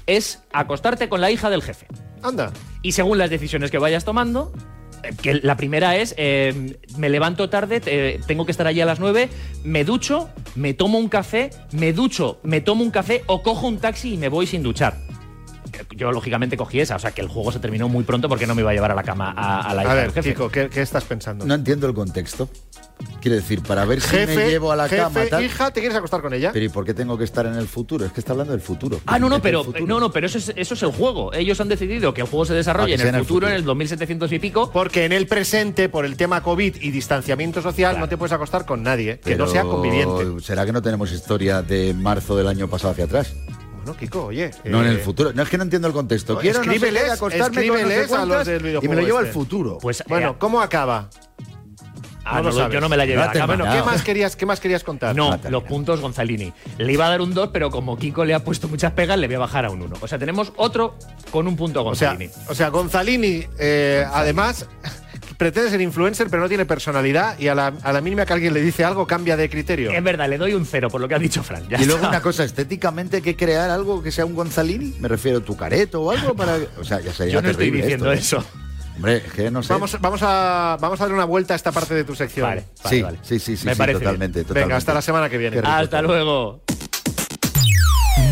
es 0.06 0.42
acostarte 0.52 1.10
con 1.10 1.20
la 1.20 1.30
hija 1.30 1.50
del 1.50 1.62
jefe. 1.62 1.86
Anda. 2.22 2.52
Y 2.80 2.92
según 2.92 3.18
las 3.18 3.28
decisiones 3.28 3.70
que 3.70 3.78
vayas 3.78 4.04
tomando, 4.06 4.50
eh, 5.02 5.10
que 5.20 5.34
la 5.34 5.58
primera 5.58 5.96
es, 5.96 6.14
eh, 6.16 6.76
me 6.96 7.10
levanto 7.10 7.50
tarde, 7.50 7.82
eh, 7.84 8.18
tengo 8.26 8.46
que 8.46 8.52
estar 8.52 8.66
allí 8.66 8.80
a 8.80 8.86
las 8.86 8.98
9, 8.98 9.28
me 9.62 9.84
ducho, 9.84 10.30
me 10.54 10.72
tomo 10.72 10.98
un 10.98 11.10
café, 11.10 11.50
me 11.72 11.92
ducho, 11.92 12.40
me 12.44 12.62
tomo 12.62 12.82
un 12.82 12.90
café 12.90 13.24
o 13.26 13.42
cojo 13.42 13.66
un 13.68 13.78
taxi 13.78 14.14
y 14.14 14.16
me 14.16 14.28
voy 14.28 14.46
sin 14.46 14.62
duchar. 14.62 14.96
Eh, 15.72 15.84
Yo 15.96 16.12
lógicamente 16.12 16.56
cogí 16.56 16.80
esa, 16.80 16.96
o 16.96 16.98
sea 16.98 17.12
que 17.12 17.20
el 17.20 17.28
juego 17.28 17.52
se 17.52 17.58
terminó 17.58 17.88
muy 17.88 18.04
pronto 18.04 18.28
porque 18.28 18.46
no 18.46 18.54
me 18.54 18.62
iba 18.62 18.70
a 18.70 18.74
llevar 18.74 18.90
a 18.92 18.94
la 18.94 19.02
cama 19.02 19.32
a, 19.36 19.60
a 19.60 19.74
la 19.74 19.82
hija 19.82 19.92
A 19.92 19.94
del 19.96 20.04
ver, 20.06 20.14
jefe. 20.14 20.30
Kiko, 20.30 20.50
¿qué, 20.50 20.68
qué 20.68 20.82
estás 20.82 21.04
pensando? 21.04 21.44
No 21.46 21.54
entiendo 21.54 21.86
el 21.86 21.94
contexto. 21.94 22.48
Quiere 23.20 23.36
decir, 23.38 23.62
para 23.62 23.84
ver 23.84 24.00
si 24.00 24.08
jefe, 24.10 24.36
me 24.36 24.48
llevo 24.48 24.70
a 24.70 24.76
la 24.76 24.84
jefe, 24.88 25.02
cama 25.02 25.20
tal. 25.28 25.42
hija, 25.44 25.72
¿te 25.72 25.80
quieres 25.80 25.96
acostar 25.98 26.22
con 26.22 26.32
ella? 26.34 26.50
Pero 26.52 26.64
¿y 26.66 26.68
por 26.68 26.84
qué 26.84 26.94
tengo 26.94 27.18
que 27.18 27.24
estar 27.24 27.46
en 27.46 27.54
el 27.54 27.66
futuro? 27.66 28.04
Es 28.06 28.12
que 28.12 28.20
está 28.20 28.32
hablando 28.32 28.52
del 28.52 28.60
futuro. 28.60 29.00
Ah, 29.06 29.18
no, 29.18 29.28
no, 29.28 29.42
pero 29.42 29.64
futuro. 29.64 29.86
no, 29.86 29.98
no, 29.98 30.12
pero 30.12 30.26
eso 30.26 30.38
es, 30.38 30.52
eso 30.54 30.74
es 30.74 30.82
el 30.84 30.92
juego. 30.92 31.32
Ellos 31.32 31.60
han 31.60 31.68
decidido 31.68 32.14
que 32.14 32.20
el 32.20 32.28
juego 32.28 32.44
se 32.44 32.52
Ah, 32.52 32.56
desarrolle 32.56 32.88
que 32.88 32.94
en 32.94 32.98
sea 33.00 33.08
el 33.08 33.14
en 33.16 33.18
el 33.20 33.24
futuro, 33.24 33.46
futuro. 33.46 33.50
en 33.50 33.56
el 33.56 33.64
2700 33.64 34.32
y 34.32 34.38
pico. 34.38 34.70
Porque 34.72 35.04
en 35.04 35.12
el 35.12 35.26
presente, 35.26 35.88
por 35.88 36.04
el 36.04 36.16
tema 36.16 36.42
COVID 36.44 36.76
y 36.80 36.90
distanciamiento 36.92 37.60
social, 37.60 37.98
no 37.98 38.08
te 38.08 38.16
puedes 38.16 38.32
acostar 38.32 38.66
con 38.66 38.82
nadie 38.84 39.18
que 39.18 39.30
no 39.32 39.46
Pero, 39.46 39.48
sea 39.48 39.62
conviviente. 39.62 40.40
¿Será 40.44 40.64
que 40.64 40.72
no 40.72 40.80
tenemos 40.82 41.10
historia 41.10 41.60
de 41.62 41.94
marzo 41.94 42.36
del 42.36 42.46
año 42.46 42.68
pasado 42.68 42.92
hacia 42.92 43.04
atrás? 43.06 43.34
Bueno, 43.84 43.98
Kiko, 43.98 44.26
oye. 44.26 44.50
No 44.64 44.80
en 44.82 44.88
eh, 44.88 44.90
el 44.92 44.98
futuro. 45.00 45.32
No 45.32 45.42
es 45.42 45.48
que 45.48 45.56
no 45.58 45.64
entiendo 45.64 45.88
el 45.88 45.94
contexto. 45.94 46.34
no, 46.34 46.40
Quiero 46.40 46.58
no 46.58 46.64
sé 46.64 46.70
qué, 46.70 46.76
escríbeles- 46.76 47.10
acostarme 47.12 47.44
con 47.68 47.80
no 47.82 47.88
sé 47.88 48.00
escríbeles 48.02 48.12
a 48.12 48.24
los 48.26 48.46
del 48.46 48.78
y 48.82 48.88
me 48.88 48.96
lo 48.96 49.02
llevo 49.02 49.18
al 49.18 49.24
este. 49.26 49.34
futuro. 49.34 49.78
Pues 49.80 50.02
Bueno, 50.08 50.30
eh, 50.30 50.34
¿cómo 50.38 50.60
acaba? 50.60 51.08
ah, 52.24 52.36
no 52.36 52.36
no 52.36 52.42
lo 52.42 52.48
lo- 52.50 52.56
sabes. 52.62 52.74
yo 52.74 52.80
no 52.80 52.88
me 52.88 52.96
la 52.96 53.04
llevé 53.04 53.22
No. 53.38 53.46
Bueno, 53.46 53.64
¿qué 53.64 53.82
más 53.82 54.02
querías, 54.02 54.36
qué 54.36 54.46
más 54.46 54.60
querías 54.60 54.84
contar? 54.84 55.16
No, 55.16 55.38
los 55.50 55.64
puntos 55.64 56.00
Gonzalini. 56.00 56.52
Le 56.78 56.92
iba 56.92 57.06
a 57.06 57.10
dar 57.10 57.20
un 57.20 57.34
2, 57.34 57.50
pero 57.52 57.70
como 57.70 57.98
Kiko 57.98 58.24
le 58.24 58.34
ha 58.34 58.44
puesto 58.44 58.68
muchas 58.68 58.92
pegas, 58.92 59.18
le 59.18 59.26
voy 59.26 59.36
a 59.36 59.40
bajar 59.40 59.64
a 59.64 59.70
un 59.70 59.82
1. 59.82 59.96
O 60.00 60.06
sea, 60.08 60.18
tenemos 60.18 60.52
otro 60.56 60.96
con 61.30 61.46
un 61.48 61.56
punto 61.56 61.84
O 61.84 61.94
sea, 61.94 62.10
Gonzalini. 62.10 62.32
o 62.48 62.54
sea, 62.54 62.68
Gonzalini, 62.68 63.44
eh, 63.58 64.06
además, 64.12 64.66
pretende 65.42 65.70
ser 65.70 65.80
influencer, 65.80 66.28
pero 66.30 66.40
no 66.40 66.48
tiene 66.48 66.64
personalidad 66.64 67.36
y 67.36 67.48
a 67.48 67.54
la, 67.56 67.72
a 67.82 67.92
la 67.92 68.00
mínima 68.00 68.24
que 68.24 68.32
alguien 68.32 68.54
le 68.54 68.60
dice 68.62 68.84
algo, 68.84 69.08
cambia 69.08 69.36
de 69.36 69.50
criterio. 69.50 69.90
es 69.90 70.04
verdad, 70.04 70.28
le 70.28 70.38
doy 70.38 70.54
un 70.54 70.64
0 70.64 70.88
por 70.88 71.00
lo 71.00 71.08
que 71.08 71.16
ha 71.16 71.18
dicho 71.18 71.42
Fran. 71.42 71.68
ya 71.68 71.78
Y 71.80 71.84
luego 71.84 71.96
está. 71.96 72.08
una 72.10 72.22
cosa, 72.22 72.44
estéticamente 72.44 73.16
hay 73.16 73.22
que 73.22 73.34
crear 73.34 73.68
algo 73.68 74.04
que 74.04 74.12
sea 74.12 74.24
un 74.24 74.36
Gonzalini. 74.36 74.94
Me 75.00 75.08
refiero 75.08 75.38
a 75.38 75.40
tu 75.40 75.56
careto 75.56 76.00
o 76.00 76.12
algo 76.12 76.36
para. 76.36 76.58
O 76.78 76.84
sea, 76.84 77.00
ya 77.00 77.12
sería 77.12 77.34
Yo 77.34 77.42
no 77.42 77.50
estoy 77.50 77.72
diciendo 77.72 78.12
esto, 78.12 78.36
¿eh? 78.36 78.38
eso. 78.38 78.46
Hombre, 78.94 79.16
es 79.16 79.32
que 79.32 79.50
no 79.50 79.64
sé. 79.64 79.72
Vamos, 79.72 79.98
vamos, 80.00 80.20
a, 80.22 80.76
vamos 80.80 81.00
a 81.00 81.02
darle 81.02 81.16
una 81.16 81.24
vuelta 81.24 81.54
a 81.54 81.56
esta 81.56 81.72
parte 81.72 81.92
de 81.94 82.04
tu 82.04 82.14
sección. 82.14 82.46
Vale, 82.48 82.64
vale, 82.84 82.96
sí, 82.96 83.02
vale. 83.02 83.18
sí, 83.22 83.38
sí, 83.40 83.56
sí, 83.56 83.66
Me 83.66 83.72
sí, 83.72 83.78
parece 83.78 83.98
totalmente, 83.98 84.38
bien. 84.38 84.46
totalmente. 84.46 84.68
Venga, 84.68 84.76
hasta 84.76 84.94
la 84.94 85.02
semana 85.02 85.28
que 85.28 85.38
viene. 85.38 85.58
Hasta 85.64 86.02
luego. 86.02 86.62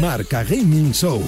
Marca 0.00 0.44
Gaming 0.44 0.92
Show. 0.92 1.20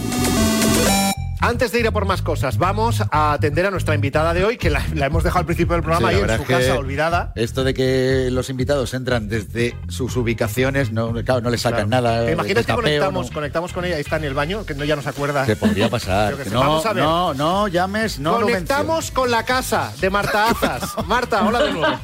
Antes 1.44 1.72
de 1.72 1.80
ir 1.80 1.88
a 1.88 1.90
por 1.90 2.04
más 2.04 2.22
cosas, 2.22 2.56
vamos 2.56 3.02
a 3.10 3.32
atender 3.32 3.66
a 3.66 3.70
nuestra 3.72 3.96
invitada 3.96 4.32
de 4.32 4.44
hoy, 4.44 4.56
que 4.56 4.70
la, 4.70 4.80
la 4.94 5.06
hemos 5.06 5.24
dejado 5.24 5.40
al 5.40 5.46
principio 5.46 5.74
del 5.74 5.82
programa 5.82 6.10
Sí, 6.10 6.14
ahí 6.14 6.22
en 6.22 6.36
su 6.36 6.44
casa 6.44 6.74
olvidada. 6.78 7.32
Esto 7.34 7.64
de 7.64 7.74
que 7.74 8.28
los 8.30 8.48
invitados 8.48 8.94
entran 8.94 9.28
desde 9.28 9.76
sus 9.88 10.16
ubicaciones, 10.16 10.92
no, 10.92 11.12
claro, 11.24 11.40
no 11.40 11.50
le 11.50 11.58
sacan 11.58 11.88
Claro. 11.88 12.02
nada. 12.06 12.26
¿Te 12.26 12.32
imaginas 12.32 12.64
que 12.64 12.72
conectamos, 12.72 13.26
no. 13.28 13.34
conectamos 13.34 13.72
con 13.72 13.84
ella? 13.84 13.96
Ahí 13.96 14.02
está 14.02 14.16
en 14.18 14.24
el 14.24 14.34
baño, 14.34 14.64
que 14.64 14.74
no, 14.74 14.84
ya 14.84 14.94
nos 14.94 15.08
acuerda. 15.08 15.44
Que 15.44 15.56
podría 15.56 15.90
pasar. 15.90 16.36
Que 16.36 16.48
no, 16.48 16.60
Vamos 16.60 16.86
a 16.86 16.92
ver. 16.92 17.02
no, 17.02 17.34
no 17.34 17.66
llames, 17.66 18.20
no 18.20 18.38
lo 18.38 18.46
Conectamos 18.46 19.10
con 19.10 19.30
la 19.32 19.44
casa 19.44 19.92
de 20.00 20.10
Marta 20.10 20.48
Azas. 20.48 20.94
Marta, 21.06 21.44
hola 21.44 21.62
de 21.64 21.72
nuevo. 21.72 21.98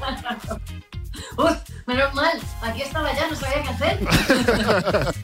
Uf, 1.37 1.57
menos 1.87 2.14
mal, 2.14 2.38
aquí 2.62 2.83
estaba 2.83 3.12
ya, 3.14 3.28
no 3.28 3.37
sabía 3.37 3.62
qué 3.62 3.68
hacer. 3.68 3.98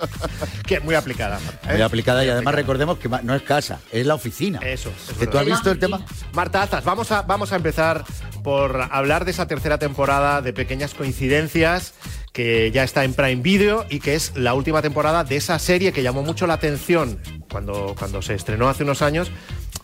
Que 0.66 0.80
muy 0.80 0.94
aplicada. 0.94 1.38
menciones. 1.38 1.66
Muy 1.66 1.80
¿eh? 1.80 1.84
aplicada 1.84 2.24
y 2.24 2.28
además 2.30 2.54
recordemos 2.54 2.98
que 2.98 3.08
no 3.08 3.34
es 3.34 3.42
casa, 3.42 3.80
es 3.92 4.06
la 4.06 4.14
oficina. 4.14 4.60
Eso. 4.62 4.90
es 5.10 5.18
Que 5.18 5.26
tú 5.26 5.38
has 5.38 5.44
visto 5.44 5.70
el 5.70 5.78
tema. 5.78 6.04
Marta 6.32 6.62
Azas, 6.62 6.84
vamos 6.84 7.12
a, 7.12 7.22
vamos 7.22 7.52
a 7.52 7.56
empezar 7.56 8.04
por 8.42 8.88
hablar 8.90 9.24
de 9.24 9.32
esa 9.32 9.46
tercera 9.46 9.78
temporada 9.78 10.40
de 10.40 10.52
Pequeñas 10.52 10.94
Coincidencias 10.94 11.94
que 12.32 12.72
ya 12.72 12.82
está 12.82 13.04
en 13.04 13.14
Prime 13.14 13.42
Video 13.42 13.86
y 13.88 14.00
que 14.00 14.14
es 14.14 14.36
la 14.36 14.54
última 14.54 14.82
temporada 14.82 15.22
de 15.22 15.36
esa 15.36 15.58
serie 15.58 15.92
que 15.92 16.02
llamó 16.02 16.22
mucho 16.22 16.46
la 16.46 16.54
atención 16.54 17.20
cuando, 17.50 17.94
cuando 17.96 18.22
se 18.22 18.34
estrenó 18.34 18.68
hace 18.68 18.82
unos 18.82 19.02
años 19.02 19.30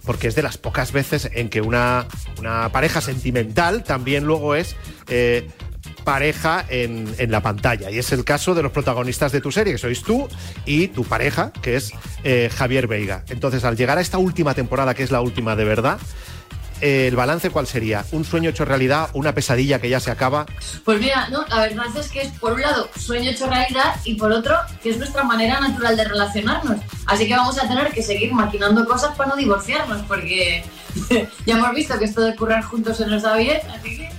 porque 0.04 0.26
es 0.28 0.34
de 0.34 0.42
las 0.42 0.58
pocas 0.58 0.90
veces 0.92 1.30
en 1.32 1.48
que 1.48 1.60
una, 1.60 2.06
una 2.38 2.68
pareja 2.70 3.00
sentimental 3.00 3.84
también 3.84 4.24
luego 4.24 4.56
es 4.56 4.74
eh, 5.08 5.48
pareja 6.04 6.64
en, 6.68 7.12
en 7.18 7.30
la 7.30 7.42
pantalla. 7.42 7.90
Y 7.90 7.98
es 7.98 8.12
el 8.12 8.24
caso 8.24 8.54
de 8.54 8.62
los 8.62 8.72
protagonistas 8.72 9.32
de 9.32 9.40
tu 9.40 9.52
serie, 9.52 9.74
que 9.74 9.78
sois 9.78 10.02
tú 10.02 10.28
y 10.64 10.88
tu 10.88 11.04
pareja, 11.04 11.52
que 11.62 11.76
es 11.76 11.92
eh, 12.24 12.50
Javier 12.54 12.86
Veiga. 12.86 13.24
Entonces, 13.28 13.64
al 13.64 13.76
llegar 13.76 13.98
a 13.98 14.00
esta 14.00 14.18
última 14.18 14.54
temporada, 14.54 14.94
que 14.94 15.02
es 15.02 15.10
la 15.10 15.20
última 15.20 15.56
de 15.56 15.64
verdad, 15.64 15.98
eh, 16.80 17.08
el 17.08 17.16
balance 17.16 17.50
cuál 17.50 17.66
sería? 17.66 18.04
¿Un 18.12 18.24
sueño 18.24 18.50
hecho 18.50 18.64
realidad? 18.64 19.10
¿Una 19.12 19.34
pesadilla 19.34 19.80
que 19.80 19.90
ya 19.90 20.00
se 20.00 20.10
acaba? 20.10 20.46
Pues 20.84 20.98
mira, 20.98 21.28
no, 21.28 21.44
la 21.48 21.60
verdad 21.60 21.86
es 21.98 22.08
que 22.08 22.22
es 22.22 22.32
por 22.38 22.54
un 22.54 22.62
lado 22.62 22.88
sueño 22.96 23.30
hecho 23.30 23.46
realidad 23.46 23.96
y 24.04 24.14
por 24.14 24.32
otro 24.32 24.56
que 24.82 24.90
es 24.90 24.98
nuestra 24.98 25.22
manera 25.22 25.60
natural 25.60 25.96
de 25.96 26.04
relacionarnos. 26.04 26.80
Así 27.06 27.26
que 27.26 27.34
vamos 27.34 27.58
a 27.58 27.68
tener 27.68 27.90
que 27.92 28.02
seguir 28.02 28.32
maquinando 28.32 28.86
cosas 28.86 29.14
para 29.14 29.30
no 29.30 29.36
divorciarnos, 29.36 30.02
porque 30.06 30.64
ya 31.46 31.58
hemos 31.58 31.74
visto 31.74 31.98
que 31.98 32.06
esto 32.06 32.22
de 32.22 32.34
currar 32.34 32.62
juntos 32.62 32.96
se 32.96 33.06
nos 33.06 33.22
da 33.22 33.36
bien, 33.36 33.60
así 33.70 33.98
que 33.98 34.10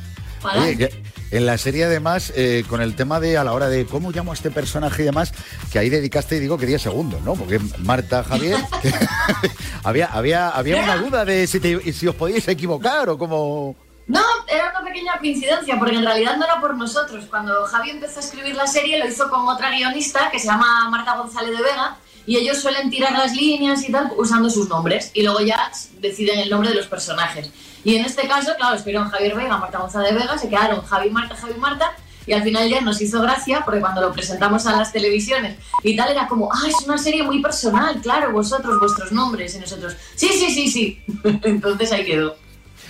para 0.42 0.62
Oye, 0.62 0.78
que 0.78 1.11
en 1.32 1.46
la 1.46 1.58
serie 1.58 1.86
además, 1.86 2.32
eh, 2.36 2.64
con 2.68 2.82
el 2.82 2.96
tema 2.96 3.20
de 3.20 3.38
a 3.38 3.44
la 3.44 3.54
hora 3.54 3.68
de 3.70 3.86
cómo 3.86 4.12
llamo 4.12 4.32
a 4.32 4.36
este 4.36 4.52
personaje 4.52 5.02
y 5.02 5.06
demás, 5.06 5.34
que 5.72 5.80
ahí 5.80 5.90
dedicaste, 5.90 6.40
digo 6.40 6.58
que 6.58 6.66
10 6.66 6.82
segundos, 6.82 7.22
¿no? 7.22 7.34
Porque 7.36 7.60
Marta, 7.80 8.24
Javier, 8.24 8.58
que- 8.82 8.94
había, 9.84 10.08
había, 10.08 10.50
había 10.50 10.84
una 10.84 10.98
duda 10.98 11.26
de 11.26 11.48
si, 11.48 11.60
te- 11.60 11.94
si 11.94 12.08
os 12.08 12.16
podíais 12.16 12.48
equivocar 12.48 13.10
o 13.10 13.18
cómo... 13.18 13.76
No, 14.08 14.22
era 14.48 14.72
una 14.78 14.84
pequeña 14.84 15.18
coincidencia, 15.20 15.78
porque 15.80 15.96
en 15.96 16.04
realidad 16.04 16.36
no 16.36 16.44
era 16.44 16.60
por 16.60 16.76
nosotros. 16.76 17.26
Cuando 17.30 17.64
Javi 17.66 17.92
empezó 17.92 18.20
a 18.20 18.24
escribir 18.24 18.56
la 18.56 18.68
serie, 18.68 19.00
lo 19.00 19.08
hizo 19.08 19.30
con 19.30 19.48
otra 19.48 19.70
guionista 19.72 20.30
que 20.32 20.40
se 20.40 20.48
llama 20.48 20.90
Marta 20.90 21.16
González 21.16 21.56
de 21.56 21.64
Vega, 21.64 21.96
y 22.26 22.36
ellos 22.38 22.58
suelen 22.60 22.90
tirar 22.90 23.14
las 23.14 23.34
líneas 23.36 23.88
y 23.88 23.92
tal 23.92 24.12
usando 24.18 24.50
sus 24.50 24.68
nombres, 24.68 25.12
y 25.14 25.24
luego 25.24 25.40
ya 25.40 25.72
deciden 26.02 26.40
el 26.40 26.50
nombre 26.50 26.70
de 26.70 26.76
los 26.76 26.88
personajes. 26.88 27.52
Y 27.84 27.96
en 27.96 28.06
este 28.06 28.28
caso, 28.28 28.52
claro, 28.58 28.76
escribieron 28.76 29.10
Javier 29.10 29.36
Vega, 29.36 29.58
Marta 29.58 29.80
González 29.80 30.14
de 30.14 30.20
Vega, 30.20 30.38
se 30.38 30.50
quedaron 30.50 30.82
Javi 30.84 31.10
Marta, 31.10 31.36
Javi 31.36 31.56
Marta, 31.56 31.94
y 32.26 32.34
al 32.34 32.44
final 32.44 32.70
ya 32.70 32.82
nos 32.82 33.02
hizo 33.02 33.22
gracia, 33.22 33.64
porque 33.66 33.80
cuando 33.80 34.02
lo 34.02 34.14
presentamos 34.14 34.68
a 34.68 34.78
las 34.78 34.92
televisiones 34.92 35.58
y 35.84 35.96
tal, 35.96 36.12
era 36.12 36.28
como, 36.28 36.52
ah, 36.54 36.68
es 36.68 36.76
una 36.86 36.98
serie 36.98 37.24
muy 37.24 37.42
personal, 37.42 38.00
claro, 38.02 38.32
vosotros, 38.32 38.80
vuestros 38.80 39.12
nombres, 39.12 39.56
y 39.56 39.60
nosotros, 39.60 39.96
sí, 40.16 40.30
sí, 40.30 40.52
sí, 40.54 40.72
sí. 40.72 41.02
Entonces 41.44 41.92
ahí 41.92 42.06
quedó. 42.06 42.36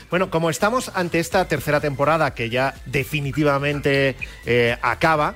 Bueno, 0.09 0.29
como 0.29 0.49
estamos 0.49 0.91
ante 0.93 1.19
esta 1.19 1.47
tercera 1.47 1.79
temporada 1.79 2.33
que 2.33 2.49
ya 2.49 2.75
definitivamente 2.85 4.17
eh, 4.45 4.77
acaba, 4.81 5.35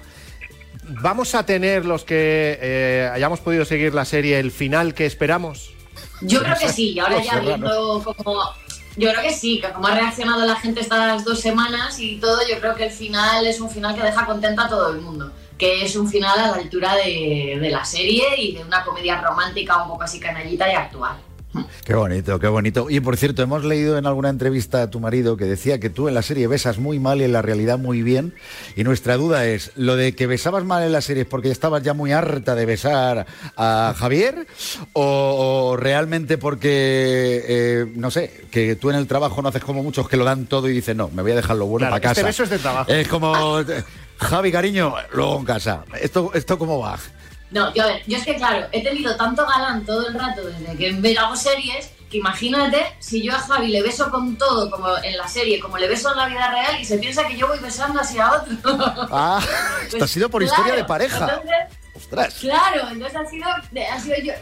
¿vamos 0.84 1.34
a 1.34 1.46
tener 1.46 1.86
los 1.86 2.04
que 2.04 2.60
eh, 2.62 3.10
hayamos 3.14 3.40
podido 3.40 3.64
seguir 3.64 3.94
la 3.94 4.04
serie 4.04 4.38
el 4.38 4.52
final 4.52 4.94
que 4.94 5.06
esperamos? 5.06 5.74
Yo 6.22 6.42
creo 6.44 6.58
que 6.58 6.68
sí, 6.68 6.92
y 6.92 7.00
ahora 7.00 7.18
Los 7.18 7.26
ya 7.32 7.40
viendo 7.40 8.16
como... 8.18 8.65
Yo 8.98 9.12
creo 9.12 9.22
que 9.22 9.34
sí, 9.34 9.60
que 9.60 9.72
como 9.74 9.88
ha 9.88 9.96
reaccionado 9.96 10.46
la 10.46 10.56
gente 10.56 10.82
estas 10.82 11.24
dos 11.26 11.40
semanas 11.40 12.00
y 12.00 12.18
todo, 12.18 12.40
yo 12.48 12.60
creo 12.60 12.76
que 12.76 12.86
el 12.86 12.92
final 12.92 13.46
es 13.46 13.60
un 13.60 13.70
final 13.70 13.94
que 13.94 14.02
deja 14.02 14.26
contenta 14.26 14.66
a 14.66 14.70
todo 14.70 14.94
el 14.94 15.02
mundo. 15.02 15.32
Que 15.58 15.84
es 15.84 15.96
un 15.96 16.10
final 16.10 16.38
a 16.40 16.48
la 16.52 16.54
altura 16.56 16.96
de, 16.96 17.58
de 17.60 17.70
la 17.70 17.84
serie 17.84 18.24
y 18.38 18.54
de 18.54 18.64
una 18.64 18.84
comedia 18.84 19.22
romántica 19.22 19.82
un 19.82 19.90
poco 19.90 20.04
así 20.04 20.20
canallita 20.20 20.72
y 20.72 20.76
actual. 20.76 21.18
Qué 21.84 21.94
bonito, 21.96 22.40
qué 22.40 22.48
bonito. 22.48 22.88
Y 22.90 23.00
por 23.00 23.18
cierto, 23.18 23.42
hemos 23.42 23.64
leído 23.64 23.98
en 23.98 24.06
alguna 24.06 24.30
entrevista 24.30 24.82
a 24.82 24.90
tu 24.90 25.00
marido 25.00 25.38
que 25.38 25.46
decía 25.46 25.80
que 25.80 25.90
tú 25.90 26.08
en 26.08 26.14
la 26.14 26.22
serie 26.22 26.48
besas 26.48 26.78
muy 26.80 27.00
mal 27.00 27.22
y 27.22 27.24
en 27.24 27.34
la 27.34 27.42
realidad 27.42 27.78
muy 27.78 28.02
bien. 28.02 28.34
Y 28.76 28.84
nuestra 28.84 29.18
duda 29.18 29.46
es, 29.46 29.72
¿lo 29.76 29.96
de 29.96 30.14
que 30.16 30.28
besabas 30.28 30.64
mal 30.66 30.84
en 30.84 30.92
la 30.92 31.02
serie 31.02 31.24
es 31.24 31.28
porque 31.30 31.52
estabas 31.52 31.84
ya 31.84 31.94
muy 31.94 32.12
harta 32.12 32.56
de 32.56 32.66
besar 32.66 33.26
a 33.58 33.94
Javier? 33.98 34.48
¿O, 34.94 35.72
o 35.72 35.78
realmente 35.78 36.38
porque, 36.38 37.44
eh, 37.48 37.86
no 37.96 38.12
sé, 38.12 38.46
que 38.52 38.76
tú 38.76 38.90
en 38.90 38.96
el 38.98 39.08
trabajo 39.08 39.42
no 39.42 39.50
haces 39.50 39.64
como 39.64 39.84
muchos 39.84 40.08
que 40.10 40.18
lo 40.18 40.26
dan 40.26 40.46
todo 40.46 40.70
y 40.70 40.74
dices, 40.74 40.96
no, 40.96 41.10
me 41.10 41.22
voy 41.22 41.32
a 41.32 41.36
dejar 41.36 41.56
lo 41.58 41.66
bueno 41.66 41.88
Claro, 41.88 42.02
para 42.02 42.12
este 42.12 42.22
casa? 42.22 42.28
beso 42.28 42.44
es 42.44 42.50
de 42.50 42.60
trabajo. 42.60 42.92
Es 42.92 43.08
como, 43.08 43.58
Javi, 44.18 44.52
cariño, 44.52 44.94
luego 45.14 45.40
en 45.40 45.46
casa. 45.46 45.84
¿Esto, 46.02 46.32
esto 46.34 46.58
cómo 46.58 46.80
va? 46.80 46.98
No, 47.52 47.74
yo 47.74 47.84
a 47.84 47.88
ver, 47.88 48.04
yo 48.08 48.18
es 48.18 48.26
que 48.26 48.36
claro, 48.36 48.68
he 48.72 48.84
tenido 48.84 49.16
tanto 49.16 49.46
galán 49.46 49.86
todo 49.86 50.08
el 50.08 50.14
rato 50.14 50.42
desde 50.44 50.76
que 50.78 51.18
hago 51.18 51.36
series 51.36 51.92
que 52.10 52.18
imagínate 52.18 52.96
si 53.00 53.24
yo 53.24 53.34
a 53.34 53.40
Javi 53.40 53.68
le 53.68 53.82
beso 53.82 54.12
con 54.12 54.38
todo 54.38 54.70
como 54.70 54.88
en 55.04 55.18
la 55.18 55.28
serie, 55.28 55.60
como 55.60 55.78
le 55.78 55.88
beso 55.88 56.12
en 56.12 56.18
la 56.18 56.28
vida 56.28 56.50
real 56.52 56.80
y 56.80 56.86
se 56.86 56.98
piensa 56.98 57.28
que 57.28 57.38
yo 57.38 57.48
voy 57.48 57.60
besando 57.60 58.00
hacia 58.00 58.32
otro. 58.32 58.56
Ah, 59.12 59.42
esto 59.86 60.04
ha 60.04 60.08
sido 60.08 60.30
por 60.30 60.44
historia 60.44 60.76
de 60.76 60.84
pareja. 60.84 61.20
entonces, 61.20 61.78
Ostras. 61.96 62.34
Claro, 62.42 62.90
entonces 62.92 63.16
ha 63.16 63.26
sido, 63.26 63.48
ha 63.50 64.00
sido 64.00 64.16
yo. 64.18 64.34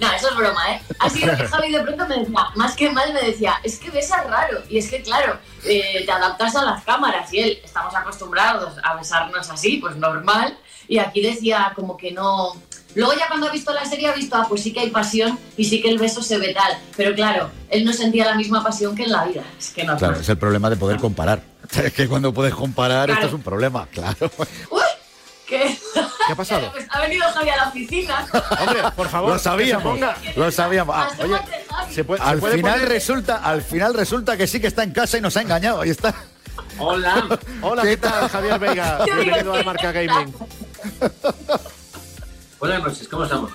no, 0.00 0.12
eso 0.12 0.30
es 0.30 0.36
broma, 0.36 0.72
¿eh? 0.72 0.80
Ha 0.98 1.10
sido 1.10 1.36
que 1.36 1.44
Javi 1.48 1.72
de 1.72 1.82
pronto 1.82 2.06
me 2.06 2.18
decía, 2.20 2.46
más 2.54 2.74
que 2.74 2.90
mal 2.90 3.12
me 3.12 3.20
decía, 3.20 3.60
es 3.62 3.78
que 3.78 3.90
besas 3.90 4.26
raro. 4.26 4.62
Y 4.70 4.78
es 4.78 4.90
que, 4.90 5.02
claro, 5.02 5.38
eh, 5.64 6.04
te 6.06 6.10
adaptas 6.10 6.56
a 6.56 6.64
las 6.64 6.82
cámaras 6.84 7.32
y 7.34 7.40
él, 7.40 7.60
estamos 7.62 7.94
acostumbrados 7.94 8.74
a 8.82 8.96
besarnos 8.96 9.50
así, 9.50 9.76
pues 9.76 9.94
normal. 9.96 10.56
Y 10.88 10.98
aquí 10.98 11.20
decía 11.20 11.72
como 11.76 11.96
que 11.96 12.12
no. 12.12 12.54
Luego 12.94 13.12
ya 13.14 13.28
cuando 13.28 13.46
ha 13.48 13.52
visto 13.52 13.72
la 13.72 13.84
serie 13.84 14.08
ha 14.08 14.14
visto, 14.14 14.34
ah, 14.36 14.46
pues 14.48 14.62
sí 14.62 14.72
que 14.72 14.80
hay 14.80 14.90
pasión 14.90 15.38
y 15.56 15.64
sí 15.64 15.80
que 15.82 15.90
el 15.90 15.98
beso 15.98 16.22
se 16.22 16.38
ve 16.38 16.54
tal. 16.54 16.78
Pero 16.96 17.14
claro, 17.14 17.50
él 17.70 17.84
no 17.84 17.92
sentía 17.92 18.24
la 18.24 18.34
misma 18.34 18.64
pasión 18.64 18.96
que 18.96 19.04
en 19.04 19.12
la 19.12 19.24
vida. 19.24 19.42
Es 19.58 19.70
que 19.70 19.84
no. 19.84 19.96
Claro, 19.96 20.18
es 20.18 20.28
el 20.28 20.38
problema 20.38 20.70
de 20.70 20.76
poder 20.76 20.98
comparar. 20.98 21.42
Es 21.84 21.92
que 21.92 22.08
cuando 22.08 22.32
puedes 22.32 22.54
comparar, 22.54 23.04
Claro. 23.06 23.20
esto 23.20 23.26
es 23.28 23.34
un 23.34 23.42
problema, 23.42 23.86
claro. 23.92 24.30
¿Qué? 25.46 25.78
¿Qué 26.26 26.32
ha 26.32 26.36
pasado? 26.36 26.70
Pues 26.72 26.86
ha 26.90 27.00
venido 27.00 27.24
Javi 27.30 27.48
a 27.50 27.56
la 27.56 27.68
oficina. 27.68 28.26
Hombre, 28.60 28.82
por 28.96 29.08
favor, 29.08 29.32
Lo 29.32 29.38
sabíamos, 29.38 29.98
lo 30.36 30.50
sabíamos. 30.50 30.94
Ah, 30.98 31.08
oye. 31.22 31.36
Se 31.92 32.04
puede- 32.04 32.22
al 32.22 32.40
final 32.40 32.80
poner- 32.80 32.88
resulta, 32.88 33.36
al 33.36 33.60
final 33.62 33.92
resulta 33.94 34.36
que 34.36 34.46
sí 34.46 34.60
que 34.60 34.66
está 34.66 34.82
en 34.82 34.92
casa 34.92 35.18
y 35.18 35.20
nos 35.20 35.36
ha 35.36 35.42
engañado. 35.42 35.80
Ahí 35.82 35.90
está. 35.90 36.14
Hola. 36.78 37.38
Hola, 37.62 37.82
¿qué 37.82 37.96
tal, 37.96 38.28
Javier 38.28 38.58
Vega? 38.58 39.04
Bienvenido 39.04 39.52
a 39.54 39.58
¿qué 39.58 39.64
Marca? 39.64 39.92
Gaming. 39.92 40.34
Buenas 42.60 42.82
noches, 42.82 43.06
¿cómo 43.06 43.22
estamos? 43.22 43.52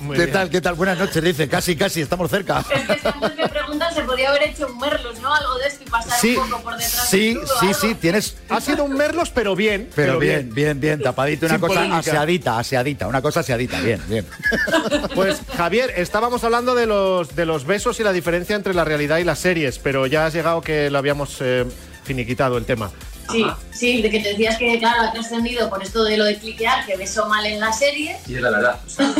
Muy 0.00 0.16
¿Qué 0.16 0.22
bien. 0.24 0.32
tal? 0.32 0.50
¿Qué 0.50 0.60
tal? 0.60 0.74
Buenas 0.74 0.98
noches, 0.98 1.22
dice. 1.22 1.48
Casi, 1.48 1.76
casi, 1.76 2.00
estamos 2.00 2.28
cerca. 2.28 2.64
Es 2.74 2.82
que 2.84 2.98
si 2.98 3.06
antes 3.06 3.36
me 3.36 3.48
preguntan, 3.48 3.94
se 3.94 4.02
podría 4.02 4.30
haber 4.30 4.42
hecho 4.42 4.66
un 4.66 4.76
Merlos, 4.76 5.20
¿no? 5.20 5.32
Algo 5.32 5.56
de 5.58 5.68
esto 5.68 5.84
y 5.86 5.88
pasar 5.88 6.18
Sí, 6.18 6.36
un 6.36 6.50
poco 6.50 6.62
por 6.64 6.72
detrás. 6.72 7.08
Sí, 7.08 7.34
del 7.34 7.44
tubo, 7.44 7.46
sí, 7.60 7.66
algo. 7.66 7.78
sí, 7.78 7.94
tienes. 7.94 8.36
Ha 8.48 8.60
sido 8.60 8.82
un 8.82 8.94
Merlos, 8.96 9.30
pero 9.30 9.54
bien. 9.54 9.88
Pero 9.94 10.18
bien, 10.18 10.52
bien, 10.52 10.80
bien, 10.80 11.00
tapadito. 11.00 11.46
Una 11.46 11.54
Sin 11.54 11.60
cosa 11.60 11.74
polémica. 11.74 11.98
aseadita, 11.98 12.58
aseadita. 12.58 13.06
Una 13.06 13.22
cosa 13.22 13.38
aseadita, 13.40 13.80
bien, 13.82 14.02
bien. 14.08 14.26
Pues 15.14 15.40
Javier, 15.56 15.92
estábamos 15.96 16.42
hablando 16.42 16.74
de 16.74 16.86
los, 16.86 17.36
de 17.36 17.46
los 17.46 17.66
besos 17.66 18.00
y 18.00 18.02
la 18.02 18.12
diferencia 18.12 18.56
entre 18.56 18.74
la 18.74 18.84
realidad 18.84 19.18
y 19.18 19.24
las 19.24 19.38
series, 19.38 19.78
pero 19.78 20.08
ya 20.08 20.26
has 20.26 20.34
llegado 20.34 20.60
que 20.60 20.90
lo 20.90 20.98
habíamos 20.98 21.36
eh, 21.40 21.64
finiquitado 22.02 22.58
el 22.58 22.64
tema. 22.64 22.90
Sí, 23.30 23.44
sí, 23.72 24.02
de 24.02 24.10
que 24.10 24.20
te 24.20 24.30
decías 24.30 24.56
que, 24.58 24.78
claro, 24.78 25.02
ha 25.02 25.12
trascendido 25.12 25.68
por 25.68 25.82
esto 25.82 26.04
de 26.04 26.16
lo 26.16 26.24
de 26.24 26.38
cliquear, 26.38 26.86
que 26.86 26.96
besó 26.96 27.28
mal 27.28 27.44
en 27.46 27.60
la 27.60 27.72
serie. 27.72 28.16
Y 28.26 28.36
es 28.36 28.40
la 28.40 28.50
verdad. 28.50 28.80
o 28.86 28.88
sea, 28.88 29.12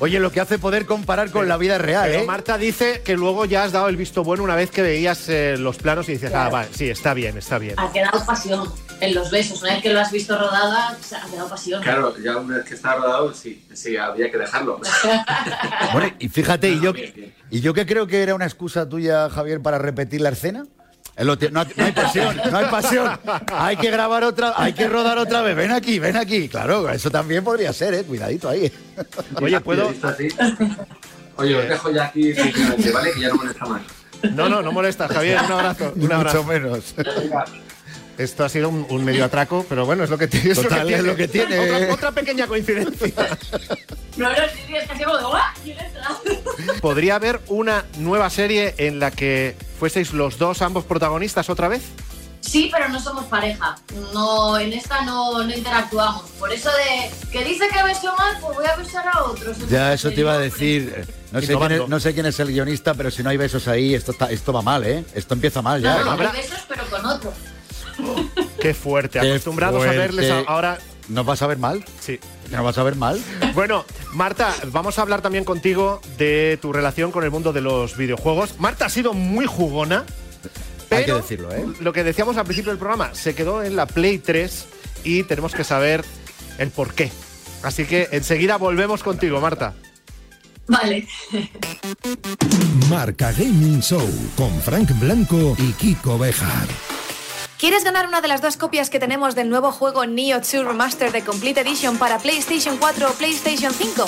Oye, 0.00 0.18
lo 0.18 0.32
que 0.32 0.40
hace 0.40 0.58
poder 0.58 0.86
comparar 0.86 1.30
con 1.30 1.46
la 1.46 1.56
vida 1.56 1.78
real, 1.78 2.08
Pero 2.10 2.22
¿eh? 2.22 2.26
Marta 2.26 2.56
dice 2.58 3.02
que 3.04 3.16
luego 3.16 3.44
ya 3.44 3.64
has 3.64 3.72
dado 3.72 3.88
el 3.88 3.96
visto 3.96 4.24
bueno 4.24 4.42
una 4.42 4.56
vez 4.56 4.70
que 4.70 4.82
veías 4.82 5.28
eh, 5.28 5.56
los 5.58 5.76
planos 5.76 6.08
y 6.08 6.12
dices, 6.12 6.32
ah, 6.34 6.48
vale, 6.48 6.68
sí, 6.74 6.88
está 6.88 7.12
bien, 7.14 7.36
está 7.36 7.58
bien. 7.58 7.74
Ha 7.78 7.92
quedado 7.92 8.24
pasión 8.24 8.72
en 9.00 9.14
los 9.14 9.30
besos. 9.30 9.62
Una 9.62 9.74
vez 9.74 9.82
que 9.82 9.92
lo 9.92 10.00
has 10.00 10.10
visto 10.10 10.36
rodada, 10.38 10.96
o 10.98 11.04
sea, 11.04 11.22
ha 11.24 11.28
quedado 11.28 11.48
pasión. 11.48 11.82
claro, 11.82 12.14
ya 12.18 12.36
una 12.38 12.56
vez 12.56 12.64
que 12.66 12.74
está 12.74 12.94
rodado, 12.96 13.34
sí, 13.34 13.62
sí, 13.72 13.96
había 13.96 14.30
que 14.30 14.38
dejarlo. 14.38 14.80
Bueno, 15.92 16.12
y 16.18 16.28
fíjate, 16.28 16.68
y 16.70 16.80
yo, 16.80 16.92
Bien, 16.92 17.12
bien. 17.14 17.34
y 17.50 17.60
yo 17.60 17.74
que 17.74 17.84
creo 17.84 18.06
que 18.06 18.22
era 18.22 18.34
una 18.34 18.46
excusa 18.46 18.88
tuya, 18.88 19.28
Javier, 19.28 19.60
para 19.60 19.78
repetir 19.78 20.20
la 20.20 20.30
escena. 20.30 20.64
No, 21.24 21.36
no 21.52 21.84
hay 21.84 21.92
pasión, 21.92 22.40
no 22.50 22.58
hay 22.58 22.66
pasión. 22.66 23.20
Hay 23.52 23.76
que 23.76 23.90
grabar 23.90 24.24
otra, 24.24 24.54
hay 24.56 24.72
que 24.72 24.88
rodar 24.88 25.18
otra 25.18 25.42
vez. 25.42 25.54
Ven 25.54 25.70
aquí, 25.70 25.98
ven 25.98 26.16
aquí. 26.16 26.48
Claro, 26.48 26.88
eso 26.90 27.10
también 27.10 27.44
podría 27.44 27.72
ser, 27.72 27.94
¿eh? 27.94 28.04
Cuidadito 28.04 28.48
ahí. 28.48 28.72
Oye, 29.40 29.60
¿puedo...? 29.60 29.92
Oye, 31.36 31.54
os 31.56 31.68
dejo 31.68 31.90
ya 31.90 32.04
aquí 32.06 32.32
¿vale? 32.92 33.12
Que 33.12 33.20
ya 33.20 33.28
no 33.28 33.36
molesta 33.36 33.66
más. 33.66 33.82
No, 34.34 34.48
no, 34.48 34.62
no 34.62 34.72
molestas, 34.72 35.10
Javier, 35.10 35.38
un 35.46 35.52
abrazo. 35.52 35.92
Un 35.94 36.00
Mucho 36.02 36.14
abrazo. 36.14 36.44
menos. 36.44 36.94
Esto 38.20 38.44
ha 38.44 38.48
sido 38.48 38.68
un, 38.68 38.86
un 38.90 39.04
medio 39.04 39.24
atraco, 39.24 39.64
pero 39.68 39.86
bueno, 39.86 40.04
es 40.04 40.10
lo 40.10 40.18
que, 40.18 40.28
t- 40.28 40.38
es 40.50 40.56
lo 40.58 40.64
Total, 40.64 40.80
que 40.80 40.84
tiene. 40.86 41.00
es 41.00 41.04
lo 41.06 41.16
que 41.16 41.28
tiene. 41.28 41.58
Otra, 41.58 41.94
otra 41.94 42.12
pequeña 42.12 42.46
coincidencia. 42.46 43.12
No, 44.16 44.28
no. 44.28 44.34
¿Podría 46.82 47.14
haber 47.14 47.40
una 47.46 47.84
nueva 47.98 48.28
serie 48.28 48.74
en 48.76 48.98
la 48.98 49.12
que 49.12 49.56
fueseis 49.78 50.12
los 50.12 50.36
dos, 50.36 50.60
ambos 50.62 50.84
protagonistas 50.84 51.48
otra 51.48 51.68
vez? 51.68 51.82
Sí, 52.40 52.68
pero 52.72 52.88
no 52.88 53.00
somos 53.00 53.24
pareja. 53.26 53.76
No, 54.12 54.58
en 54.58 54.72
esta 54.72 55.02
no, 55.02 55.42
no 55.44 55.54
interactuamos. 55.54 56.22
Por 56.38 56.52
eso 56.52 56.68
de 56.70 57.10
que 57.30 57.44
dice 57.44 57.68
que 57.72 57.82
beso 57.82 58.14
mal, 58.16 58.36
pues 58.40 58.56
voy 58.56 58.66
a 58.66 58.76
besar 58.76 59.04
a 59.10 59.24
otros. 59.24 59.56
Ya, 59.70 59.94
eso 59.94 60.10
te 60.10 60.20
iba 60.20 60.32
a 60.34 60.38
decir. 60.38 61.06
No 61.32 61.40
sé, 61.40 61.56
quién 61.56 61.72
es, 61.72 61.88
no 61.88 62.00
sé 62.00 62.12
quién 62.12 62.26
es 62.26 62.40
el 62.40 62.48
guionista, 62.48 62.92
pero 62.94 63.10
si 63.10 63.22
no 63.22 63.30
hay 63.30 63.36
besos 63.36 63.68
ahí, 63.68 63.94
esto, 63.94 64.10
está, 64.12 64.30
esto 64.30 64.52
va 64.52 64.62
mal, 64.62 64.84
¿eh? 64.84 65.04
Esto 65.14 65.34
empieza 65.34 65.62
mal 65.62 65.80
ya. 65.80 65.98
No, 66.02 66.16
no, 66.16 66.22
¿eh? 66.22 66.26
hay 66.32 66.42
besos, 66.42 66.58
pero 66.68 66.84
con 66.90 67.06
otro. 67.06 67.32
Qué 68.60 68.74
fuerte, 68.74 69.20
Qué 69.20 69.30
acostumbrados 69.30 69.82
a 69.86 69.90
verles 69.90 70.30
a- 70.30 70.40
ahora. 70.40 70.78
¿Nos 71.08 71.26
vas 71.26 71.42
a 71.42 71.46
ver 71.48 71.58
mal? 71.58 71.84
Sí. 72.00 72.20
¿Nos 72.52 72.62
vas 72.62 72.78
a 72.78 72.82
ver 72.84 72.94
mal? 72.94 73.20
Bueno, 73.54 73.84
Marta, 74.12 74.54
vamos 74.70 74.98
a 74.98 75.02
hablar 75.02 75.22
también 75.22 75.44
contigo 75.44 76.00
de 76.18 76.56
tu 76.62 76.72
relación 76.72 77.10
con 77.10 77.24
el 77.24 77.30
mundo 77.32 77.52
de 77.52 77.60
los 77.60 77.96
videojuegos. 77.96 78.60
Marta 78.60 78.86
ha 78.86 78.88
sido 78.88 79.12
muy 79.12 79.46
jugona. 79.46 80.04
Hay 80.90 80.98
que 80.98 81.04
pero 81.06 81.16
decirlo, 81.16 81.52
¿eh? 81.52 81.64
Lo 81.80 81.92
que 81.92 82.04
decíamos 82.04 82.36
al 82.36 82.44
principio 82.44 82.70
del 82.70 82.78
programa, 82.78 83.14
se 83.14 83.34
quedó 83.34 83.62
en 83.64 83.74
la 83.76 83.86
Play 83.86 84.18
3 84.18 84.66
y 85.04 85.22
tenemos 85.24 85.52
que 85.54 85.64
saber 85.64 86.04
el 86.58 86.70
por 86.70 86.94
qué. 86.94 87.10
Así 87.62 87.84
que 87.86 88.08
enseguida 88.12 88.56
volvemos 88.56 89.02
contigo, 89.02 89.40
Marta. 89.40 89.74
Vale. 90.68 91.08
Marca 92.88 93.32
Gaming 93.32 93.80
Show 93.82 94.08
con 94.36 94.60
Frank 94.62 94.90
Blanco 95.00 95.56
y 95.58 95.72
Kiko 95.72 96.18
Bejar. 96.18 96.68
¿Quieres 97.60 97.84
ganar 97.84 98.08
una 98.08 98.22
de 98.22 98.28
las 98.28 98.40
dos 98.40 98.56
copias 98.56 98.88
que 98.88 98.98
tenemos 98.98 99.34
del 99.34 99.50
nuevo 99.50 99.70
juego 99.70 100.06
Neo 100.06 100.38
2 100.38 100.64
Remaster 100.64 101.12
de 101.12 101.22
Complete 101.22 101.60
Edition 101.60 101.98
para 101.98 102.18
PlayStation 102.18 102.78
4 102.78 103.10
o 103.10 103.12
PlayStation 103.12 103.74
5? 103.74 104.06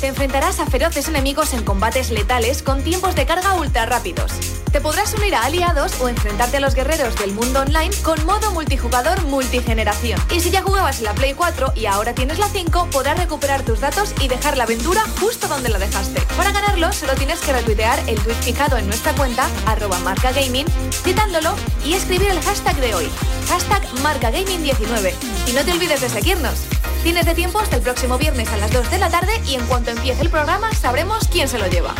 Te 0.00 0.06
enfrentarás 0.06 0.60
a 0.60 0.66
feroces 0.66 1.08
enemigos 1.08 1.52
en 1.52 1.64
combates 1.64 2.12
letales 2.12 2.62
con 2.62 2.84
tiempos 2.84 3.16
de 3.16 3.26
carga 3.26 3.54
ultra 3.54 3.86
rápidos. 3.86 4.30
Te 4.70 4.80
podrás 4.80 5.12
unir 5.14 5.34
a 5.34 5.42
aliados 5.42 6.00
o 6.00 6.08
enfrentarte 6.08 6.58
a 6.58 6.60
los 6.60 6.76
guerreros 6.76 7.16
del 7.16 7.32
mundo 7.32 7.60
online 7.60 7.90
con 8.04 8.24
modo 8.24 8.52
multijugador 8.52 9.20
multigeneración. 9.24 10.20
Y 10.30 10.38
si 10.38 10.50
ya 10.50 10.62
jugabas 10.62 11.00
la 11.00 11.12
Play 11.12 11.34
4 11.34 11.72
y 11.74 11.86
ahora 11.86 12.14
tienes 12.14 12.38
la 12.38 12.46
5, 12.46 12.88
podrás 12.92 13.18
recuperar 13.18 13.62
tus 13.64 13.80
datos 13.80 14.14
y 14.20 14.28
dejar 14.28 14.56
la 14.56 14.64
aventura 14.64 15.02
justo 15.20 15.48
donde 15.48 15.70
la 15.70 15.80
dejaste. 15.80 16.22
Para 16.36 16.52
ganarlo, 16.52 16.92
solo 16.92 17.14
tienes 17.16 17.40
que 17.40 17.52
retuitear 17.52 17.98
el 18.08 18.18
tweet 18.20 18.36
fijado 18.36 18.78
en 18.78 18.86
nuestra 18.86 19.12
cuenta, 19.14 19.48
arroba 19.66 19.98
marcagaming, 19.98 20.66
citándolo 21.02 21.56
y 21.84 21.94
escribir 21.94 22.30
el 22.30 22.40
hashtag 22.40 22.59
de 22.64 22.94
hoy, 22.94 23.08
hashtag 23.48 23.82
marcagaming19. 24.02 25.12
Y 25.48 25.52
no 25.52 25.64
te 25.64 25.72
olvides 25.72 26.00
de 26.00 26.08
seguirnos. 26.08 26.66
Tienes 27.02 27.26
de 27.26 27.34
tiempo 27.34 27.58
hasta 27.58 27.76
el 27.76 27.82
próximo 27.82 28.18
viernes 28.18 28.48
a 28.52 28.56
las 28.58 28.70
2 28.72 28.90
de 28.90 28.98
la 28.98 29.10
tarde 29.10 29.32
y 29.46 29.54
en 29.54 29.66
cuanto 29.66 29.90
empiece 29.90 30.22
el 30.22 30.28
programa 30.28 30.72
sabremos 30.74 31.26
quién 31.28 31.48
se 31.48 31.58
lo 31.58 31.66
lleva. 31.66 31.94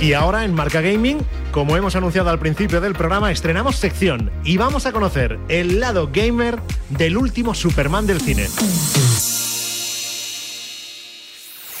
Y 0.00 0.12
ahora 0.12 0.44
en 0.44 0.54
Marca 0.54 0.80
Gaming, 0.80 1.18
como 1.50 1.76
hemos 1.76 1.96
anunciado 1.96 2.30
al 2.30 2.38
principio 2.38 2.80
del 2.80 2.94
programa, 2.94 3.32
estrenamos 3.32 3.76
sección 3.76 4.30
y 4.44 4.56
vamos 4.56 4.86
a 4.86 4.92
conocer 4.92 5.38
el 5.48 5.80
lado 5.80 6.08
gamer 6.12 6.60
del 6.88 7.16
último 7.16 7.54
Superman 7.54 8.06
del 8.06 8.20
cine. 8.20 8.46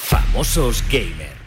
Famosos 0.02 0.84
gamer. 0.90 1.37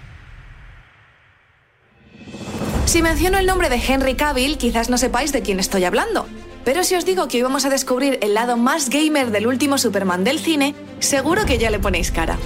Si 2.92 3.02
menciono 3.02 3.38
el 3.38 3.46
nombre 3.46 3.70
de 3.70 3.78
Henry 3.78 4.16
Cavill, 4.16 4.58
quizás 4.58 4.89
no 4.89 4.98
sepáis 4.98 5.32
de 5.32 5.42
quién 5.42 5.62
estoy 5.62 5.86
hablando. 5.86 6.28
Pero 6.66 6.84
si 6.84 6.96
os 6.96 7.06
digo 7.06 7.30
que 7.30 7.38
hoy 7.38 7.44
vamos 7.44 7.64
a 7.64 7.70
descubrir 7.70 8.20
el 8.22 8.34
lado 8.34 8.58
más 8.58 8.89
gamer 8.89 9.32
del 9.32 9.48
último 9.48 9.78
Superman 9.78 10.26
del 10.26 10.39
cine, 10.39 10.76
seguro 11.00 11.46
que 11.46 11.58
ya 11.58 11.70
le 11.70 11.80
ponéis 11.80 12.12
cara. 12.12 12.38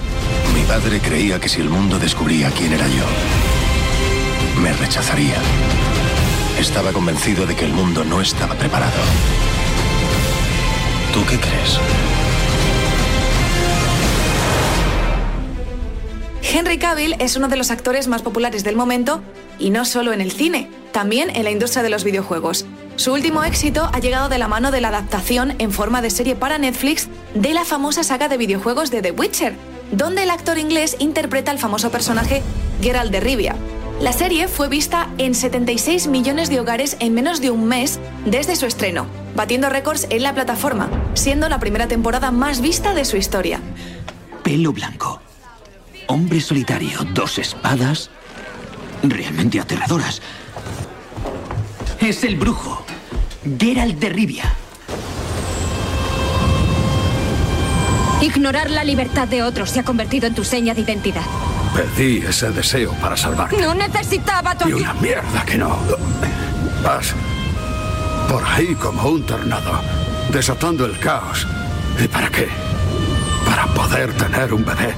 Mi 0.54 0.62
padre 0.62 1.00
creía 1.00 1.40
que 1.40 1.48
si 1.48 1.60
el 1.60 1.68
mundo 1.68 1.98
descubría 1.98 2.48
quién 2.52 2.72
era 2.72 2.86
yo, 2.86 4.62
me 4.62 4.72
rechazaría. 4.72 5.34
Estaba 6.60 6.92
convencido 6.92 7.44
de 7.44 7.56
que 7.56 7.64
el 7.64 7.72
mundo 7.72 8.04
no 8.04 8.20
estaba 8.20 8.54
preparado. 8.54 9.02
¿Tú 11.12 11.24
qué 11.28 11.40
crees? 11.40 11.80
Henry 16.52 16.78
Cavill 16.78 17.16
es 17.18 17.36
uno 17.36 17.48
de 17.48 17.56
los 17.56 17.70
actores 17.70 18.06
más 18.06 18.22
populares 18.22 18.62
del 18.62 18.76
momento 18.76 19.20
y 19.58 19.70
no 19.70 19.84
solo 19.84 20.12
en 20.12 20.20
el 20.20 20.30
cine, 20.30 20.70
también 20.92 21.28
en 21.34 21.44
la 21.44 21.50
industria 21.50 21.82
de 21.82 21.90
los 21.90 22.04
videojuegos. 22.04 22.66
Su 22.94 23.12
último 23.12 23.42
éxito 23.42 23.90
ha 23.92 23.98
llegado 23.98 24.28
de 24.28 24.38
la 24.38 24.46
mano 24.48 24.70
de 24.70 24.80
la 24.80 24.88
adaptación 24.88 25.54
en 25.58 25.72
forma 25.72 26.02
de 26.02 26.10
serie 26.10 26.36
para 26.36 26.58
Netflix 26.58 27.08
de 27.34 27.52
la 27.52 27.64
famosa 27.64 28.04
saga 28.04 28.28
de 28.28 28.36
videojuegos 28.36 28.90
de 28.90 29.02
The 29.02 29.10
Witcher, 29.10 29.54
donde 29.90 30.22
el 30.22 30.30
actor 30.30 30.56
inglés 30.56 30.96
interpreta 31.00 31.50
al 31.50 31.58
famoso 31.58 31.90
personaje 31.90 32.42
Geralt 32.80 33.10
de 33.10 33.20
Rivia. 33.20 33.56
La 34.00 34.12
serie 34.12 34.46
fue 34.46 34.68
vista 34.68 35.08
en 35.18 35.34
76 35.34 36.06
millones 36.06 36.48
de 36.48 36.60
hogares 36.60 36.96
en 37.00 37.12
menos 37.12 37.40
de 37.40 37.50
un 37.50 37.66
mes 37.66 37.98
desde 38.24 38.56
su 38.56 38.66
estreno, 38.66 39.06
batiendo 39.34 39.68
récords 39.68 40.06
en 40.10 40.22
la 40.22 40.34
plataforma, 40.34 40.88
siendo 41.14 41.48
la 41.48 41.58
primera 41.58 41.88
temporada 41.88 42.30
más 42.30 42.60
vista 42.60 42.94
de 42.94 43.04
su 43.04 43.16
historia. 43.16 43.60
Pelo 44.42 44.72
blanco. 44.72 45.25
Hombre 46.08 46.40
solitario, 46.40 47.00
dos 47.12 47.38
espadas. 47.38 48.10
Realmente 49.02 49.60
aterradoras. 49.60 50.22
Es 52.00 52.24
el 52.24 52.36
brujo. 52.36 52.84
Geralt 53.58 53.98
de 53.98 54.08
Rivia. 54.08 54.54
Ignorar 58.20 58.70
la 58.70 58.84
libertad 58.84 59.28
de 59.28 59.42
otros 59.42 59.70
se 59.70 59.80
ha 59.80 59.84
convertido 59.84 60.26
en 60.26 60.34
tu 60.34 60.44
seña 60.44 60.74
de 60.74 60.80
identidad. 60.80 61.22
Pedí 61.74 62.18
ese 62.18 62.50
deseo 62.50 62.92
para 62.94 63.16
salvarme. 63.16 63.58
No 63.58 63.74
necesitaba 63.74 64.56
tu 64.56 64.68
Y 64.68 64.72
una 64.72 64.94
mierda 64.94 65.44
que 65.44 65.58
no. 65.58 65.76
Vas 66.82 67.14
por 68.28 68.44
ahí 68.44 68.74
como 68.74 69.08
un 69.08 69.24
tornado, 69.24 69.80
desatando 70.32 70.86
el 70.86 70.98
caos. 70.98 71.46
¿Y 72.02 72.08
para 72.08 72.28
qué? 72.28 72.48
Para 73.44 73.66
poder 73.68 74.12
tener 74.14 74.52
un 74.52 74.64
bebé. 74.64 74.94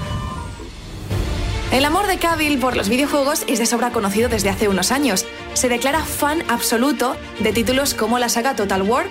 El 1.71 1.85
amor 1.85 2.07
de 2.07 2.17
Cavill 2.17 2.59
por 2.59 2.79
los 2.79 2.89
videojuegos 2.89 3.45
es 3.47 3.59
de 3.59 3.67
sobra 3.67 3.91
conocido 3.91 4.31
desde 4.31 4.49
hace 4.49 4.69
unos 4.69 4.91
años. 4.91 5.27
Se 5.53 5.69
declara 5.69 6.03
fan 6.03 6.43
absoluto 6.49 7.15
de 7.41 7.53
títulos 7.53 7.93
como 7.93 8.19
la 8.19 8.31
saga 8.31 8.57
Total 8.57 8.81
War, 8.81 9.05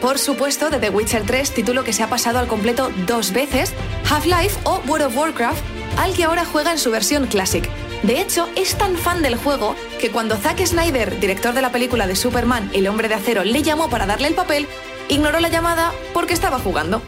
por 0.00 0.18
supuesto 0.18 0.70
de 0.70 0.78
The 0.78 0.88
Witcher 0.88 1.24
3, 1.24 1.52
título 1.52 1.84
que 1.84 1.92
se 1.92 2.02
ha 2.02 2.08
pasado 2.08 2.38
al 2.38 2.46
completo 2.46 2.90
dos 3.06 3.32
veces, 3.32 3.74
Half-Life 4.08 4.58
o 4.64 4.80
World 4.86 5.08
of 5.08 5.16
Warcraft, 5.18 5.62
al 5.98 6.14
que 6.14 6.24
ahora 6.24 6.46
juega 6.46 6.72
en 6.72 6.78
su 6.78 6.90
versión 6.90 7.26
Classic. 7.26 7.68
De 8.02 8.22
hecho, 8.22 8.48
es 8.56 8.74
tan 8.76 8.96
fan 8.96 9.20
del 9.20 9.36
juego 9.36 9.76
que 10.00 10.10
cuando 10.10 10.36
Zack 10.36 10.64
Snyder, 10.64 11.20
director 11.20 11.52
de 11.52 11.60
la 11.60 11.72
película 11.72 12.06
de 12.06 12.16
Superman, 12.16 12.70
El 12.72 12.88
hombre 12.88 13.08
de 13.08 13.16
acero, 13.16 13.44
le 13.44 13.62
llamó 13.62 13.90
para 13.90 14.06
darle 14.06 14.28
el 14.28 14.34
papel, 14.34 14.66
ignoró 15.10 15.40
la 15.40 15.50
llamada 15.50 15.92
porque 16.14 16.32
estaba 16.32 16.58
jugando. 16.58 17.02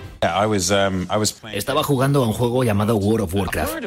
Estaba 1.53 1.83
jugando 1.83 2.23
a 2.23 2.27
un 2.27 2.33
juego 2.33 2.62
llamado 2.64 2.97
World 2.97 3.25
of 3.25 3.35
Warcraft 3.35 3.85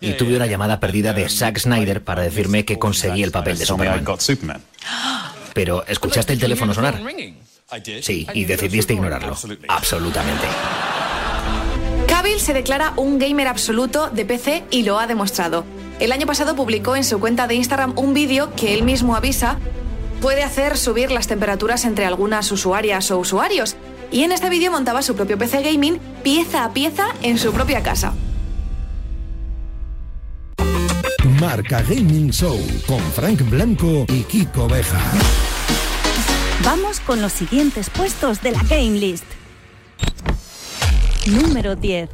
y 0.00 0.12
tuve 0.12 0.36
una 0.36 0.46
llamada 0.46 0.80
perdida 0.80 1.12
de 1.12 1.28
Zack 1.28 1.58
Snyder 1.58 2.02
para 2.02 2.22
decirme 2.22 2.64
que 2.64 2.78
conseguí 2.78 3.22
el 3.22 3.32
papel 3.32 3.58
de 3.58 3.66
Superman. 3.66 4.04
Pero, 5.52 5.86
¿escuchaste 5.86 6.32
el 6.32 6.38
teléfono 6.38 6.74
sonar? 6.74 7.00
Sí, 8.02 8.26
y 8.34 8.44
decidiste 8.44 8.92
ignorarlo. 8.92 9.36
Absolutamente. 9.68 10.46
Cavill 12.06 12.40
se 12.40 12.52
declara 12.52 12.92
un 12.96 13.18
gamer 13.18 13.48
absoluto 13.48 14.10
de 14.10 14.24
PC 14.24 14.64
y 14.70 14.82
lo 14.82 14.98
ha 14.98 15.06
demostrado. 15.06 15.64
El 16.00 16.12
año 16.12 16.26
pasado 16.26 16.54
publicó 16.54 16.96
en 16.96 17.04
su 17.04 17.20
cuenta 17.20 17.46
de 17.46 17.54
Instagram 17.54 17.94
un 17.96 18.14
vídeo 18.14 18.52
que 18.54 18.74
él 18.74 18.82
mismo 18.82 19.16
avisa 19.16 19.58
puede 20.20 20.42
hacer 20.42 20.76
subir 20.76 21.10
las 21.10 21.26
temperaturas 21.26 21.84
entre 21.84 22.04
algunas 22.04 22.50
usuarias 22.50 23.10
o 23.10 23.18
usuarios. 23.18 23.76
Y 24.10 24.22
en 24.22 24.32
este 24.32 24.48
vídeo 24.48 24.70
montaba 24.70 25.02
su 25.02 25.14
propio 25.14 25.38
PC 25.38 25.62
gaming 25.62 25.98
pieza 26.22 26.64
a 26.64 26.72
pieza 26.72 27.08
en 27.22 27.38
su 27.38 27.52
propia 27.52 27.82
casa. 27.82 28.14
Marca 31.40 31.82
Gaming 31.82 32.30
Show 32.30 32.58
con 32.86 33.00
Frank 33.12 33.40
Blanco 33.50 34.06
y 34.08 34.22
Kiko 34.22 34.68
Bejar. 34.68 35.12
Vamos 36.64 37.00
con 37.00 37.20
los 37.20 37.32
siguientes 37.32 37.90
puestos 37.90 38.40
de 38.40 38.52
la 38.52 38.62
Game 38.62 38.92
List. 38.92 39.24
Número 41.26 41.76
10. 41.76 42.08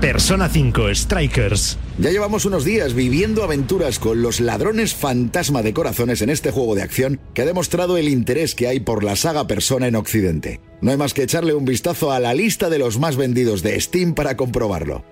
Persona 0.00 0.48
5 0.48 0.94
Strikers. 0.94 1.78
Ya 1.98 2.10
llevamos 2.10 2.44
unos 2.44 2.64
días 2.64 2.94
viviendo 2.94 3.42
aventuras 3.42 3.98
con 3.98 4.20
los 4.22 4.40
ladrones 4.40 4.94
fantasma 4.94 5.62
de 5.62 5.72
corazones 5.72 6.20
en 6.22 6.30
este 6.30 6.50
juego 6.50 6.74
de 6.74 6.82
acción 6.82 7.18
que 7.34 7.42
ha 7.42 7.46
demostrado 7.46 7.96
el 7.96 8.08
interés 8.08 8.54
que 8.54 8.68
hay 8.68 8.80
por 8.80 9.02
la 9.02 9.16
saga 9.16 9.46
Persona 9.46 9.86
en 9.86 9.96
Occidente. 9.96 10.60
No 10.80 10.90
hay 10.90 10.96
más 10.96 11.14
que 11.14 11.22
echarle 11.22 11.54
un 11.54 11.64
vistazo 11.64 12.12
a 12.12 12.20
la 12.20 12.34
lista 12.34 12.68
de 12.68 12.78
los 12.78 12.98
más 12.98 13.16
vendidos 13.16 13.62
de 13.62 13.80
Steam 13.80 14.14
para 14.14 14.36
comprobarlo. 14.36 15.04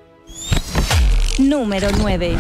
Número 1.39 1.89
9. 1.99 2.37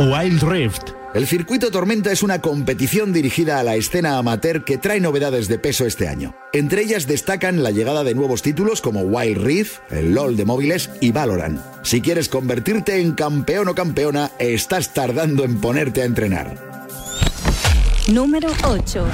Wild 0.00 0.42
Rift. 0.42 0.99
El 1.12 1.26
circuito 1.26 1.72
Tormenta 1.72 2.12
es 2.12 2.22
una 2.22 2.40
competición 2.40 3.12
dirigida 3.12 3.58
a 3.58 3.64
la 3.64 3.74
escena 3.74 4.16
amateur 4.16 4.64
que 4.64 4.78
trae 4.78 5.00
novedades 5.00 5.48
de 5.48 5.58
peso 5.58 5.84
este 5.84 6.06
año. 6.06 6.36
Entre 6.52 6.82
ellas 6.82 7.08
destacan 7.08 7.64
la 7.64 7.72
llegada 7.72 8.04
de 8.04 8.14
nuevos 8.14 8.42
títulos 8.42 8.80
como 8.80 9.00
Wild 9.00 9.38
Rift, 9.38 9.80
el 9.90 10.14
LOL 10.14 10.36
de 10.36 10.44
móviles 10.44 10.88
y 11.00 11.10
Valorant. 11.10 11.60
Si 11.82 12.00
quieres 12.00 12.28
convertirte 12.28 13.00
en 13.00 13.12
campeón 13.12 13.66
o 13.66 13.74
campeona, 13.74 14.30
estás 14.38 14.94
tardando 14.94 15.42
en 15.42 15.60
ponerte 15.60 16.02
a 16.02 16.04
entrenar. 16.04 16.54
Número 18.06 18.48
8. 18.62 19.04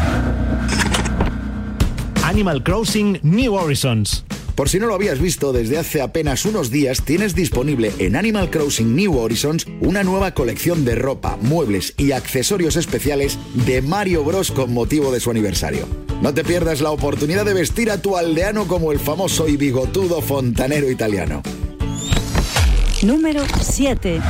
Animal 2.24 2.62
Crossing 2.62 3.20
New 3.22 3.54
Horizons. 3.54 4.22
Por 4.56 4.70
si 4.70 4.80
no 4.80 4.86
lo 4.86 4.94
habías 4.94 5.20
visto, 5.20 5.52
desde 5.52 5.76
hace 5.76 6.00
apenas 6.00 6.46
unos 6.46 6.70
días 6.70 7.02
tienes 7.02 7.34
disponible 7.34 7.92
en 7.98 8.16
Animal 8.16 8.48
Crossing 8.48 8.96
New 8.96 9.18
Horizons 9.18 9.66
una 9.82 10.02
nueva 10.02 10.32
colección 10.32 10.86
de 10.86 10.94
ropa, 10.94 11.36
muebles 11.42 11.92
y 11.98 12.12
accesorios 12.12 12.76
especiales 12.76 13.38
de 13.66 13.82
Mario 13.82 14.24
Bros 14.24 14.50
con 14.50 14.72
motivo 14.72 15.12
de 15.12 15.20
su 15.20 15.30
aniversario. 15.30 15.86
No 16.22 16.32
te 16.32 16.42
pierdas 16.42 16.80
la 16.80 16.90
oportunidad 16.90 17.44
de 17.44 17.52
vestir 17.52 17.90
a 17.90 18.00
tu 18.00 18.16
aldeano 18.16 18.66
como 18.66 18.92
el 18.92 18.98
famoso 18.98 19.46
y 19.46 19.58
bigotudo 19.58 20.22
fontanero 20.22 20.90
italiano. 20.90 21.42
Número 23.02 23.42
7. 23.60 24.22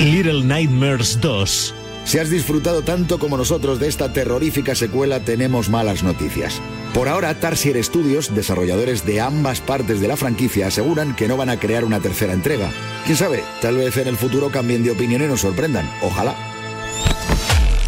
Little 0.00 0.42
Nightmares 0.42 1.20
2. 1.20 1.74
Si 2.08 2.18
has 2.18 2.30
disfrutado 2.30 2.80
tanto 2.80 3.18
como 3.18 3.36
nosotros 3.36 3.78
de 3.78 3.86
esta 3.86 4.14
terrorífica 4.14 4.74
secuela, 4.74 5.20
tenemos 5.20 5.68
malas 5.68 6.02
noticias. 6.02 6.58
Por 6.94 7.06
ahora, 7.06 7.38
Tarsier 7.38 7.84
Studios, 7.84 8.34
desarrolladores 8.34 9.04
de 9.04 9.20
ambas 9.20 9.60
partes 9.60 10.00
de 10.00 10.08
la 10.08 10.16
franquicia, 10.16 10.68
aseguran 10.68 11.14
que 11.14 11.28
no 11.28 11.36
van 11.36 11.50
a 11.50 11.60
crear 11.60 11.84
una 11.84 12.00
tercera 12.00 12.32
entrega. 12.32 12.70
Quién 13.04 13.18
sabe, 13.18 13.44
tal 13.60 13.76
vez 13.76 13.94
en 13.98 14.08
el 14.08 14.16
futuro 14.16 14.48
cambien 14.48 14.82
de 14.82 14.92
opinión 14.92 15.20
y 15.20 15.26
nos 15.26 15.42
sorprendan. 15.42 15.86
Ojalá. 16.00 16.34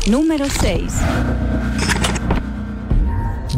Número 0.07 0.45
6. 0.51 0.93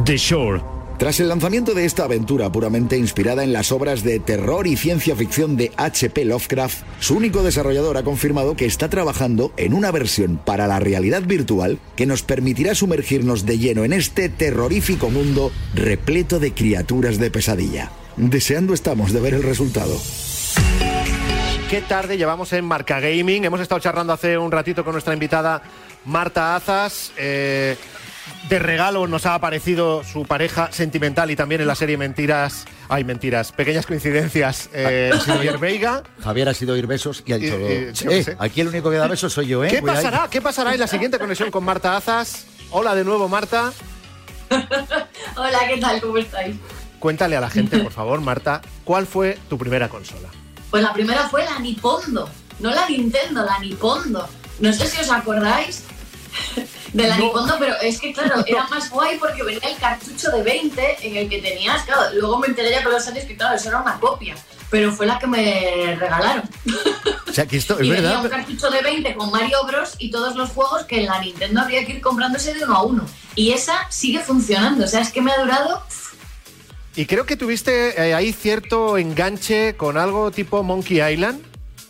The 0.05 0.17
Shore. 0.17 0.72
Tras 1.03 1.19
el 1.19 1.29
lanzamiento 1.29 1.75
de 1.75 1.85
esta 1.85 2.05
aventura 2.05 2.53
puramente 2.53 2.97
inspirada 2.97 3.43
en 3.43 3.53
las 3.53 3.73
obras 3.73 4.05
de 4.05 4.21
terror 4.21 4.69
y 4.69 4.77
ciencia 4.77 5.17
ficción 5.17 5.57
de 5.57 5.73
H.P. 5.77 6.25
Lovecraft, 6.27 6.85
su 7.01 7.17
único 7.17 7.43
desarrollador 7.43 7.97
ha 7.97 8.05
confirmado 8.05 8.55
que 8.55 8.67
está 8.67 8.89
trabajando 8.89 9.53
en 9.57 9.75
una 9.75 9.91
versión 9.91 10.37
para 10.37 10.69
la 10.69 10.79
realidad 10.79 11.23
virtual 11.23 11.81
que 11.97 12.07
nos 12.07 12.23
permitirá 12.23 12.77
sumergirnos 12.77 13.45
de 13.47 13.59
lleno 13.59 13.83
en 13.83 13.95
este 13.95 14.29
terrorífico 14.29 15.11
mundo 15.11 15.51
repleto 15.75 16.39
de 16.39 16.55
criaturas 16.55 17.19
de 17.19 17.33
pesadilla. 17.33 17.91
Deseando 18.17 18.73
estamos 18.73 19.13
de 19.13 19.21
ver 19.21 19.35
el 19.35 19.43
resultado. 19.43 20.01
Qué 21.69 21.81
tarde 21.81 22.17
llevamos 22.17 22.53
en 22.53 22.65
Marca 22.65 23.01
Gaming. 23.01 23.45
Hemos 23.45 23.61
estado 23.61 23.81
charlando 23.81 24.13
hace 24.13 24.39
un 24.39 24.53
ratito 24.53 24.85
con 24.85 24.93
nuestra 24.93 25.15
invitada 25.15 25.65
Marta 26.05 26.55
Azas. 26.55 27.11
Eh, 27.17 27.77
de 28.49 28.59
regalo 28.59 29.07
nos 29.07 29.25
ha 29.27 29.35
aparecido 29.35 30.03
su 30.05 30.25
pareja 30.25 30.71
sentimental 30.73 31.31
y 31.31 31.37
también 31.37 31.61
en 31.61 31.67
la 31.67 31.75
serie 31.75 31.97
Mentiras. 31.97 32.65
Ay, 32.89 33.05
mentiras. 33.05 33.53
Pequeñas 33.53 33.87
coincidencias. 33.87 34.69
Eh, 34.75 35.11
Javier 35.25 35.59
Veiga. 35.59 36.03
Javier 36.23 36.49
ha 36.51 36.55
sido 36.55 36.77
ir 36.77 36.87
besos 36.87 37.23
y 37.25 37.33
ha 37.33 37.39
dicho. 37.39 37.59
Y- 37.59 37.63
y- 37.91 37.93
yo 37.95 38.11
"Eh, 38.11 38.37
aquí 38.39 38.61
el 38.61 38.69
único 38.69 38.91
que 38.91 38.97
da 38.97 39.07
besos 39.07 39.33
soy 39.33 39.47
yo, 39.47 39.65
¿eh? 39.65 39.69
¿Qué 39.69 39.81
Cuidado". 39.81 40.03
pasará? 40.03 40.29
¿Qué 40.29 40.41
pasará 40.43 40.75
en 40.75 40.81
la 40.81 40.87
siguiente 40.87 41.19
conexión 41.19 41.51
con 41.51 41.65
Marta 41.65 41.97
Azas? 41.97 42.45
Hola 42.71 42.95
de 42.95 43.05
nuevo, 43.05 43.29
Marta. 43.29 43.73
Hola, 45.37 45.59
¿qué 45.69 45.79
tal? 45.81 46.01
¿Cómo 46.03 46.19
estáis? 46.19 46.57
Cuéntale 46.99 47.37
a 47.37 47.41
la 47.41 47.49
gente, 47.51 47.79
por 47.79 47.93
favor, 47.93 48.21
Marta, 48.21 48.61
¿cuál 48.85 49.07
fue 49.07 49.39
tu 49.49 49.57
primera 49.57 49.89
consola? 49.89 50.29
Pues 50.71 50.83
la 50.83 50.93
primera 50.93 51.29
fue 51.29 51.45
la 51.45 51.59
Nipondo, 51.59 52.29
no 52.61 52.71
la 52.71 52.89
Nintendo, 52.89 53.45
la 53.45 53.59
Nipondo. 53.61 54.29
No 54.61 54.73
sé 54.73 54.87
si 54.87 55.01
os 55.01 55.11
acordáis 55.11 55.85
de 56.93 57.09
la 57.09 57.17
Nipondo, 57.17 57.57
pero 57.59 57.75
es 57.81 58.01
que 58.01 58.13
claro, 58.13 58.45
era 58.47 58.67
más 58.69 58.91
guay 58.91 59.19
porque 59.19 59.43
venía 59.43 59.69
el 59.69 59.77
cartucho 59.77 60.31
de 60.31 60.43
20 60.43 61.07
en 61.07 61.17
el 61.17 61.29
que 61.29 61.41
tenías, 61.41 61.83
claro, 61.85 62.03
luego 62.15 62.39
me 62.39 62.49
enteré 62.49 62.71
ya 62.71 62.83
con 62.83 62.93
los 62.93 63.07
años 63.07 63.25
que 63.25 63.37
claro, 63.37 63.57
eso 63.57 63.69
era 63.69 63.81
una 63.81 63.99
copia, 63.99 64.35
pero 64.71 64.93
fue 64.93 65.07
la 65.07 65.19
que 65.19 65.27
me 65.27 65.97
regalaron. 65.99 66.45
O 67.33 67.35
sea, 67.35 67.47
que 67.47 67.57
esto 67.57 67.79
es 67.79 67.87
y 67.87 67.91
venía 67.91 68.11
verdad. 68.11 68.25
un 68.25 68.31
cartucho 68.31 68.69
de 68.69 68.83
20 68.83 69.15
con 69.15 69.31
Mario 69.31 69.65
Bros 69.67 69.95
y 69.97 70.11
todos 70.11 70.37
los 70.37 70.51
juegos 70.51 70.85
que 70.85 71.01
en 71.01 71.07
la 71.07 71.19
Nintendo 71.19 71.63
había 71.63 71.83
que 71.87 71.93
ir 71.93 72.03
comprándose 72.03 72.53
de 72.53 72.63
uno 72.63 72.77
a 72.77 72.83
uno. 72.83 73.07
Y 73.35 73.53
esa 73.53 73.91
sigue 73.91 74.21
funcionando, 74.21 74.85
o 74.85 74.87
sea, 74.87 75.01
es 75.01 75.11
que 75.11 75.23
me 75.23 75.33
ha 75.33 75.41
durado 75.41 75.83
Y 76.95 77.07
creo 77.07 77.25
que 77.25 77.37
tuviste 77.39 77.99
eh, 78.07 78.13
ahí 78.13 78.35
cierto 78.35 78.99
enganche 78.99 79.77
con 79.79 79.97
algo 79.97 80.31
tipo 80.31 80.63
Monkey 80.63 81.01
Island. 81.01 81.43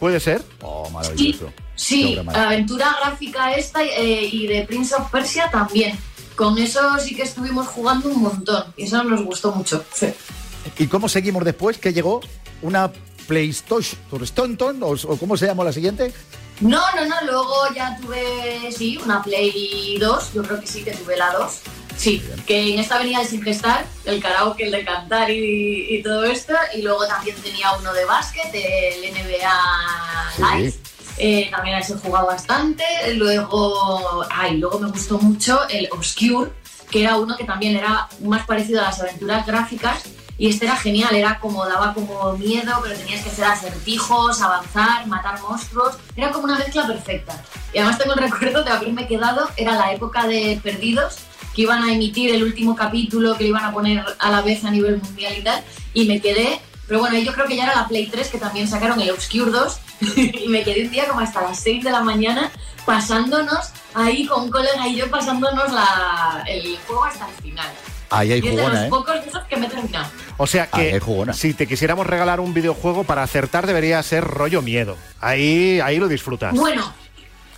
¿Puede 0.02 0.18
ser? 0.18 0.42
Oh, 0.62 0.84
Sí, 0.86 0.92
maravilloso. 0.92 1.52
sí, 1.76 2.16
maestra. 2.24 2.46
aventura 2.48 2.96
gráfica 3.00 3.52
esta 3.52 3.84
eh, 3.84 4.28
y 4.32 4.48
de 4.48 4.64
Prince 4.64 4.96
of 4.96 5.08
Persia 5.12 5.48
también. 5.48 5.96
Con 6.34 6.58
eso 6.58 6.80
sí 6.98 7.14
que 7.14 7.22
estuvimos 7.22 7.68
jugando 7.68 8.08
un 8.08 8.20
montón 8.20 8.64
y 8.76 8.82
eso 8.82 9.04
nos 9.04 9.22
gustó 9.22 9.52
mucho. 9.52 9.84
Sí. 9.94 10.12
¿Y 10.76 10.88
cómo 10.88 11.08
seguimos 11.08 11.44
después? 11.44 11.78
¿Que 11.78 11.92
llegó 11.92 12.20
una 12.62 12.90
PlayStation 13.28 14.82
o, 14.82 14.88
o 14.90 15.16
cómo 15.18 15.36
se 15.36 15.46
llamó 15.46 15.62
la 15.62 15.72
siguiente? 15.72 16.12
No, 16.60 16.80
no, 16.96 17.06
no, 17.06 17.14
luego 17.24 17.54
ya 17.72 17.96
tuve, 18.02 18.72
sí, 18.76 18.98
una 19.04 19.22
Play 19.22 19.98
2, 20.00 20.32
yo 20.34 20.42
creo 20.42 20.60
que 20.60 20.66
sí 20.66 20.82
que 20.82 20.90
tuve 20.90 21.16
la 21.16 21.32
2. 21.34 21.60
Sí, 22.02 22.20
que 22.48 22.72
en 22.72 22.80
esta 22.80 22.98
venía 22.98 23.20
el 23.20 23.28
sin 23.28 23.40
gestar, 23.44 23.86
el 24.04 24.20
karaoke, 24.20 24.64
el 24.64 24.72
de 24.72 24.84
cantar 24.84 25.30
y, 25.30 25.86
y 25.88 26.02
todo 26.02 26.24
esto. 26.24 26.52
Y 26.74 26.82
luego 26.82 27.06
también 27.06 27.36
tenía 27.36 27.70
uno 27.78 27.92
de 27.92 28.04
básquet, 28.04 28.52
el 28.52 29.14
NBA 29.14 30.56
Live. 30.56 30.74
Eh, 31.18 31.48
también 31.52 31.76
a 31.76 31.78
ese 31.78 31.92
he 31.92 31.96
jugado 31.98 32.26
bastante. 32.26 32.82
Luego, 33.14 34.26
ay, 34.32 34.56
luego 34.56 34.80
me 34.80 34.88
gustó 34.88 35.16
mucho 35.20 35.60
el 35.68 35.88
Obscure, 35.92 36.50
que 36.90 37.02
era 37.02 37.18
uno 37.18 37.36
que 37.36 37.44
también 37.44 37.76
era 37.76 38.08
más 38.20 38.46
parecido 38.46 38.80
a 38.80 38.86
las 38.86 39.00
aventuras 39.00 39.46
gráficas. 39.46 40.02
Y 40.38 40.48
este 40.48 40.64
era 40.64 40.74
genial, 40.74 41.14
era 41.14 41.38
como, 41.38 41.64
daba 41.66 41.94
como 41.94 42.32
miedo, 42.32 42.72
pero 42.82 42.96
tenías 42.96 43.22
que 43.22 43.30
hacer 43.30 43.44
acertijos, 43.44 44.42
avanzar, 44.42 45.06
matar 45.06 45.40
monstruos. 45.40 45.98
Era 46.16 46.32
como 46.32 46.46
una 46.46 46.58
mezcla 46.58 46.84
perfecta. 46.84 47.40
Y 47.72 47.78
además 47.78 47.98
tengo 47.98 48.14
el 48.14 48.22
recuerdo 48.28 48.64
de 48.64 48.70
haberme 48.72 49.06
quedado, 49.06 49.48
era 49.56 49.76
la 49.76 49.92
época 49.92 50.26
de 50.26 50.58
Perdidos, 50.60 51.18
que 51.54 51.62
iban 51.62 51.82
a 51.82 51.92
emitir 51.92 52.34
el 52.34 52.42
último 52.42 52.74
capítulo, 52.74 53.36
que 53.36 53.44
lo 53.44 53.50
iban 53.50 53.64
a 53.64 53.72
poner 53.72 54.04
a 54.18 54.30
la 54.30 54.40
vez 54.42 54.64
a 54.64 54.70
nivel 54.70 54.98
mundial 55.00 55.34
y 55.38 55.42
tal. 55.42 55.62
Y 55.94 56.06
me 56.06 56.20
quedé, 56.20 56.60
pero 56.86 57.00
bueno, 57.00 57.18
yo 57.18 57.32
creo 57.32 57.46
que 57.46 57.56
ya 57.56 57.64
era 57.64 57.74
la 57.74 57.88
Play 57.88 58.06
3, 58.06 58.28
que 58.28 58.38
también 58.38 58.68
sacaron 58.68 59.00
el 59.00 59.10
Obscure 59.10 59.50
2. 59.50 59.78
y 60.16 60.48
me 60.48 60.64
quedé 60.64 60.84
un 60.84 60.90
día 60.90 61.06
como 61.06 61.20
hasta 61.20 61.42
las 61.42 61.60
6 61.60 61.84
de 61.84 61.90
la 61.90 62.00
mañana 62.00 62.50
pasándonos 62.84 63.70
ahí 63.94 64.26
con 64.26 64.44
un 64.44 64.50
colega 64.50 64.86
y 64.88 64.96
yo 64.96 65.10
pasándonos 65.10 65.72
la, 65.72 66.44
el 66.46 66.76
juego 66.86 67.04
hasta 67.04 67.28
el 67.28 67.34
final. 67.42 67.68
Ahí 68.10 68.32
hay 68.32 68.40
y 68.40 68.48
es 68.48 68.50
de 68.50 68.50
los 68.50 68.60
jugona, 68.60 68.86
¿eh? 68.86 68.90
pocos 68.90 69.14
de 69.22 69.28
esos 69.28 69.44
que 69.44 69.56
me 69.56 69.66
he 69.66 69.70
terminado. 69.70 70.06
O 70.36 70.46
sea 70.46 70.68
Ahí 70.72 70.88
que 70.88 70.94
hay 70.94 71.00
jugona. 71.00 71.32
si 71.32 71.54
te 71.54 71.66
quisiéramos 71.66 72.06
regalar 72.06 72.40
un 72.40 72.52
videojuego 72.52 73.04
para 73.04 73.22
acertar 73.22 73.66
debería 73.66 74.02
ser 74.02 74.24
rollo 74.24 74.60
miedo. 74.60 74.96
Ahí, 75.20 75.80
ahí 75.80 75.98
lo 75.98 76.08
disfrutas. 76.08 76.54
Bueno, 76.54 76.92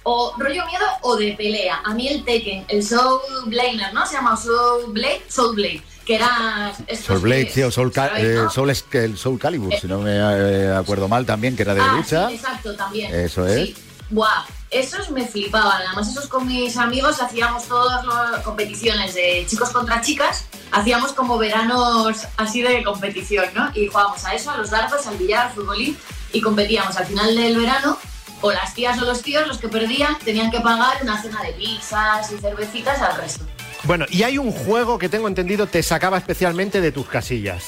o 0.05 0.32
rollo 0.38 0.64
miedo 0.66 0.84
o 1.02 1.16
de 1.16 1.32
pelea. 1.32 1.80
A 1.84 1.92
mí 1.94 2.09
el 2.09 2.24
Tekken, 2.24 2.64
el 2.68 2.82
Soul 2.86 3.20
Blader, 3.46 3.92
¿no? 3.92 4.07
Se 4.07 4.14
llama 4.14 4.36
Soul 4.36 4.92
Blade, 4.92 5.22
Soul 5.28 5.57
Blade, 5.57 5.82
que 6.07 6.14
era... 6.16 6.72
Soul 7.05 7.20
Blade, 7.20 7.46
que- 7.46 7.52
sí, 7.52 7.62
o 7.62 7.70
Soul, 7.70 7.90
Ca- 7.92 8.09
¿sabéis, 8.09 8.26
eh, 8.26 8.34
no? 8.44 8.50
Soul, 8.50 8.70
es- 8.70 8.84
el 8.92 9.16
Soul 9.18 9.38
Calibur, 9.38 9.74
si 9.74 9.86
no 9.86 9.98
me 10.00 10.16
eh, 10.16 10.72
acuerdo 10.76 11.09
mal 11.09 11.24
también, 11.26 11.57
que 11.57 11.62
era 11.62 11.74
de 11.74 11.80
ah, 11.80 11.94
lucha. 11.96 12.28
sí, 12.28 12.34
exacto, 12.34 12.74
también. 12.76 13.14
Eso 13.14 13.46
es. 13.46 13.68
Sí. 13.68 13.76
Buah, 14.11 14.44
esos 14.70 15.11
me 15.11 15.26
flipaban. 15.26 15.80
Además, 15.86 16.09
esos 16.11 16.26
con 16.26 16.46
mis 16.46 16.76
amigos 16.76 17.22
hacíamos 17.22 17.64
todas 17.64 18.05
las 18.05 18.42
competiciones 18.42 19.14
de 19.14 19.46
chicos 19.48 19.70
contra 19.70 20.02
chicas. 20.02 20.44
Hacíamos 20.72 21.12
como 21.12 21.38
veranos 21.38 22.26
así 22.36 22.61
de 22.61 22.84
competición, 22.84 23.46
¿no? 23.55 23.70
Y 23.74 23.86
jugábamos 23.86 24.22
a 24.26 24.34
eso, 24.34 24.50
a 24.50 24.59
los 24.59 24.68
dardos, 24.70 25.07
al 25.07 25.16
billar, 25.16 25.46
al 25.46 25.52
futbolín. 25.55 25.96
Y 26.32 26.42
competíamos 26.42 26.94
al 26.98 27.07
final 27.07 27.34
del 27.34 27.57
verano. 27.59 27.96
O 28.45 28.53
las 28.53 28.74
tías 28.74 29.01
o 29.01 29.07
los 29.07 29.22
tíos, 29.22 29.49
los 29.49 29.57
que 29.57 29.68
perdían, 29.68 30.18
tenían 30.18 30.51
que 30.51 30.61
pagar 30.61 30.99
una 31.01 31.16
cena 31.22 31.40
de 31.40 31.55
pizzas 31.55 32.30
y 32.30 32.36
cervecitas 32.36 33.01
al 33.01 33.16
resto. 33.16 33.47
Bueno, 33.84 34.05
y 34.11 34.22
hay 34.22 34.36
un 34.36 34.53
juego 34.53 34.99
que 34.99 35.09
tengo 35.09 35.28
entendido 35.28 35.66
te 35.66 35.82
sacaba 35.82 36.18
especialmente 36.18 36.82
de 36.82 36.92
tus 36.92 37.07
casillas. 37.07 37.64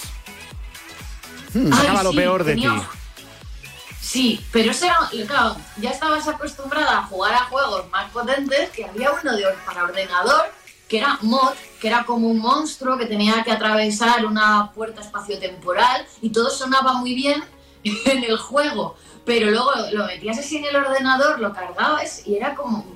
Ay, 1.54 1.72
Sacaba 1.72 2.02
lo 2.02 2.12
peor 2.12 2.44
de 2.44 2.56
ti. 2.56 2.68
Sí, 4.02 4.44
pero 4.52 4.72
eso 4.72 4.84
era, 4.84 4.98
claro, 5.26 5.56
ya 5.78 5.92
estabas 5.92 6.28
acostumbrada 6.28 6.98
a 6.98 7.02
jugar 7.04 7.32
a 7.32 7.44
juegos 7.44 7.88
más 7.88 8.10
potentes, 8.10 8.68
que 8.68 8.84
había 8.84 9.12
uno 9.12 9.34
de, 9.34 9.44
para 9.64 9.84
ordenador, 9.84 10.52
que 10.88 10.98
era 10.98 11.18
mod, 11.22 11.54
que 11.80 11.88
era 11.88 12.04
como 12.04 12.28
un 12.28 12.38
monstruo 12.38 12.98
que 12.98 13.06
tenía 13.06 13.42
que 13.44 13.50
atravesar 13.50 14.26
una 14.26 14.72
puerta 14.72 15.00
espaciotemporal 15.00 16.06
y 16.20 16.28
todo 16.28 16.50
sonaba 16.50 16.92
muy 16.92 17.14
bien 17.14 17.42
en 18.06 18.24
el 18.24 18.36
juego, 18.36 18.96
pero 19.24 19.50
luego 19.50 19.70
lo 19.92 20.06
metías 20.06 20.38
así 20.38 20.58
en 20.58 20.66
el 20.66 20.76
ordenador, 20.76 21.40
lo 21.40 21.52
cargabas 21.52 22.26
y 22.26 22.36
era 22.36 22.54
como, 22.54 22.86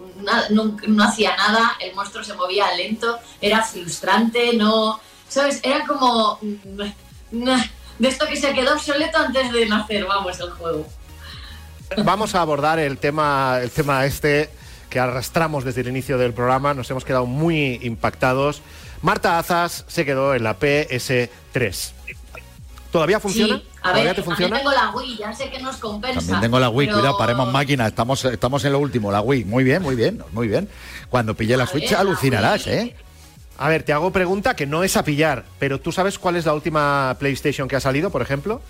no, 0.51 0.76
no 0.86 1.05
hacía 1.05 1.36
nada, 1.36 1.72
el 1.80 1.95
monstruo 1.95 2.24
se 2.24 2.34
movía 2.34 2.72
lento, 2.74 3.18
era 3.41 3.62
frustrante, 3.62 4.55
no, 4.55 5.01
¿sabes? 5.28 5.61
Era 5.62 5.86
como... 5.86 6.38
mm, 6.41 7.51
De 7.99 8.09
esto 8.09 8.26
que 8.26 8.36
se 8.36 8.55
quedó 8.55 8.74
obsoleto 8.74 9.18
antes 9.18 9.53
de 9.53 9.66
nacer, 9.66 10.07
vamos, 10.07 10.41
el 10.41 10.51
juego. 10.51 10.86
Vamos 12.05 12.34
a 12.34 12.41
abordar 12.41 12.78
el 12.78 12.99
tema, 12.99 13.59
el 13.61 13.70
tema 13.70 14.07
este 14.07 14.51
que 14.88 14.99
arrastramos 14.99 15.64
desde 15.64 15.82
el 15.82 15.88
inicio 15.88 16.18
del 16.18 16.32
programa. 16.32 16.74
Nos 16.74 16.91
hemos 16.91 17.05
quedado 17.05 17.26
muy 17.26 17.78
impactados. 17.82 18.62
Marta 19.03 19.38
Azas 19.38 19.84
se 19.86 20.05
quedó 20.05 20.34
en 20.34 20.45
la 20.45 20.59
PS3. 20.59 21.93
¿Todavía 22.91 23.20
funciona? 23.20 23.57
Sí, 23.57 23.64
a 23.78 23.82
¿Todavía 23.82 24.05
ver, 24.05 24.16
te 24.16 24.22
funciona? 24.22 24.57
tengo 24.59 24.72
la 24.72 24.91
Wii, 24.91 25.16
ya 25.18 25.32
sé 25.32 25.49
que 25.51 25.61
nos 25.61 25.76
compensa. 25.76 26.18
También 26.20 26.41
tengo 26.41 26.59
la 26.59 26.68
Wii, 26.70 26.88
pero- 26.88 26.99
cuidado, 26.99 27.18
paremos 27.18 27.53
máquina, 27.53 27.86
estamos, 27.86 28.24
estamos 28.24 28.64
en 28.64 28.72
lo 28.72 28.78
último, 28.80 29.12
la 29.12 29.20
Wii. 29.20 29.45
Muy 29.45 29.62
bien, 29.64 29.80
muy 29.82 29.95
bien, 29.95 30.22
muy 30.32 30.49
bien. 30.49 30.68
Cuando 31.09 31.34
pille 31.34 31.57
la 31.57 31.66
Switch 31.66 31.91
ver, 31.91 32.01
alucinarás. 32.01 32.66
¿eh? 32.66 32.97
A 33.59 33.68
ver, 33.68 33.82
te 33.84 33.93
hago 33.93 34.11
pregunta 34.11 34.57
que 34.57 34.66
no 34.66 34.82
es 34.82 34.97
a 34.97 35.05
pillar, 35.05 35.45
pero 35.59 35.78
¿tú 35.80 35.93
sabes 35.93 36.18
cuál 36.18 36.34
es 36.36 36.47
la 36.47 36.55
última 36.55 37.14
PlayStation 37.20 37.68
que 37.68 37.76
ha 37.76 37.80
salido, 37.80 38.11
por 38.11 38.22
ejemplo? 38.22 38.61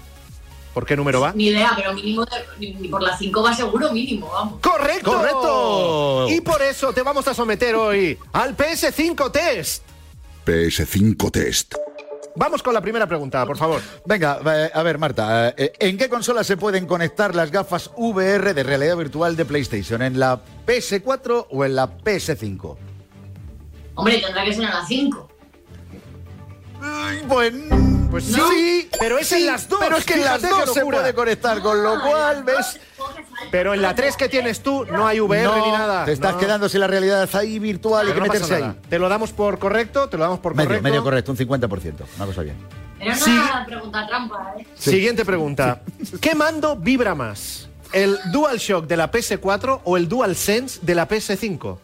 ¿Por 0.74 0.84
qué 0.86 0.96
número 0.96 1.20
va? 1.20 1.32
Ni 1.32 1.46
idea, 1.48 1.72
pero 1.74 1.92
mínimo, 1.94 2.24
de- 2.26 2.30
ni 2.60 2.74
ni 2.74 2.88
por 2.88 3.02
la 3.02 3.16
5 3.16 3.42
va 3.42 3.54
seguro, 3.54 3.90
mínimo, 3.92 4.28
vamos. 4.32 4.60
¡Correcto! 4.60 5.12
¡Correcto! 5.12 6.26
Y 6.30 6.40
por 6.42 6.60
eso 6.62 6.92
te 6.92 7.02
vamos 7.02 7.26
a 7.26 7.34
someter 7.34 7.74
hoy 7.74 8.16
al 8.32 8.56
PS5 8.56 9.30
Test. 9.32 9.82
PS5 10.44 11.30
Test. 11.32 11.74
Vamos 12.40 12.62
con 12.62 12.72
la 12.72 12.80
primera 12.80 13.06
pregunta, 13.06 13.44
por 13.44 13.58
favor. 13.58 13.82
Venga, 14.06 14.40
eh, 14.46 14.70
a 14.72 14.82
ver, 14.82 14.96
Marta, 14.98 15.50
eh, 15.50 15.72
¿en 15.78 15.98
qué 15.98 16.08
consola 16.08 16.42
se 16.42 16.56
pueden 16.56 16.86
conectar 16.86 17.34
las 17.34 17.50
gafas 17.50 17.90
VR 17.96 18.54
de 18.54 18.62
realidad 18.62 18.96
virtual 18.96 19.36
de 19.36 19.44
PlayStation? 19.44 20.00
¿En 20.00 20.18
la 20.18 20.40
PS4 20.66 21.48
o 21.50 21.64
en 21.64 21.76
la 21.76 21.98
PS5? 21.98 22.76
Hombre, 23.94 24.18
tendrá 24.18 24.44
que 24.44 24.54
ser 24.54 24.64
en 24.64 24.70
la 24.70 24.86
5. 24.86 25.28
Pues, 27.28 27.52
pues 28.10 28.24
sí, 28.24 28.34
sí, 28.34 28.88
pero 28.98 29.18
es 29.18 29.30
en 29.32 29.46
las 29.46 29.68
dos. 29.68 29.78
Pero 29.80 29.96
es 29.96 30.04
que 30.04 30.14
en 30.14 30.24
las 30.24 30.42
dos 30.42 30.72
se 30.74 30.84
puede 30.84 31.14
conectar, 31.14 31.60
con 31.62 31.82
lo 31.82 32.00
cual, 32.02 32.42
¿ves? 32.44 32.80
Pero 33.50 33.72
en 33.74 33.80
la 33.82 33.94
3 33.94 34.16
que 34.16 34.28
tienes 34.28 34.62
tú 34.62 34.84
no 34.84 35.06
hay 35.06 35.20
VR 35.20 35.44
No, 35.44 35.64
ni 35.66 35.72
nada. 35.72 36.04
Te 36.04 36.12
estás 36.12 36.34
No. 36.34 36.38
quedando 36.38 36.68
sin 36.68 36.80
la 36.80 36.86
realidad 36.86 37.28
ahí 37.34 37.58
virtual 37.58 38.08
y 38.08 38.12
que 38.12 38.18
no 38.20 38.26
meterse 38.26 38.54
ahí. 38.56 38.74
Te 38.88 38.98
lo 38.98 39.08
damos 39.08 39.32
por 39.32 39.58
correcto, 39.58 40.08
te 40.08 40.16
lo 40.18 40.24
damos 40.24 40.40
por 40.40 40.54
Medio, 40.54 40.68
correcto. 40.68 40.82
medio 40.84 41.02
correcto, 41.02 41.32
un 41.32 41.38
50%. 41.38 42.04
Una 42.16 42.26
cosa 42.26 42.42
bien. 42.42 42.56
Era 42.98 43.14
Sí. 43.16 43.30
una 43.30 43.64
pregunta 43.64 44.06
trampa, 44.06 44.54
¿eh? 44.58 44.66
Siguiente 44.76 45.24
pregunta. 45.24 45.80
¿Qué 46.20 46.34
mando 46.34 46.76
vibra 46.76 47.14
más? 47.14 47.68
¿El 47.92 48.18
DualShock 48.30 48.86
de 48.86 48.96
la 48.98 49.10
PS4 49.10 49.80
o 49.84 49.96
el 49.96 50.06
DualSense 50.08 50.80
de 50.82 50.94
la 50.94 51.08
PS5? 51.08 51.78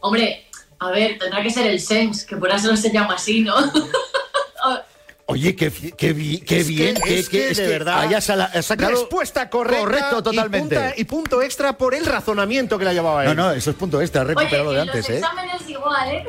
Hombre, 0.00 0.46
a 0.78 0.90
ver, 0.90 1.18
tendrá 1.18 1.42
que 1.42 1.50
ser 1.50 1.66
el 1.66 1.78
Sense, 1.78 2.26
que 2.26 2.36
por 2.36 2.50
eso 2.50 2.74
se 2.76 2.90
llama 2.90 3.14
así, 3.14 3.42
¿no? 3.42 3.54
Oye, 5.26 5.54
qué, 5.54 5.70
qué, 5.70 5.92
qué 5.92 6.08
Es 6.08 6.12
que- 6.44 6.62
bien, 6.64 6.94
que, 6.96 7.18
es 7.20 7.28
que, 7.28 7.54
de 7.54 7.68
verdad. 7.68 8.00
hayas 8.00 8.24
sacado... 8.24 8.90
Respuesta 8.90 9.48
correcta. 9.48 9.80
Correcto, 9.80 10.18
y 10.18 10.22
totalmente. 10.22 10.74
punta- 10.76 10.94
Y, 10.96 11.04
punto 11.04 11.42
extra 11.42 11.78
por 11.78 11.94
el 11.94 12.04
razonamiento 12.04 12.76
que 12.76 12.84
la 12.84 12.92
llevaba 12.92 13.24
No, 13.24 13.30
él. 13.30 13.36
no, 13.36 13.50
eso 13.52 13.70
es 13.70 13.76
punto 13.76 14.00
extra, 14.02 14.22
Oye, 14.22 14.34
recuperado 14.34 14.72
de 14.72 14.80
en 14.80 14.86
los 14.88 14.96
antes, 14.96 15.10
¿eh? 15.10 15.18
exámenes 15.18 15.68
igual, 15.68 16.10
¿eh? 16.10 16.26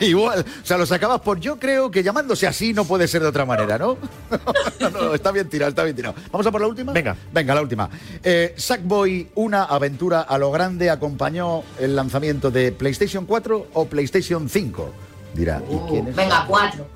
Igual, 0.00 0.44
o 0.62 0.66
sea, 0.66 0.76
lo 0.76 0.86
sacabas 0.86 1.20
por 1.20 1.38
yo 1.40 1.58
creo 1.58 1.90
que 1.90 2.02
llamándose 2.02 2.46
así 2.46 2.74
no 2.74 2.84
puede 2.84 3.06
ser 3.08 3.22
de 3.22 3.28
otra 3.28 3.46
manera, 3.46 3.78
¿no? 3.78 3.96
no, 4.80 4.90
no, 4.90 5.14
está 5.14 5.30
bien 5.30 5.48
tirado, 5.48 5.70
está 5.70 5.84
bien 5.84 5.94
tirado. 5.96 6.14
¿Vamos 6.32 6.46
a 6.46 6.50
por 6.50 6.60
la 6.60 6.66
última? 6.66 6.92
Venga. 6.92 7.16
Venga, 7.32 7.54
la 7.54 7.62
última. 7.62 7.88
Eh, 8.22 8.54
Sackboy, 8.56 9.28
una 9.36 9.64
aventura 9.64 10.22
a 10.22 10.36
lo 10.36 10.50
grande, 10.50 10.90
acompañó 10.90 11.62
el 11.78 11.94
lanzamiento 11.94 12.50
de 12.50 12.72
PlayStation 12.72 13.24
4 13.24 13.68
o 13.72 13.86
PlayStation 13.86 14.48
5. 14.48 14.92
Dirá, 15.34 15.62
¿y 15.70 15.76
quién 15.88 16.08
es? 16.08 16.16
Venga, 16.16 16.44
cuatro. 16.48 16.86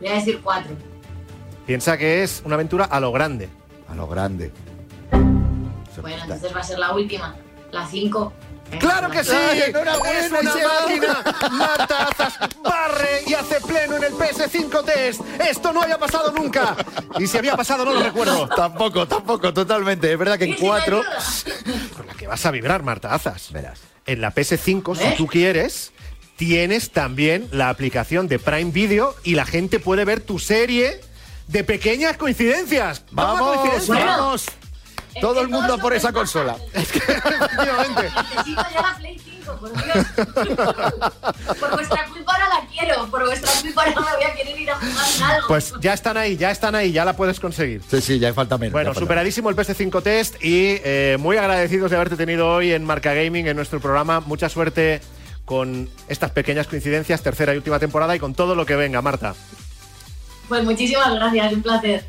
Voy 0.00 0.08
a 0.08 0.14
decir 0.14 0.40
cuatro. 0.42 0.72
Piensa 1.66 1.96
que 1.98 2.22
es 2.22 2.42
una 2.44 2.54
aventura 2.54 2.84
a 2.86 3.00
lo 3.00 3.12
grande. 3.12 3.48
A 3.88 3.94
lo 3.94 4.06
grande. 4.06 4.52
Bueno, 6.00 6.22
entonces 6.22 6.54
va 6.54 6.60
a 6.60 6.64
ser 6.64 6.78
la 6.78 6.94
última. 6.94 7.34
La 7.72 7.86
cinco. 7.86 8.32
¡Claro 8.78 9.08
la 9.08 9.14
que 9.14 9.24
sí! 9.24 9.32
Enhorabuena, 9.66 10.18
¡Es 10.18 10.30
una 10.30 10.42
máquina! 10.42 11.22
Marta 11.52 12.08
Azas 12.08 12.38
barre 12.62 13.22
y 13.26 13.34
hace 13.34 13.60
pleno 13.62 13.96
en 13.96 14.04
el 14.04 14.12
PS5 14.12 14.84
Test. 14.84 15.20
Esto 15.40 15.72
no 15.72 15.82
había 15.82 15.98
pasado 15.98 16.32
nunca. 16.32 16.76
Y 17.18 17.26
si 17.26 17.38
había 17.38 17.56
pasado 17.56 17.84
no 17.86 17.94
lo 17.94 18.02
recuerdo. 18.02 18.46
Tampoco, 18.48 19.08
tampoco, 19.08 19.54
totalmente. 19.54 20.12
Es 20.12 20.18
verdad 20.18 20.38
que 20.38 20.44
en 20.44 20.50
¿Y 20.50 20.54
si 20.54 20.62
me 20.62 20.68
cuatro... 20.68 21.02
Con 21.96 22.06
la 22.06 22.14
que 22.14 22.26
vas 22.26 22.44
a 22.44 22.50
vibrar, 22.50 22.82
Marta 22.82 23.14
Azas. 23.14 23.50
Verás. 23.52 23.80
En 24.04 24.20
la 24.20 24.34
PS5, 24.34 24.96
¿Eh? 24.96 25.10
si 25.10 25.16
tú 25.16 25.26
quieres, 25.26 25.92
tienes 26.38 26.90
también 26.90 27.48
la 27.50 27.68
aplicación 27.68 28.28
de 28.28 28.38
Prime 28.38 28.70
Video 28.70 29.14
y 29.24 29.34
la 29.34 29.44
gente 29.44 29.80
puede 29.80 30.04
ver 30.04 30.20
tu 30.20 30.38
serie 30.38 31.00
de 31.48 31.64
pequeñas 31.64 32.16
coincidencias. 32.16 33.04
Toma 33.06 33.24
¡Vamos, 33.24 33.56
coincidencia. 33.58 34.06
vamos! 34.06 34.46
Es 35.14 35.20
Todo 35.20 35.34
que 35.34 35.40
el 35.40 35.48
mundo 35.48 35.78
por 35.78 35.92
esa 35.94 36.12
consola. 36.12 36.56
Efectivamente. 36.74 38.10
Necesito 38.36 38.62
ya 38.72 38.82
la 38.82 38.96
Play 38.98 39.18
5, 39.18 39.56
por 39.56 39.72
Dios. 39.72 40.06
por 41.58 41.70
vuestra 41.72 42.06
culpa 42.06 42.32
ahora 42.32 42.48
la 42.50 42.68
quiero. 42.70 43.10
Por 43.10 43.26
vuestra 43.26 43.50
culpa 43.60 43.82
ahora 43.82 44.00
me 44.00 44.16
voy 44.16 44.24
a 44.24 44.34
querer 44.34 44.60
ir 44.60 44.70
a 44.70 44.76
jugar 44.76 45.06
en 45.16 45.22
algo. 45.24 45.48
Pues 45.48 45.74
ya 45.80 45.92
están 45.92 46.16
ahí, 46.18 46.36
ya 46.36 46.52
están 46.52 46.76
ahí, 46.76 46.92
ya 46.92 47.04
la 47.04 47.16
puedes 47.16 47.40
conseguir. 47.40 47.82
Sí, 47.90 48.00
sí, 48.00 48.18
ya 48.20 48.32
falta 48.32 48.58
menos. 48.58 48.74
Bueno, 48.74 48.90
falta 48.90 49.00
superadísimo 49.00 49.50
el 49.50 49.56
PS5 49.56 50.02
Test 50.04 50.36
y 50.44 50.78
eh, 50.84 51.16
muy 51.18 51.36
agradecidos 51.36 51.90
de 51.90 51.96
haberte 51.96 52.14
tenido 52.14 52.48
hoy 52.48 52.72
en 52.72 52.84
Marca 52.84 53.12
Gaming, 53.12 53.48
en 53.48 53.56
nuestro 53.56 53.80
programa. 53.80 54.20
Mucha 54.20 54.48
suerte 54.48 55.00
con 55.48 55.88
estas 56.08 56.30
pequeñas 56.30 56.66
coincidencias, 56.66 57.22
tercera 57.22 57.54
y 57.54 57.56
última 57.56 57.78
temporada 57.78 58.14
y 58.14 58.18
con 58.18 58.34
todo 58.34 58.54
lo 58.54 58.66
que 58.66 58.76
venga, 58.76 59.00
Marta. 59.00 59.34
Pues 60.46 60.62
muchísimas 60.62 61.14
gracias, 61.14 61.52
un 61.54 61.62
placer. 61.62 62.04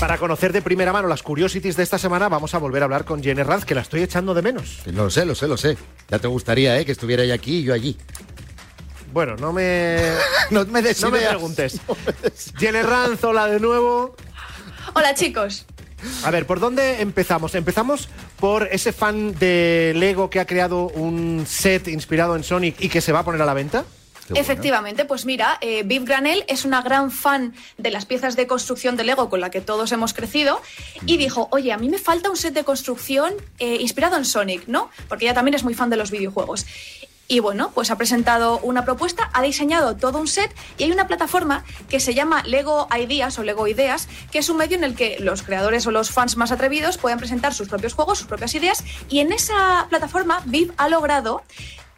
Para 0.00 0.18
conocer 0.18 0.52
de 0.52 0.60
primera 0.60 0.92
mano 0.92 1.06
las 1.06 1.22
curiosities 1.22 1.76
de 1.76 1.84
esta 1.84 1.98
semana, 1.98 2.28
vamos 2.28 2.52
a 2.54 2.58
volver 2.58 2.82
a 2.82 2.86
hablar 2.86 3.04
con 3.04 3.22
Jenny 3.22 3.44
Ranz, 3.44 3.64
que 3.64 3.76
la 3.76 3.82
estoy 3.82 4.02
echando 4.02 4.34
de 4.34 4.42
menos. 4.42 4.80
Lo 4.86 5.08
sé, 5.08 5.24
lo 5.24 5.36
sé, 5.36 5.46
lo 5.46 5.56
sé. 5.56 5.76
Ya 6.10 6.18
te 6.18 6.26
gustaría, 6.26 6.80
¿eh? 6.80 6.84
Que 6.84 6.92
estuviera 6.92 7.22
ella 7.22 7.34
aquí 7.34 7.58
y 7.58 7.62
yo 7.62 7.74
allí. 7.74 7.96
Bueno, 9.12 9.36
no 9.36 9.52
me, 9.52 9.98
No 10.50 10.64
me 10.64 10.82
no 10.82 11.10
me 11.10 11.20
preguntes. 11.20 11.80
Jenny 12.58 12.82
Ranz, 12.82 13.22
hola 13.22 13.46
de 13.46 13.60
nuevo. 13.60 14.16
Hola 14.94 15.14
chicos. 15.14 15.66
A 16.24 16.30
ver, 16.30 16.46
¿por 16.46 16.60
dónde 16.60 17.00
empezamos? 17.00 17.54
Empezamos 17.54 18.08
por 18.38 18.68
ese 18.70 18.92
fan 18.92 19.34
de 19.38 19.92
Lego 19.96 20.30
que 20.30 20.40
ha 20.40 20.46
creado 20.46 20.88
un 20.88 21.44
set 21.46 21.88
inspirado 21.88 22.36
en 22.36 22.44
Sonic 22.44 22.76
y 22.80 22.88
que 22.88 23.00
se 23.00 23.12
va 23.12 23.20
a 23.20 23.24
poner 23.24 23.42
a 23.42 23.46
la 23.46 23.54
venta. 23.54 23.84
Bueno. 24.28 24.42
Efectivamente, 24.42 25.04
pues 25.06 25.26
mira, 25.26 25.58
eh, 25.60 25.82
Viv 25.84 26.04
Granel 26.04 26.44
es 26.46 26.64
una 26.64 26.82
gran 26.82 27.10
fan 27.10 27.52
de 27.78 27.90
las 27.90 28.06
piezas 28.06 28.36
de 28.36 28.46
construcción 28.46 28.96
de 28.96 29.02
Lego 29.02 29.28
con 29.28 29.40
la 29.40 29.50
que 29.50 29.60
todos 29.60 29.90
hemos 29.90 30.14
crecido 30.14 30.62
y 31.04 31.16
dijo, 31.16 31.48
oye, 31.50 31.72
a 31.72 31.78
mí 31.78 31.88
me 31.88 31.98
falta 31.98 32.30
un 32.30 32.36
set 32.36 32.54
de 32.54 32.62
construcción 32.62 33.34
eh, 33.58 33.78
inspirado 33.80 34.16
en 34.16 34.24
Sonic, 34.24 34.68
¿no? 34.68 34.88
Porque 35.08 35.24
ella 35.24 35.34
también 35.34 35.54
es 35.54 35.64
muy 35.64 35.74
fan 35.74 35.90
de 35.90 35.96
los 35.96 36.12
videojuegos. 36.12 36.64
Y 37.32 37.38
bueno, 37.38 37.70
pues 37.72 37.92
ha 37.92 37.96
presentado 37.96 38.58
una 38.58 38.84
propuesta, 38.84 39.30
ha 39.32 39.40
diseñado 39.40 39.94
todo 39.94 40.18
un 40.18 40.26
set 40.26 40.52
y 40.78 40.82
hay 40.82 40.90
una 40.90 41.06
plataforma 41.06 41.62
que 41.88 42.00
se 42.00 42.12
llama 42.12 42.42
Lego 42.42 42.88
Ideas 42.98 43.38
o 43.38 43.44
Lego 43.44 43.68
Ideas, 43.68 44.08
que 44.32 44.40
es 44.40 44.48
un 44.48 44.56
medio 44.56 44.76
en 44.76 44.82
el 44.82 44.96
que 44.96 45.16
los 45.20 45.44
creadores 45.44 45.86
o 45.86 45.92
los 45.92 46.10
fans 46.10 46.36
más 46.36 46.50
atrevidos 46.50 46.98
pueden 46.98 47.20
presentar 47.20 47.54
sus 47.54 47.68
propios 47.68 47.94
juegos, 47.94 48.18
sus 48.18 48.26
propias 48.26 48.52
ideas 48.56 48.82
y 49.08 49.20
en 49.20 49.30
esa 49.30 49.86
plataforma 49.88 50.42
Viv 50.46 50.74
ha 50.76 50.88
logrado 50.88 51.44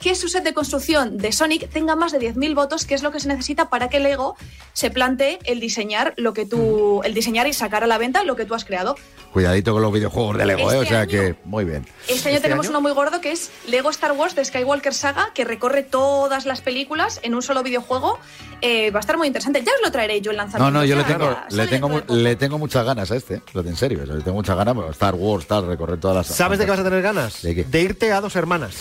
que 0.02 0.14
su 0.16 0.28
set 0.28 0.42
de 0.42 0.52
construcción 0.52 1.16
de 1.16 1.30
Sonic 1.32 1.68
tenga 1.70 1.94
más 1.94 2.10
de 2.12 2.18
10.000 2.18 2.54
votos, 2.56 2.84
que 2.84 2.94
es 2.94 3.02
lo 3.02 3.12
que 3.12 3.20
se 3.20 3.28
necesita 3.28 3.70
para 3.70 3.88
que 3.88 4.00
Lego 4.00 4.36
se 4.72 4.90
plantee 4.90 5.38
el 5.44 5.60
diseñar 5.60 6.12
lo 6.16 6.32
que 6.34 6.44
tú, 6.44 7.00
el 7.04 7.14
diseñar 7.14 7.46
y 7.46 7.52
sacar 7.52 7.84
a 7.84 7.86
la 7.86 7.98
venta 7.98 8.24
lo 8.24 8.34
que 8.34 8.44
tú 8.44 8.54
has 8.54 8.64
creado. 8.64 8.96
Cuidadito 9.32 9.72
con 9.72 9.80
los 9.80 9.92
videojuegos 9.92 10.36
de 10.36 10.44
Lego, 10.44 10.72
¿eh? 10.72 10.76
O 10.78 10.82
Este 10.82 10.88
sea 10.94 11.00
año- 11.02 11.10
que, 11.10 11.34
muy 11.44 11.64
bien. 11.64 11.86
Este 12.08 12.28
año 12.28 12.36
¿Este 12.36 12.48
tenemos 12.48 12.66
año? 12.66 12.70
uno 12.78 12.80
muy 12.80 12.92
gordo 12.92 13.20
que 13.20 13.30
es 13.32 13.50
Lego 13.68 13.90
Star 13.90 14.12
Wars 14.12 14.34
de 14.34 14.44
Skywalker 14.44 14.92
Saga, 14.92 15.30
que 15.34 15.44
recorre 15.44 15.84
todas 15.84 16.46
las 16.46 16.60
películas 16.60 17.20
en 17.22 17.34
un 17.34 17.42
solo 17.42 17.62
videojuego. 17.62 18.18
Eh, 18.60 18.90
va 18.90 18.98
a 18.98 19.00
estar 19.00 19.16
muy 19.16 19.28
interesante. 19.28 19.62
Ya 19.64 19.72
os 19.72 19.82
lo 19.84 19.92
traeré 19.92 20.20
yo 20.20 20.32
el 20.32 20.36
No, 20.36 20.42
lanzamiento. 20.42 20.78
no, 20.78 20.84
yo 20.84 20.96
le 20.96 21.04
tengo, 21.04 21.36
le 21.50 21.66
tengo, 21.68 21.88
de 22.00 22.48
le 22.48 22.58
muchas 22.58 22.84
ganas 22.84 23.10
a 23.10 23.16
este, 23.16 23.40
lo 23.54 23.62
de 23.62 23.70
en 23.70 23.76
serio, 23.76 24.04
le 24.04 24.20
tengo 24.22 24.34
muchas 24.36 24.56
ganas, 24.56 24.76
Star 24.90 25.14
Wars, 25.14 25.46
tal, 25.46 25.66
recorrer 25.66 25.98
todas 26.00 26.16
las... 26.28 26.36
¿Sabes 26.36 26.58
de 26.58 26.64
qué 26.64 26.70
vas 26.72 26.80
a 26.80 26.84
tener 26.84 27.02
ganas? 27.02 27.40
¿De 27.42 27.54
qué? 27.54 27.80
irte 27.80 28.12
a 28.12 28.20
Dos 28.20 28.34
Hermanas. 28.36 28.74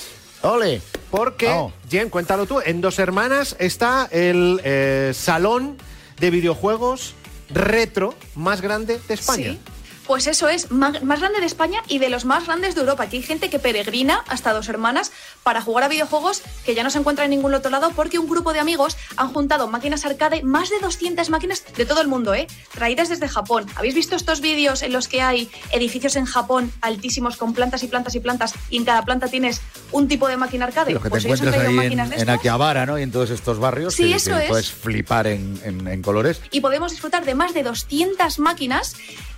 ¡Ole! 0.43 0.81
Porque, 1.09 1.47
Vamos. 1.47 1.73
Jen, 1.89 2.09
cuéntalo 2.09 2.45
tú, 2.45 2.61
en 2.63 2.81
Dos 2.81 2.99
Hermanas 2.99 3.55
está 3.59 4.07
el 4.11 4.61
eh, 4.63 5.11
salón 5.13 5.77
de 6.19 6.29
videojuegos 6.29 7.15
retro 7.49 8.15
más 8.35 8.61
grande 8.61 8.99
de 9.07 9.13
España. 9.13 9.51
Sí. 9.51 9.59
Pues 10.11 10.27
eso 10.27 10.49
es, 10.49 10.71
más, 10.71 10.91
grande 11.01 11.39
de 11.39 11.45
España 11.45 11.81
y 11.87 11.97
de 11.97 12.09
los 12.09 12.25
más 12.25 12.45
grandes 12.45 12.75
de 12.75 12.81
Europa. 12.81 13.03
Aquí 13.03 13.15
hay 13.15 13.23
gente 13.23 13.49
que 13.49 13.59
peregrina 13.59 14.25
hasta 14.27 14.51
dos 14.51 14.67
hermanas 14.67 15.13
para 15.41 15.61
jugar 15.61 15.85
a 15.85 15.87
videojuegos 15.87 16.41
que 16.65 16.75
ya 16.75 16.83
no 16.83 16.89
se 16.89 16.97
encuentran 16.97 17.31
en 17.31 17.37
ningún 17.37 17.53
otro 17.53 17.71
lado 17.71 17.91
porque 17.95 18.19
un 18.19 18.27
grupo 18.27 18.51
de 18.51 18.59
amigos 18.59 18.97
han 19.15 19.29
juntado 19.31 19.69
máquinas 19.69 20.03
arcade, 20.03 20.43
más 20.43 20.69
de 20.69 20.79
200 20.81 21.29
máquinas 21.29 21.63
de 21.77 21.85
todo 21.85 22.01
el 22.01 22.09
mundo, 22.09 22.33
¿eh? 22.33 22.47
Traídas 22.73 23.07
desde 23.07 23.29
Japón. 23.29 23.67
¿Habéis 23.75 23.95
visto 23.95 24.17
estos 24.17 24.41
vídeos 24.41 24.81
en 24.81 24.91
los 24.91 25.07
que 25.07 25.21
hay 25.21 25.49
edificios 25.71 26.17
en 26.17 26.25
Japón 26.25 26.73
altísimos 26.81 27.37
con 27.37 27.53
plantas 27.53 27.81
y 27.83 27.87
plantas 27.87 28.13
y 28.13 28.19
plantas 28.19 28.53
y 28.69 28.75
en 28.75 28.83
cada 28.83 29.05
planta 29.05 29.29
tienes 29.29 29.61
un 29.93 30.09
tipo 30.09 30.27
de 30.27 30.35
máquina 30.35 30.65
arcade? 30.65 30.91
Lo 30.91 31.01
que 31.01 31.09
pues 31.09 31.23
te 31.23 31.29
ellos 31.29 31.39
han 31.39 31.47
encuentras 31.47 31.63
traído 31.63 31.81
ahí 31.83 31.87
máquinas 31.95 32.11
en, 32.21 32.27
en. 32.27 32.29
Akihabara, 32.31 32.85
¿no? 32.85 32.99
Y 32.99 33.03
en 33.03 33.13
todos 33.13 33.29
estos 33.29 33.59
barrios 33.59 33.95
Sí, 33.95 34.09
que, 34.09 34.15
eso 34.15 34.35
que 34.35 34.43
es. 34.43 34.49
puedes 34.49 34.71
flipar 34.73 35.27
en, 35.27 35.57
en- 35.63 35.87
en 35.87 36.01
colores. 36.01 36.41
y 36.51 36.59
podemos 36.59 36.91
disfrutar 36.91 37.23
de 37.23 37.33
más 37.33 37.53
de 37.53 37.63
200 37.63 38.39
máquinas 38.39 38.93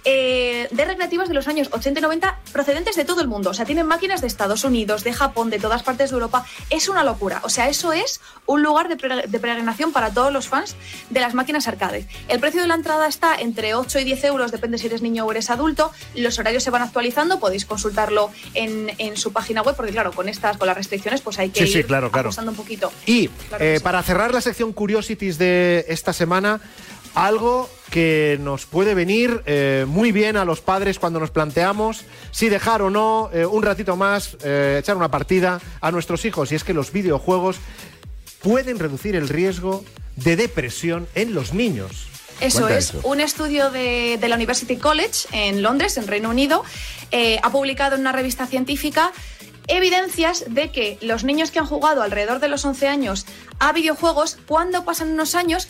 eh, 0.05 0.62
de 0.71 0.85
recreativas 0.85 1.27
de 1.27 1.33
los 1.33 1.47
años 1.47 1.69
80 1.71 1.99
y 1.99 2.03
90 2.03 2.39
procedentes 2.51 2.95
de 2.95 3.05
todo 3.05 3.21
el 3.21 3.27
mundo. 3.27 3.49
O 3.49 3.53
sea, 3.53 3.65
tienen 3.65 3.85
máquinas 3.87 4.21
de 4.21 4.27
Estados 4.27 4.63
Unidos, 4.63 5.03
de 5.03 5.13
Japón, 5.13 5.49
de 5.49 5.59
todas 5.59 5.83
partes 5.83 6.09
de 6.09 6.15
Europa. 6.15 6.45
Es 6.69 6.87
una 6.89 7.03
locura. 7.03 7.39
O 7.43 7.49
sea, 7.49 7.69
eso 7.69 7.91
es 7.93 8.21
un 8.45 8.61
lugar 8.63 8.87
de, 8.89 8.97
pre- 8.97 9.27
de 9.27 9.39
peregrinación 9.39 9.91
para 9.91 10.11
todos 10.13 10.31
los 10.31 10.47
fans 10.47 10.75
de 11.09 11.19
las 11.19 11.33
máquinas 11.33 11.67
arcade. 11.67 12.07
El 12.27 12.39
precio 12.39 12.61
de 12.61 12.67
la 12.67 12.75
entrada 12.75 13.07
está 13.07 13.35
entre 13.35 13.75
8 13.75 13.99
y 13.99 14.03
10 14.03 14.23
euros, 14.25 14.51
depende 14.51 14.77
si 14.77 14.87
eres 14.87 15.01
niño 15.01 15.25
o 15.25 15.31
eres 15.31 15.49
adulto. 15.49 15.91
Los 16.15 16.37
horarios 16.39 16.63
se 16.63 16.69
van 16.69 16.81
actualizando, 16.81 17.39
podéis 17.39 17.65
consultarlo 17.65 18.31
en, 18.53 18.91
en 18.97 19.17
su 19.17 19.31
página 19.33 19.61
web, 19.61 19.75
porque 19.75 19.91
claro, 19.91 20.11
con 20.11 20.29
estas, 20.29 20.57
con 20.57 20.67
las 20.67 20.77
restricciones, 20.77 21.21
pues 21.21 21.39
hay 21.39 21.49
que 21.49 21.65
Sí, 21.65 21.73
sí, 21.73 21.79
ir 21.79 21.85
claro, 21.87 22.11
claro. 22.11 22.29
ajustando 22.29 22.51
un 22.51 22.57
poquito. 22.57 22.91
Y 23.05 23.27
Claro 23.27 23.63
eh, 23.63 23.75
sí. 23.77 23.83
para 23.83 24.01
cerrar 24.03 24.33
la 24.33 24.41
sección 24.41 24.73
Curiosities 24.73 25.37
de 25.37 25.85
esta 25.87 26.13
semana, 26.13 26.59
algo 27.15 27.69
que 27.93 28.39
nos 28.41 28.65
puede 28.65 28.95
venir 28.95 29.43
eh, 29.45 29.85
muy 29.87 30.11
bien 30.11 30.35
a 30.35 30.45
los 30.45 30.61
padres 30.61 30.97
cuando 30.97 31.19
nos 31.19 31.29
planteamos 31.29 32.05
si 32.31 32.49
dejar 32.49 32.81
o 32.81 32.89
no 32.89 33.29
eh, 33.31 33.45
un 33.45 33.61
ratito 33.61 33.95
más, 33.95 34.35
eh, 34.43 34.77
echar 34.79 34.97
una 34.97 35.11
partida 35.11 35.61
a 35.79 35.91
nuestros 35.91 36.25
hijos. 36.25 36.51
Y 36.51 36.55
es 36.55 36.63
que 36.63 36.73
los 36.73 36.91
videojuegos 36.91 37.57
pueden 38.41 38.79
reducir 38.79 39.15
el 39.15 39.29
riesgo 39.29 39.85
de 40.15 40.35
depresión 40.35 41.07
en 41.13 41.35
los 41.35 41.53
niños. 41.53 42.07
Eso 42.39 42.61
Cuenta 42.61 42.79
es, 42.79 42.95
un 43.03 43.21
estudio 43.21 43.69
de, 43.69 44.17
de 44.19 44.27
la 44.27 44.37
University 44.37 44.77
College 44.77 45.27
en 45.31 45.61
Londres, 45.61 45.95
en 45.97 46.07
Reino 46.07 46.31
Unido, 46.31 46.63
eh, 47.11 47.39
ha 47.43 47.51
publicado 47.51 47.93
en 47.93 48.01
una 48.01 48.11
revista 48.11 48.47
científica 48.47 49.11
evidencias 49.67 50.45
de 50.47 50.71
que 50.71 50.97
los 51.01 51.23
niños 51.23 51.51
que 51.51 51.59
han 51.59 51.67
jugado 51.67 52.01
alrededor 52.01 52.39
de 52.39 52.47
los 52.47 52.65
11 52.65 52.87
años 52.87 53.27
a 53.59 53.71
videojuegos, 53.71 54.39
cuando 54.47 54.83
pasan 54.83 55.11
unos 55.11 55.35
años, 55.35 55.67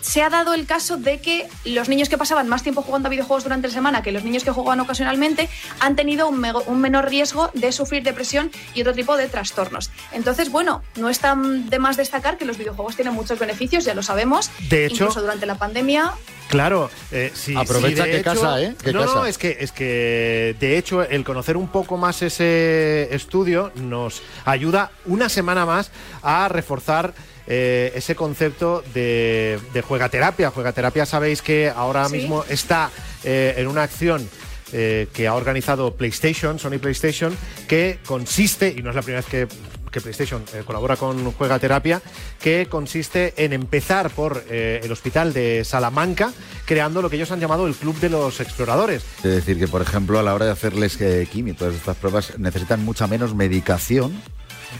se 0.00 0.22
ha 0.22 0.30
dado 0.30 0.54
el 0.54 0.66
caso 0.66 0.96
de 0.96 1.20
que 1.20 1.48
los 1.64 1.88
niños 1.88 2.08
que 2.08 2.18
pasaban 2.18 2.48
más 2.48 2.62
tiempo 2.62 2.82
jugando 2.82 3.08
a 3.08 3.10
videojuegos 3.10 3.44
durante 3.44 3.68
la 3.68 3.74
semana 3.74 4.02
que 4.02 4.12
los 4.12 4.24
niños 4.24 4.44
que 4.44 4.50
jugaban 4.50 4.80
ocasionalmente 4.80 5.48
han 5.80 5.96
tenido 5.96 6.28
un, 6.28 6.80
menor 6.80 7.08
riesgo 7.08 7.50
de 7.54 7.72
sufrir 7.72 8.02
depresión 8.02 8.50
y 8.74 8.82
otro 8.82 8.94
tipo 8.94 9.16
de 9.16 9.28
trastornos. 9.28 9.90
Entonces, 10.12 10.50
bueno, 10.50 10.82
no 10.96 11.08
está 11.08 11.36
de 11.36 11.78
más 11.78 11.96
destacar 11.96 12.38
que 12.38 12.44
los 12.44 12.58
videojuegos 12.58 12.96
tienen 12.96 13.14
muchos 13.14 13.38
beneficios, 13.38 13.84
ya 13.84 13.94
lo 13.94 14.02
sabemos. 14.02 14.50
De 14.68 14.86
hecho- 14.86 15.04
incluso 15.04 15.20
durante 15.20 15.46
la 15.46 15.56
pandemia 15.56 16.12
Claro, 16.48 16.90
eh, 17.12 17.30
sí, 17.34 17.54
Aprovecha 17.54 18.04
sí, 18.04 18.10
que 18.10 18.22
casa, 18.22 18.60
¿eh? 18.60 18.74
Que 18.82 18.92
no, 18.92 19.04
no, 19.04 19.06
casa. 19.14 19.28
es 19.28 19.36
que, 19.36 19.58
es 19.60 19.70
que 19.70 20.56
de 20.58 20.78
hecho 20.78 21.02
el 21.02 21.22
conocer 21.22 21.58
un 21.58 21.68
poco 21.68 21.98
más 21.98 22.22
ese 22.22 23.14
estudio 23.14 23.70
nos 23.74 24.22
ayuda 24.46 24.90
una 25.04 25.28
semana 25.28 25.66
más 25.66 25.90
a 26.22 26.48
reforzar 26.48 27.12
eh, 27.48 27.92
ese 27.94 28.14
concepto 28.14 28.82
de, 28.94 29.58
de 29.72 29.82
juegaterapia. 29.82 30.50
Juegaterapia 30.50 31.06
sabéis 31.06 31.42
que 31.42 31.68
ahora 31.74 32.06
Sí. 32.08 32.16
mismo 32.18 32.44
está 32.48 32.90
eh, 33.24 33.54
en 33.56 33.66
una 33.66 33.82
acción 33.82 34.28
eh, 34.72 35.08
que 35.14 35.26
ha 35.26 35.34
organizado 35.34 35.94
PlayStation, 35.94 36.58
Sony 36.58 36.78
PlayStation, 36.78 37.34
que 37.66 37.98
consiste, 38.06 38.74
y 38.76 38.82
no 38.82 38.90
es 38.90 38.96
la 38.96 39.02
primera 39.02 39.22
vez 39.22 39.30
que, 39.30 39.48
que 39.90 40.02
PlayStation 40.02 40.42
eh, 40.52 40.62
colabora 40.66 40.96
con 40.96 41.32
Juega 41.32 41.58
Terapia, 41.58 42.02
que 42.38 42.66
consiste 42.68 43.32
en 43.42 43.54
empezar 43.54 44.10
por 44.10 44.44
eh, 44.50 44.80
el 44.84 44.92
hospital 44.92 45.32
de 45.32 45.64
Salamanca, 45.64 46.34
creando 46.66 47.00
lo 47.00 47.08
que 47.08 47.16
ellos 47.16 47.30
han 47.32 47.40
llamado 47.40 47.66
el 47.66 47.74
Club 47.74 47.98
de 47.98 48.10
los 48.10 48.40
Exploradores. 48.40 49.02
Es 49.18 49.22
decir, 49.36 49.58
que 49.58 49.66
por 49.68 49.80
ejemplo 49.80 50.18
a 50.18 50.22
la 50.22 50.34
hora 50.34 50.44
de 50.44 50.52
hacerles 50.52 51.00
eh, 51.00 51.26
quimio, 51.32 51.54
todas 51.54 51.74
estas 51.74 51.96
pruebas 51.96 52.38
necesitan 52.38 52.84
mucha 52.84 53.06
menos 53.06 53.34
medicación 53.34 54.20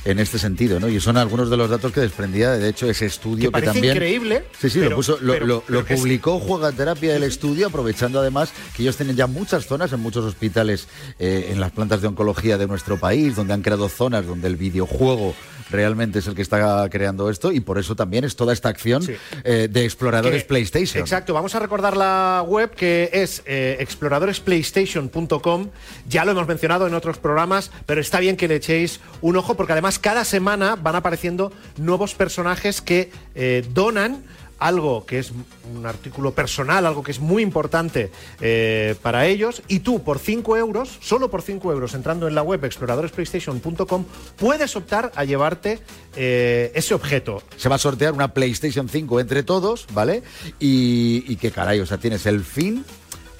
en 0.04 0.18
este 0.18 0.38
sentido, 0.38 0.78
¿no? 0.80 0.88
Y 0.88 1.00
son 1.00 1.16
algunos 1.16 1.50
de 1.50 1.56
los 1.56 1.70
datos 1.70 1.92
que 1.92 2.00
desprendía, 2.00 2.50
de 2.52 2.68
hecho, 2.68 2.88
ese 2.88 3.06
estudio 3.06 3.50
Que 3.52 3.62
también... 3.62 3.94
increíble, 3.96 4.44
Sí, 4.60 4.70
sí, 4.70 4.78
pero- 4.78 4.90
lo, 4.90 4.96
puso, 4.96 5.18
lo, 5.20 5.32
pero- 5.32 5.46
lo- 5.46 5.60
pero 5.66 5.80
lo 5.80 5.84
que 5.86 5.94
es- 5.94 6.00
publicó 6.00 6.38
Juega 6.40 6.72
Terapia 6.72 7.16
el 7.16 7.22
estudio, 7.22 7.66
aprovechando 7.68 8.20
además 8.20 8.52
que 8.76 8.82
ellos 8.82 8.96
tienen 8.96 9.16
ya 9.16 9.26
muchas 9.26 9.66
zonas 9.66 9.92
en 9.92 10.00
muchos 10.00 10.24
hospitales, 10.24 10.88
eh, 11.18 11.48
en 11.52 11.60
las 11.60 11.72
plantas 11.72 12.00
de 12.02 12.08
oncología 12.08 12.58
de 12.58 12.66
nuestro 12.66 12.98
país, 12.98 13.36
donde 13.36 13.54
han 13.54 13.62
creado 13.62 13.88
zonas 13.88 14.26
donde 14.26 14.48
el 14.48 14.56
videojuego 14.56 15.34
realmente 15.70 16.18
es 16.20 16.26
el 16.26 16.34
que 16.34 16.42
está 16.42 16.88
creando 16.90 17.30
esto 17.30 17.52
y 17.52 17.60
por 17.60 17.78
eso 17.78 17.94
también 17.96 18.24
es 18.24 18.36
toda 18.36 18.52
esta 18.52 18.68
acción 18.68 19.02
Sí. 19.02 19.14
eh, 19.44 19.68
de 19.70 19.84
exploradores 19.84 20.42
Que- 20.42 20.48
PlayStation. 20.48 21.00
Exacto, 21.00 21.34
vamos 21.34 21.54
a 21.54 21.58
recordar 21.58 21.96
la 21.96 22.44
web 22.46 22.70
que 22.70 23.10
es 23.12 23.42
eh, 23.46 23.76
exploradoresplaystation.com. 23.80 25.68
Ya 26.08 26.24
lo 26.24 26.32
hemos 26.32 26.46
mencionado 26.48 26.86
en 26.86 26.94
otros 26.94 27.18
programas, 27.18 27.70
pero 27.86 28.00
está 28.00 28.20
bien 28.20 28.36
que 28.36 28.48
le 28.48 28.56
echéis 28.56 29.00
un 29.20 29.36
ojo 29.36 29.54
porque 29.56 29.72
además 29.72 29.98
cada 29.98 30.24
semana 30.24 30.76
van 30.76 30.96
apareciendo 30.96 31.52
nuevos 31.76 32.14
personajes 32.14 32.80
que 32.80 33.10
eh, 33.34 33.64
donan 33.72 34.24
algo 34.58 35.06
que 35.06 35.18
es 35.18 35.32
un 35.74 35.86
artículo 35.86 36.32
personal, 36.32 36.86
algo 36.86 37.02
que 37.02 37.12
es 37.12 37.20
muy 37.20 37.42
importante 37.42 38.10
eh, 38.40 38.94
para 39.02 39.26
ellos, 39.26 39.62
y 39.68 39.80
tú 39.80 40.02
por 40.02 40.18
5 40.18 40.56
euros, 40.56 40.98
solo 41.00 41.30
por 41.30 41.42
5 41.42 41.72
euros, 41.72 41.94
entrando 41.94 42.28
en 42.28 42.34
la 42.34 42.42
web 42.42 42.64
exploradoresplaystation.com, 42.64 44.04
puedes 44.36 44.76
optar 44.76 45.12
a 45.14 45.24
llevarte 45.24 45.80
eh, 46.16 46.72
ese 46.74 46.94
objeto. 46.94 47.42
Se 47.56 47.68
va 47.68 47.76
a 47.76 47.78
sortear 47.78 48.12
una 48.12 48.34
PlayStation 48.34 48.88
5 48.88 49.20
entre 49.20 49.42
todos, 49.42 49.86
¿vale? 49.92 50.22
Y, 50.58 51.24
y 51.26 51.36
que 51.36 51.50
caray, 51.50 51.80
o 51.80 51.86
sea, 51.86 51.98
tienes 51.98 52.26
el 52.26 52.44
fin 52.44 52.84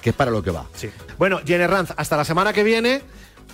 que 0.01 0.11
es 0.11 0.15
para 0.15 0.31
lo 0.31 0.41
que 0.41 0.51
va. 0.51 0.65
Sí. 0.75 0.89
Bueno, 1.17 1.39
Jenny 1.45 1.67
Ranz, 1.67 1.91
hasta 1.97 2.17
la 2.17 2.23
semana 2.25 2.53
que 2.53 2.63
viene. 2.63 3.01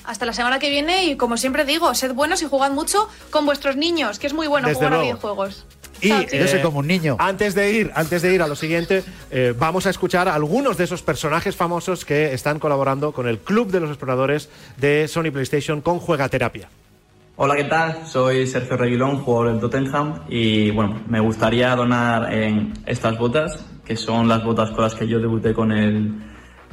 hasta 0.05 0.25
la 0.25 0.33
semana 0.33 0.59
que 0.59 0.69
viene 0.69 1.05
y 1.05 1.17
como 1.17 1.37
siempre 1.37 1.65
digo, 1.65 1.93
sed 1.95 2.13
buenos 2.13 2.41
y 2.43 2.45
jugad 2.45 2.71
mucho 2.71 3.09
con 3.31 3.45
vuestros 3.45 3.75
niños, 3.75 4.19
que 4.19 4.27
es 4.27 4.33
muy 4.33 4.47
bueno 4.47 4.67
Desde 4.67 4.77
jugar 4.77 4.93
a 4.93 5.01
videojuegos. 5.01 5.65
Y 6.01 6.09
Chao, 6.09 6.23
chicos. 6.23 6.53
eh, 6.53 6.65
un 6.65 6.87
niño. 6.87 7.15
Antes 7.19 7.55
de 7.55 7.71
ir, 7.71 7.91
antes 7.95 8.21
de 8.21 8.33
ir 8.33 8.41
a 8.41 8.47
lo 8.47 8.55
siguiente, 8.55 9.03
eh, 9.31 9.53
vamos 9.57 9.85
a 9.87 9.89
escuchar 9.89 10.27
a 10.27 10.35
algunos 10.35 10.77
de 10.77 10.83
esos 10.83 11.01
personajes 11.01 11.55
famosos 11.55 12.05
que 12.05 12.33
están 12.33 12.59
colaborando 12.59 13.11
con 13.11 13.27
el 13.27 13.39
Club 13.39 13.71
de 13.71 13.79
los 13.79 13.89
Exploradores 13.89 14.49
de 14.77 15.07
Sony 15.07 15.31
PlayStation 15.31 15.81
con 15.81 15.99
Juega 15.99 16.29
Terapia. 16.29 16.69
Hola, 17.37 17.55
¿qué 17.55 17.65
tal? 17.65 18.07
Soy 18.07 18.47
Sergio 18.47 18.77
Reguilón, 18.77 19.21
jugador 19.21 19.51
del 19.51 19.59
Tottenham 19.59 20.21
y 20.29 20.71
bueno, 20.71 21.01
me 21.09 21.19
gustaría 21.19 21.75
donar 21.75 22.33
en 22.33 22.71
estas 22.85 23.17
botas, 23.17 23.65
que 23.83 23.97
son 23.97 24.27
las 24.29 24.43
botas 24.43 24.71
con 24.71 24.83
las 24.83 24.95
que 24.95 25.05
yo 25.05 25.19
debuté 25.19 25.53
con 25.53 25.73
el, 25.73 26.13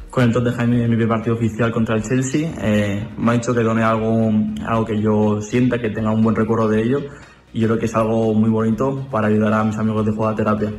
con 0.08 0.22
el 0.22 0.32
Tottenham 0.32 0.72
en 0.74 0.90
mi 0.90 0.96
primer 0.96 1.08
partido 1.08 1.34
oficial 1.34 1.72
contra 1.72 1.96
el 1.96 2.02
Chelsea. 2.04 2.48
Eh, 2.62 3.08
me 3.18 3.32
ha 3.32 3.34
dicho 3.34 3.52
que 3.52 3.60
done 3.60 3.82
algo, 3.82 4.30
algo 4.64 4.84
que 4.84 5.00
yo 5.00 5.40
sienta, 5.40 5.80
que 5.80 5.90
tenga 5.90 6.12
un 6.12 6.22
buen 6.22 6.36
recuerdo 6.36 6.68
de 6.68 6.80
ello 6.82 7.00
y 7.52 7.60
yo 7.60 7.68
creo 7.68 7.78
que 7.78 7.86
es 7.86 7.94
algo 7.94 8.34
muy 8.34 8.50
bonito 8.50 9.06
para 9.10 9.28
ayudar 9.28 9.52
a 9.52 9.64
mis 9.64 9.76
amigos 9.76 10.06
de 10.06 10.12
Juega 10.12 10.34
Terapia. 10.34 10.72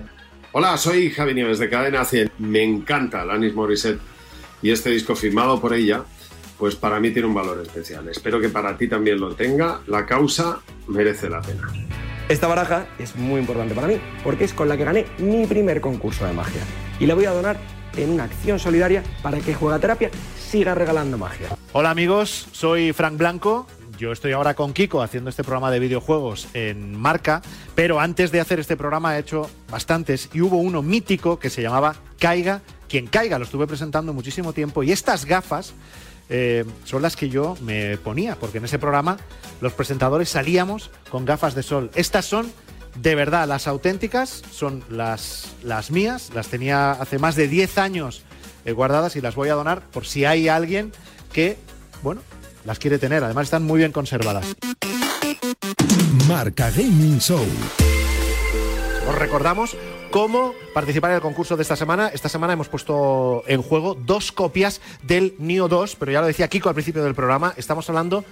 Hola, 0.51 0.77
soy 0.77 1.09
Javi 1.09 1.33
Nieves 1.33 1.59
de 1.59 1.69
Cadena 1.69 2.05
100. 2.05 2.31
Me 2.39 2.63
encanta 2.63 3.21
Alanis 3.21 3.53
Morissette 3.53 3.99
y 4.61 4.71
este 4.71 4.89
disco 4.89 5.15
firmado 5.15 5.59
por 5.59 5.73
ella, 5.73 6.03
pues 6.57 6.75
para 6.75 6.99
mí 6.99 7.11
tiene 7.11 7.27
un 7.27 7.33
valor 7.33 7.59
especial. 7.61 8.07
Espero 8.09 8.39
que 8.39 8.49
para 8.49 8.77
ti 8.77 8.87
también 8.87 9.19
lo 9.19 9.35
tenga. 9.35 9.81
La 9.87 10.05
causa 10.05 10.59
merece 10.87 11.29
la 11.29 11.41
pena. 11.41 11.69
Esta 12.29 12.47
baraja 12.47 12.87
es 12.99 13.15
muy 13.15 13.41
importante 13.41 13.75
para 13.75 13.87
mí 13.87 13.97
porque 14.23 14.45
es 14.45 14.53
con 14.53 14.69
la 14.69 14.77
que 14.77 14.85
gané 14.85 15.05
mi 15.19 15.45
primer 15.45 15.81
concurso 15.81 16.25
de 16.25 16.33
magia 16.33 16.61
y 16.99 17.05
la 17.05 17.15
voy 17.15 17.25
a 17.25 17.31
donar 17.31 17.57
en 17.97 18.09
una 18.11 18.23
acción 18.23 18.59
solidaria 18.59 19.03
para 19.21 19.39
que 19.39 19.53
Juegaterapia 19.53 20.09
siga 20.37 20.73
regalando 20.73 21.17
magia. 21.17 21.49
Hola 21.73 21.89
amigos, 21.89 22.47
soy 22.51 22.93
Frank 22.93 23.17
Blanco. 23.17 23.67
Yo 23.97 24.11
estoy 24.11 24.31
ahora 24.31 24.53
con 24.53 24.73
Kiko 24.73 25.01
haciendo 25.01 25.29
este 25.29 25.43
programa 25.43 25.71
de 25.71 25.79
videojuegos 25.79 26.47
en 26.53 26.99
marca, 26.99 27.41
pero 27.75 27.99
antes 27.99 28.31
de 28.31 28.39
hacer 28.39 28.59
este 28.59 28.75
programa 28.75 29.15
he 29.15 29.19
hecho 29.19 29.49
bastantes 29.69 30.29
y 30.33 30.41
hubo 30.41 30.57
uno 30.57 30.81
mítico 30.81 31.39
que 31.39 31.49
se 31.49 31.61
llamaba 31.61 31.95
Caiga 32.19 32.61
quien 32.89 33.07
caiga. 33.07 33.39
Lo 33.39 33.45
estuve 33.45 33.67
presentando 33.67 34.13
muchísimo 34.13 34.53
tiempo 34.53 34.83
y 34.83 34.91
estas 34.91 35.25
gafas 35.25 35.73
eh, 36.29 36.65
son 36.85 37.01
las 37.01 37.15
que 37.15 37.29
yo 37.29 37.55
me 37.61 37.97
ponía, 37.97 38.35
porque 38.35 38.59
en 38.59 38.65
ese 38.65 38.79
programa 38.79 39.17
los 39.61 39.73
presentadores 39.73 40.29
salíamos 40.29 40.91
con 41.09 41.25
gafas 41.25 41.55
de 41.55 41.63
sol. 41.63 41.91
Estas 41.95 42.25
son 42.25 42.51
de 42.95 43.15
verdad 43.15 43.47
las 43.47 43.67
auténticas, 43.67 44.43
son 44.51 44.83
las, 44.89 45.55
las 45.63 45.91
mías, 45.91 46.31
las 46.33 46.47
tenía 46.47 46.91
hace 46.91 47.19
más 47.19 47.35
de 47.35 47.47
10 47.47 47.77
años 47.77 48.23
eh, 48.65 48.71
guardadas 48.71 49.15
y 49.15 49.21
las 49.21 49.35
voy 49.35 49.49
a 49.49 49.55
donar 49.55 49.81
por 49.89 50.05
si 50.05 50.25
hay 50.25 50.47
alguien 50.47 50.91
que, 51.31 51.57
bueno, 52.03 52.21
las 52.65 52.79
quiere 52.79 52.99
tener. 52.99 53.23
Además 53.23 53.45
están 53.45 53.63
muy 53.63 53.79
bien 53.79 53.91
conservadas. 53.91 54.55
Marca 56.27 56.69
Gaming 56.71 57.19
Show. 57.19 57.45
Os 59.07 59.15
recordamos 59.15 59.75
cómo 60.11 60.53
participar 60.73 61.09
en 61.09 61.15
el 61.15 61.21
concurso 61.21 61.57
de 61.57 61.63
esta 61.63 61.75
semana. 61.75 62.07
Esta 62.09 62.29
semana 62.29 62.53
hemos 62.53 62.69
puesto 62.69 63.43
en 63.47 63.61
juego 63.61 63.95
dos 63.95 64.31
copias 64.31 64.79
del 65.01 65.33
Neo 65.39 65.67
2, 65.67 65.95
pero 65.97 66.11
ya 66.11 66.21
lo 66.21 66.27
decía 66.27 66.47
Kiko 66.47 66.69
al 66.69 66.75
principio 66.75 67.03
del 67.03 67.15
programa, 67.15 67.53
estamos 67.57 67.89
hablando 67.89 68.23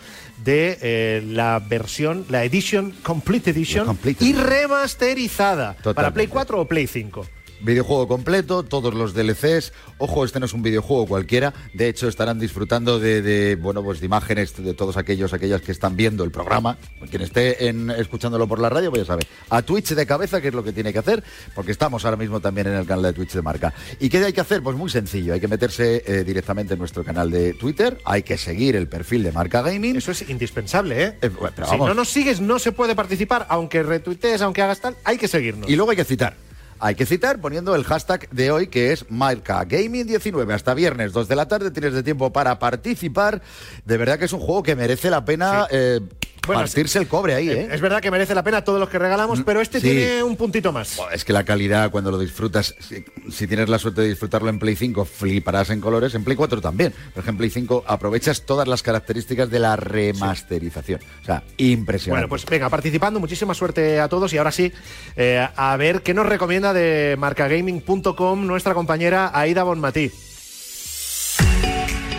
de 0.44 0.78
eh, 0.82 1.24
la 1.26 1.60
versión, 1.60 2.26
la 2.30 2.44
Edition, 2.46 2.92
Complete 3.04 3.50
Edition 3.50 3.98
y 4.20 4.34
remasterizada 4.34 5.76
para. 5.96 6.14
Play 6.14 6.28
4 6.28 6.62
o 6.62 6.66
Play 6.66 6.88
5. 6.88 7.26
Videojuego 7.64 8.08
completo, 8.08 8.64
todos 8.64 8.94
los 8.94 9.14
DLCs. 9.14 9.74
Ojo, 9.98 10.26
este 10.26 10.40
no 10.40 10.46
es 10.46 10.54
un 10.54 10.64
videojuego 10.64 11.06
cualquiera. 11.08 11.54
De 11.74 11.88
hecho, 11.90 12.08
estarán 12.08 12.40
disfrutando 12.40 13.00
de, 13.00 13.22
de, 13.22 13.56
bueno, 13.56 13.84
pues 13.84 14.00
de 14.00 14.06
imágenes 14.08 14.56
de 14.58 14.74
todos 14.74 14.98
aquellos, 14.98 15.34
aquellas 15.34 15.62
que 15.62 15.72
están 15.72 15.96
viendo 15.96 16.24
el 16.24 16.32
programa. 16.32 16.78
Quien 17.10 17.22
esté 17.22 17.68
en- 17.68 17.92
escuchándolo 17.92 18.48
por 18.48 18.60
la 18.60 18.70
radio, 18.70 18.90
pues 18.90 19.04
ya 19.04 19.06
sabe. 19.06 19.28
A 19.50 19.62
Twitch 19.62 19.90
de 19.94 20.06
cabeza, 20.06 20.42
que 20.42 20.48
es 20.50 20.54
lo 20.54 20.64
que 20.64 20.72
tiene 20.74 20.92
que 20.92 21.00
hacer, 21.00 21.24
porque 21.54 21.72
estamos 21.72 22.04
ahora 22.06 22.18
mismo 22.18 22.40
también 22.40 22.68
en 22.68 22.74
el 22.74 22.86
canal 22.86 23.04
de 23.04 23.14
Twitch 23.14 23.34
de 23.34 23.42
marca. 23.42 23.74
¿Y 24.00 24.10
qué 24.10 24.18
hay 24.24 24.34
que 24.34 24.42
hacer? 24.42 24.62
Pues 24.64 24.76
muy 24.76 24.90
sencillo. 24.90 25.34
Hay 25.34 25.40
que 25.40 25.48
meterse 25.48 26.04
eh, 26.06 26.24
directamente 26.24 26.74
en 26.74 26.80
nuestro 26.80 27.04
canal 27.04 27.30
de 27.30 27.54
Twitter. 27.54 27.98
Hay 28.06 28.24
que 28.24 28.38
seguir 28.38 28.76
el 28.76 28.88
perfil 28.88 29.24
de 29.24 29.32
marca 29.32 29.62
gaming. 29.62 29.96
Eso 29.98 30.12
es 30.12 30.28
indispensable, 30.30 31.04
¿eh? 31.04 31.14
pero 31.22 31.68
si 31.68 31.78
no 31.78 31.94
nos 31.94 32.10
sigues, 32.10 32.42
no 32.42 32.60
se 32.60 32.72
puede 32.72 32.96
participar, 32.96 33.46
aunque 33.50 33.84
retuitees, 33.84 34.42
aunque 34.42 34.62
hagas 34.62 34.80
tal, 34.82 34.96
hay 35.04 35.18
que 35.18 35.28
seguirnos. 35.28 35.70
Y 35.70 35.76
luego 35.76 35.92
hay 35.92 35.98
que 35.98 36.06
citar. 36.06 36.36
Hay 36.84 36.96
que 36.96 37.06
citar 37.06 37.40
poniendo 37.40 37.76
el 37.76 37.84
hashtag 37.84 38.28
de 38.32 38.50
hoy 38.50 38.66
que 38.66 38.92
es 38.92 39.08
MarcaGaming19. 39.08 40.52
Hasta 40.52 40.74
viernes, 40.74 41.14
2 41.14 41.28
de 41.28 41.36
la 41.36 41.48
tarde, 41.48 41.70
tienes 41.70 41.94
de 41.94 42.02
tiempo 42.02 42.34
para 42.34 42.58
participar. 42.58 43.44
De 43.86 43.98
verdad 43.98 44.18
que 44.18 44.26
es 44.26 44.34
un 44.34 44.40
juego 44.40 44.64
que 44.64 44.76
merece 44.76 45.12
la 45.12 45.24
pena 45.24 45.68
eh, 45.70 46.00
Bueno, 46.48 46.62
partirse 46.64 46.98
el 46.98 47.08
cobre 47.08 47.36
ahí, 47.36 47.50
¿eh? 47.50 47.70
Es 47.72 47.82
verdad 47.82 48.02
que 48.02 48.10
merece 48.10 48.34
la 48.34 48.44
pena 48.44 48.64
todos 48.64 48.80
los 48.80 48.90
que 48.90 48.98
regalamos, 48.98 49.42
pero 49.46 49.62
este 49.62 49.80
Sí. 49.80 49.88
tiene 49.92 50.24
un 50.24 50.36
puntito 50.36 50.72
más. 50.72 50.98
Es 51.14 51.24
que 51.24 51.34
la 51.34 51.44
calidad, 51.44 51.92
cuando 51.92 52.10
lo 52.10 52.18
disfrutas, 52.18 52.74
si, 52.80 53.06
si 53.32 53.46
tienes 53.46 53.70
la 53.70 53.78
suerte 53.78 54.02
de 54.02 54.10
disfrutarlo 54.10 54.50
en 54.50 54.58
Play 54.58 54.76
5, 54.76 55.06
fliparás 55.06 55.70
en 55.70 55.80
colores. 55.82 56.16
En 56.16 56.24
Play 56.24 56.36
4 56.36 56.60
también. 56.60 56.94
Por 57.14 57.22
ejemplo, 57.24 57.32
en 57.32 57.38
Play 57.38 57.50
5 57.52 57.84
aprovechas 57.86 58.42
todas 58.42 58.68
las 58.68 58.82
características 58.82 59.52
de 59.52 59.60
la 59.60 59.76
remasterización. 59.76 61.00
O 61.22 61.26
sea, 61.26 61.44
impresionante. 61.58 62.12
Bueno, 62.26 62.30
pues 62.30 62.44
venga, 62.46 62.70
participando, 62.70 63.20
muchísima 63.20 63.54
suerte 63.54 64.00
a 64.00 64.10
todos 64.10 64.34
y 64.34 64.38
ahora 64.40 64.52
sí, 64.52 64.72
eh, 65.16 65.48
a 65.56 65.78
ver 65.78 66.02
qué 66.02 66.14
nos 66.16 66.26
recomienda 66.26 66.74
de 66.74 67.16
marcagaming.com 67.20 68.48
nuestra 68.48 68.74
compañera 68.74 69.30
Aida 69.34 69.62
Bonmatí. 69.64 70.12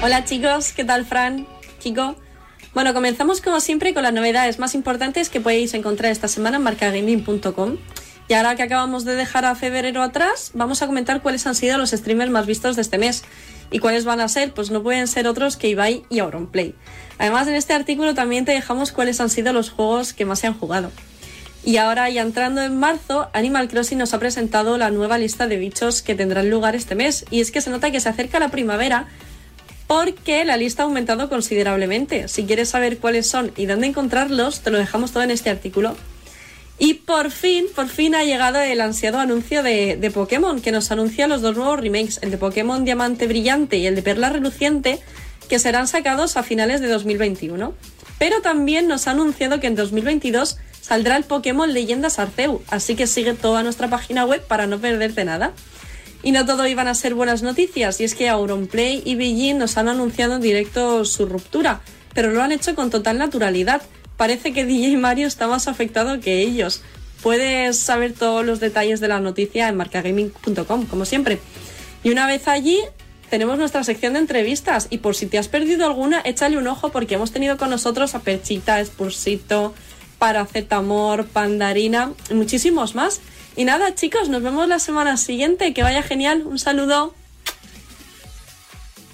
Hola 0.01 0.25
chicos, 0.25 0.73
¿qué 0.73 0.85
tal 0.85 1.07
Fran? 1.07 1.47
Chico. 1.81 2.15
Bueno, 2.75 2.95
comenzamos 2.95 3.43
como 3.43 3.61
siempre 3.61 3.93
con 3.93 4.03
las 4.03 4.15
novedades 4.15 4.59
más 4.59 4.75
importantes 4.75 5.29
que 5.29 5.43
podéis 5.43 5.75
encontrar 5.75 6.11
esta 6.11 6.27
semana 6.27 6.57
en 6.57 6.63
marcagaming.com. 6.63 7.77
Y 8.29 8.33
ahora 8.33 8.57
que 8.57 8.63
acabamos 8.63 9.05
de 9.05 9.15
dejar 9.15 9.45
a 9.45 9.55
febrero 9.55 10.03
atrás, 10.03 10.53
vamos 10.55 10.81
a 10.81 10.87
comentar 10.87 11.21
cuáles 11.21 11.47
han 11.47 11.55
sido 11.55 11.77
los 11.77 11.91
streamers 11.91 12.31
más 12.31 12.47
vistos 12.47 12.77
de 12.77 12.83
este 12.83 12.97
mes. 12.97 13.25
¿Y 13.71 13.79
cuáles 13.79 14.07
van 14.07 14.21
a 14.21 14.29
ser? 14.29 14.55
Pues 14.55 14.71
no 14.71 14.83
pueden 14.83 15.07
ser 15.07 15.27
otros 15.27 15.59
que 15.59 15.69
Ibai 15.69 16.05
y 16.09 16.21
Auronplay. 16.21 16.75
Además, 17.19 17.47
en 17.47 17.57
este 17.57 17.75
artículo 17.75 18.15
también 18.15 18.47
te 18.47 18.53
dejamos 18.53 18.91
cuáles 18.91 19.21
han 19.21 19.29
sido 19.29 19.53
los 19.53 19.69
juegos 19.69 20.15
que 20.15 20.25
más 20.25 20.39
se 20.39 20.47
han 20.47 20.59
jugado. 20.59 20.91
Y 21.65 21.77
ahora, 21.77 22.09
ya 22.09 22.23
entrando 22.23 22.63
en 22.63 22.79
marzo, 22.79 23.29
Animal 23.35 23.69
Crossing 23.69 23.99
nos 23.99 24.15
ha 24.15 24.19
presentado 24.19 24.79
la 24.79 24.91
nueva 24.91 25.19
lista 25.19 25.47
de 25.47 25.59
bichos 25.59 26.01
que 26.01 26.15
tendrán 26.15 26.49
lugar 26.49 26.75
este 26.75 26.95
mes. 26.95 27.27
Y 27.31 27.43
es 27.43 27.51
que 27.51 27.61
se 27.61 27.69
nota 27.69 27.91
que 27.91 28.01
se 28.01 28.09
acerca 28.09 28.39
la 28.39 28.49
primavera 28.49 29.09
porque 29.93 30.47
la 30.47 30.57
lista 30.57 30.83
ha 30.83 30.87
aumentado 30.87 31.29
considerablemente. 31.29 32.27
Si 32.27 32.45
quieres 32.45 32.71
saber 32.71 32.97
cuáles 32.97 33.27
son 33.27 33.53
y 33.59 33.67
dónde 33.67 33.89
encontrarlos, 33.89 34.61
te 34.61 34.71
lo 34.71 34.79
dejamos 34.79 35.13
todo 35.13 35.23
en 35.23 35.31
este 35.31 35.51
artículo. 35.51 35.95
Y 36.79 36.95
por 36.95 37.31
fin, 37.31 37.67
por 37.77 37.89
fin 37.89 38.15
ha 38.15 38.25
llegado 38.25 38.59
el 38.59 38.81
ansiado 38.81 39.19
anuncio 39.19 39.63
de, 39.63 40.11
Pokémon, 40.15 40.63
que 40.63 40.73
nos 40.73 40.91
anuncia 40.91 41.29
los 41.29 41.43
dos 41.43 41.59
nuevos 41.59 41.79
remakes, 41.79 42.21
el 42.23 42.31
de 42.31 42.39
Pokémon 42.39 42.87
Diamante 42.87 43.27
Brillante 43.27 43.77
y 43.77 43.87
el 43.87 43.95
de 43.95 44.01
Perla 44.01 44.31
Reluciente, 44.31 44.99
que 45.51 45.59
serán 45.59 45.87
sacados 45.87 46.39
a 46.39 46.43
finales 46.43 46.81
de 46.81 46.89
2021. 46.89 47.75
Pero 48.19 48.41
también 48.41 48.89
nos 48.89 49.07
ha 49.07 49.11
anunciado 49.11 49.61
que 49.61 49.67
en 49.67 49.75
2022 49.75 50.57
saldrá 50.81 51.19
el 51.19 51.25
Pokémon 51.25 51.71
Leyendas 51.71 52.19
Arceus, 52.19 52.63
así 52.69 52.97
que 52.97 53.07
sigue 53.07 53.35
toda 53.35 53.63
nuestra 53.63 53.89
página 53.89 54.25
web 54.25 54.43
para 54.47 54.67
no 54.67 54.79
perderte 54.79 55.27
nada. 55.27 55.53
Y 56.23 56.33
no 56.33 56.47
todo 56.47 56.67
iban 56.67 56.89
a 56.89 56.95
ser 56.95 57.15
buenas 57.15 57.43
noticias, 57.43 58.01
y 58.01 58.05
es 58.05 58.15
que 58.15 58.29
Auronplay 58.29 59.03
y 59.05 59.17
Beijing 59.17 59.59
nos 59.59 59.77
han 59.77 59.89
anunciado 59.89 60.37
en 60.37 60.41
directo 60.41 61.05
su 61.05 61.27
ruptura, 61.27 61.81
pero 62.15 62.31
lo 62.31 62.43
han 62.43 62.53
hecho 62.53 62.75
con 62.75 62.91
total 62.91 63.19
naturalidad. 63.19 63.83
Parece 64.17 64.53
que 64.53 64.65
DJ 64.65 64.99
Mario 64.99 65.27
está 65.27 65.49
más 65.49 65.67
afectado 65.67 66.21
que 66.21 66.41
ellos. 66.41 66.83
Puedes 67.23 67.79
saber 67.79 68.13
todos 68.13 68.45
los 68.45 68.61
detalles 68.61 69.01
de 69.01 69.09
la 69.09 69.21
noticia 69.21 69.69
en 69.69 69.77
marcagaming.com, 69.77 70.87
como 70.87 71.05
siempre. 71.05 71.41
Y 72.05 72.11
una 72.11 72.27
vez 72.27 72.47
allí, 72.47 72.79
tenemos 73.31 73.59
nuestra 73.59 73.83
sección 73.83 74.13
de 74.13 74.21
entrevistas, 74.21 74.89
y 74.91 74.99
por 74.99 75.17
si 75.17 75.27
te 75.27 75.39
has 75.39 75.49
perdido 75.49 75.87
alguna, 75.87 76.21
échale 76.25 76.59
un 76.59 76.67
ojo 76.69 76.91
porque 76.91 77.15
hemos 77.15 77.33
tenido 77.33 77.57
con 77.57 77.71
nosotros 77.71 78.15
a 78.15 78.21
Perchita, 78.21 78.85
Spursito, 78.85 79.75
Paracetamor, 80.19 81.27
Pandarina 81.27 82.13
y 82.31 82.35
muchísimos 82.35 82.95
más. 82.95 83.21
Y 83.57 83.65
nada, 83.65 83.95
chicos, 83.95 84.29
nos 84.29 84.43
vemos 84.43 84.67
la 84.69 84.79
semana 84.79 85.17
siguiente. 85.17 85.75
Que 85.75 85.83
vaya 85.83 86.03
genial. 86.03 86.43
Un 86.47 86.59
saludo. 86.59 87.15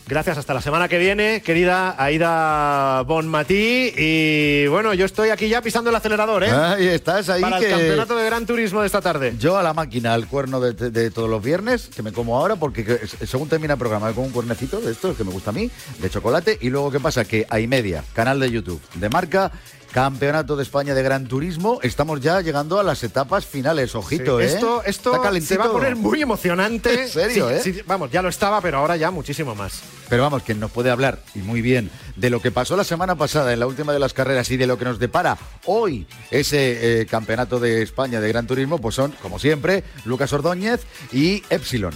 Gracias, 0.06 0.38
hasta 0.38 0.54
la 0.54 0.62
semana 0.62 0.88
que 0.88 0.96
viene, 0.96 1.42
querida 1.42 1.94
Aida 2.02 3.02
Bonmatí. 3.02 3.92
Y 3.94 4.66
bueno, 4.68 4.94
yo 4.94 5.04
estoy 5.04 5.28
aquí 5.28 5.50
ya 5.50 5.60
pisando 5.60 5.90
el 5.90 5.96
acelerador, 5.96 6.44
¿eh? 6.44 6.50
Ahí 6.50 6.86
estás, 6.88 7.28
ahí 7.28 7.42
Para 7.42 7.58
que- 7.58 7.66
el 7.66 7.70
campeonato 7.72 8.16
de 8.16 8.24
Gran 8.24 8.46
Turismo 8.46 8.80
de 8.80 8.86
esta 8.86 9.02
tarde. 9.02 9.34
Yo 9.38 9.58
a 9.58 9.62
la 9.62 9.74
máquina, 9.74 10.14
al 10.14 10.26
cuerno 10.26 10.60
de, 10.60 10.72
de 10.90 11.10
todos 11.10 11.28
los 11.28 11.42
viernes, 11.42 11.90
que 11.94 12.02
me 12.02 12.12
como 12.14 12.38
ahora, 12.38 12.56
porque 12.56 12.86
que- 12.86 13.06
según 13.26 13.50
termina 13.50 13.74
el 13.74 13.78
programa, 13.78 14.08
me 14.08 14.14
como 14.14 14.28
un 14.28 14.32
cuernecito 14.32 14.80
de 14.80 14.92
estos 14.92 15.14
que 15.14 15.24
me 15.24 15.30
gusta 15.30 15.50
a 15.50 15.52
mí, 15.52 15.70
de 15.98 16.08
chocolate, 16.08 16.56
y 16.58 16.70
luego, 16.70 16.90
¿qué 16.90 17.00
pasa? 17.00 17.26
Que 17.26 17.46
hay 17.50 17.66
media, 17.66 18.02
canal 18.14 18.40
de 18.40 18.50
YouTube 18.50 18.80
de 18.94 19.10
marca, 19.10 19.52
Campeonato 19.92 20.54
de 20.56 20.62
España 20.62 20.94
de 20.94 21.02
Gran 21.02 21.26
Turismo, 21.26 21.80
estamos 21.82 22.20
ya 22.20 22.40
llegando 22.40 22.78
a 22.78 22.82
las 22.82 23.02
etapas 23.02 23.46
finales, 23.46 23.94
ojito, 23.94 24.38
Sí, 24.38 24.44
¿eh? 24.44 24.46
Esto, 24.46 24.82
esto 24.84 25.12
se 25.40 25.56
va 25.56 25.64
a 25.64 25.72
poner 25.72 25.96
muy 25.96 26.20
emocionante. 26.20 27.02
¿En 27.04 27.08
serio, 27.08 27.48
Sí, 27.60 27.70
eh? 27.70 27.74
sí, 27.74 27.82
vamos, 27.86 28.10
ya 28.10 28.20
lo 28.20 28.28
estaba, 28.28 28.60
pero 28.60 28.78
ahora 28.78 28.96
ya 28.96 29.10
muchísimo 29.10 29.54
más. 29.54 29.80
Pero 30.08 30.22
vamos, 30.22 30.42
quien 30.42 30.60
nos 30.60 30.70
puede 30.70 30.90
hablar, 30.90 31.20
y 31.34 31.38
muy 31.38 31.62
bien, 31.62 31.90
de 32.16 32.30
lo 32.30 32.40
que 32.40 32.50
pasó 32.50 32.76
la 32.76 32.84
semana 32.84 33.16
pasada 33.16 33.52
en 33.52 33.60
la 33.60 33.66
última 33.66 33.92
de 33.92 33.98
las 33.98 34.12
carreras 34.12 34.50
y 34.50 34.56
de 34.56 34.66
lo 34.66 34.78
que 34.78 34.84
nos 34.84 34.98
depara 34.98 35.38
hoy 35.64 36.06
ese 36.30 37.00
eh, 37.00 37.06
campeonato 37.06 37.58
de 37.58 37.82
España 37.82 38.20
de 38.20 38.28
Gran 38.28 38.46
Turismo, 38.46 38.78
pues 38.78 38.94
son, 38.94 39.12
como 39.22 39.38
siempre, 39.38 39.84
Lucas 40.04 40.32
Ordóñez 40.32 40.82
y 41.12 41.42
Epsilon. 41.50 41.94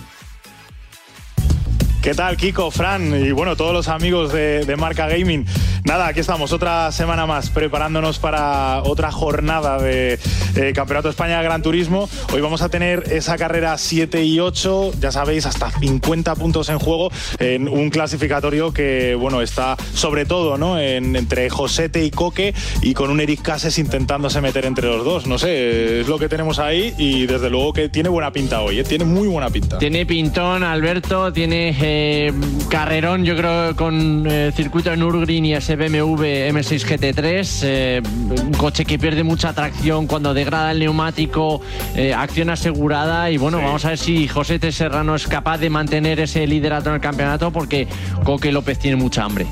¿Qué 2.02 2.14
tal, 2.14 2.36
Kiko, 2.36 2.72
Fran 2.72 3.14
y 3.24 3.30
bueno, 3.30 3.54
todos 3.54 3.72
los 3.72 3.86
amigos 3.86 4.32
de, 4.32 4.64
de 4.64 4.76
Marca 4.76 5.06
Gaming? 5.06 5.46
Nada, 5.84 6.08
aquí 6.08 6.18
estamos, 6.18 6.52
otra 6.52 6.90
semana 6.90 7.26
más, 7.26 7.50
preparándonos 7.50 8.18
para 8.18 8.82
otra 8.82 9.12
jornada 9.12 9.78
de 9.80 10.18
eh, 10.56 10.72
Campeonato 10.74 11.08
España 11.08 11.38
de 11.38 11.44
Gran 11.44 11.62
Turismo. 11.62 12.08
Hoy 12.32 12.40
vamos 12.40 12.60
a 12.62 12.68
tener 12.68 13.04
esa 13.12 13.36
carrera 13.38 13.78
7 13.78 14.24
y 14.24 14.40
8, 14.40 14.92
ya 15.00 15.12
sabéis, 15.12 15.46
hasta 15.46 15.70
50 15.70 16.34
puntos 16.34 16.68
en 16.70 16.78
juego 16.80 17.10
en 17.38 17.68
un 17.68 17.90
clasificatorio 17.90 18.72
que, 18.72 19.14
bueno, 19.14 19.40
está 19.40 19.76
sobre 19.94 20.24
todo, 20.24 20.58
¿no? 20.58 20.78
En- 20.80 21.14
entre 21.14 21.50
Josete 21.50 22.04
y 22.04 22.10
Coque 22.10 22.52
y 22.80 22.94
con 22.94 23.10
un 23.10 23.20
Eric 23.20 23.42
Cases 23.42 23.78
intentándose 23.78 24.40
meter 24.40 24.64
entre 24.66 24.88
los 24.88 25.04
dos. 25.04 25.26
No 25.28 25.38
sé, 25.38 26.00
es 26.00 26.08
lo 26.08 26.18
que 26.18 26.28
tenemos 26.28 26.58
ahí 26.58 26.94
y 26.98 27.26
desde 27.26 27.48
luego 27.48 27.72
que 27.72 27.88
tiene 27.88 28.08
buena 28.08 28.32
pinta 28.32 28.60
hoy, 28.60 28.80
¿eh? 28.80 28.84
tiene 28.84 29.04
muy 29.04 29.28
buena 29.28 29.50
pinta. 29.50 29.78
Tiene 29.78 30.04
pintón, 30.06 30.62
Alberto, 30.64 31.32
tiene 31.32 31.72
eh, 31.94 32.32
carrerón, 32.70 33.24
yo 33.24 33.36
creo, 33.36 33.76
con 33.76 34.26
eh, 34.26 34.50
circuito 34.54 34.92
en 34.92 35.00
Nürburgring 35.00 35.44
y 35.44 35.54
ese 35.54 35.76
BMW 35.76 36.50
M6 36.50 36.86
GT3. 36.86 37.60
eh, 37.64 38.02
un 38.42 38.52
coche 38.54 38.84
que 38.84 38.98
pierde 38.98 39.22
mucha 39.22 39.52
tracción 39.52 40.06
cuando 40.06 40.32
degrada 40.32 40.72
el 40.72 40.78
neumático, 40.78 41.60
eh, 41.94 42.14
acción 42.14 42.50
asegurada. 42.50 43.30
Y 43.30 43.36
bueno, 43.36 43.58
vamos 43.58 43.84
a 43.84 43.90
ver 43.90 43.98
si 43.98 44.26
José 44.26 44.58
T. 44.58 44.72
Serrano 44.72 45.14
es 45.14 45.26
capaz 45.26 45.58
de 45.58 45.68
mantener 45.68 46.20
ese 46.20 46.46
liderato 46.46 46.88
en 46.88 46.96
el 46.96 47.00
campeonato 47.00 47.50
porque 47.50 47.86
Coque 48.24 48.52
López 48.52 48.78
tiene 48.78 48.96
mucha 48.96 49.24
hambre. 49.24 49.46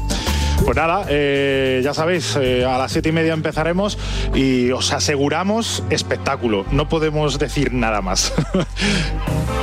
Pues 0.64 0.76
nada, 0.76 1.06
eh, 1.08 1.80
ya 1.82 1.94
sabéis, 1.94 2.36
eh, 2.36 2.64
a 2.64 2.76
las 2.78 2.92
siete 2.92 3.08
y 3.08 3.12
media 3.12 3.32
empezaremos 3.32 3.98
y 4.34 4.70
os 4.70 4.92
aseguramos 4.92 5.82
espectáculo. 5.90 6.64
No 6.70 6.88
podemos 6.88 7.38
decir 7.38 7.72
nada 7.72 8.02
más. 8.02 8.32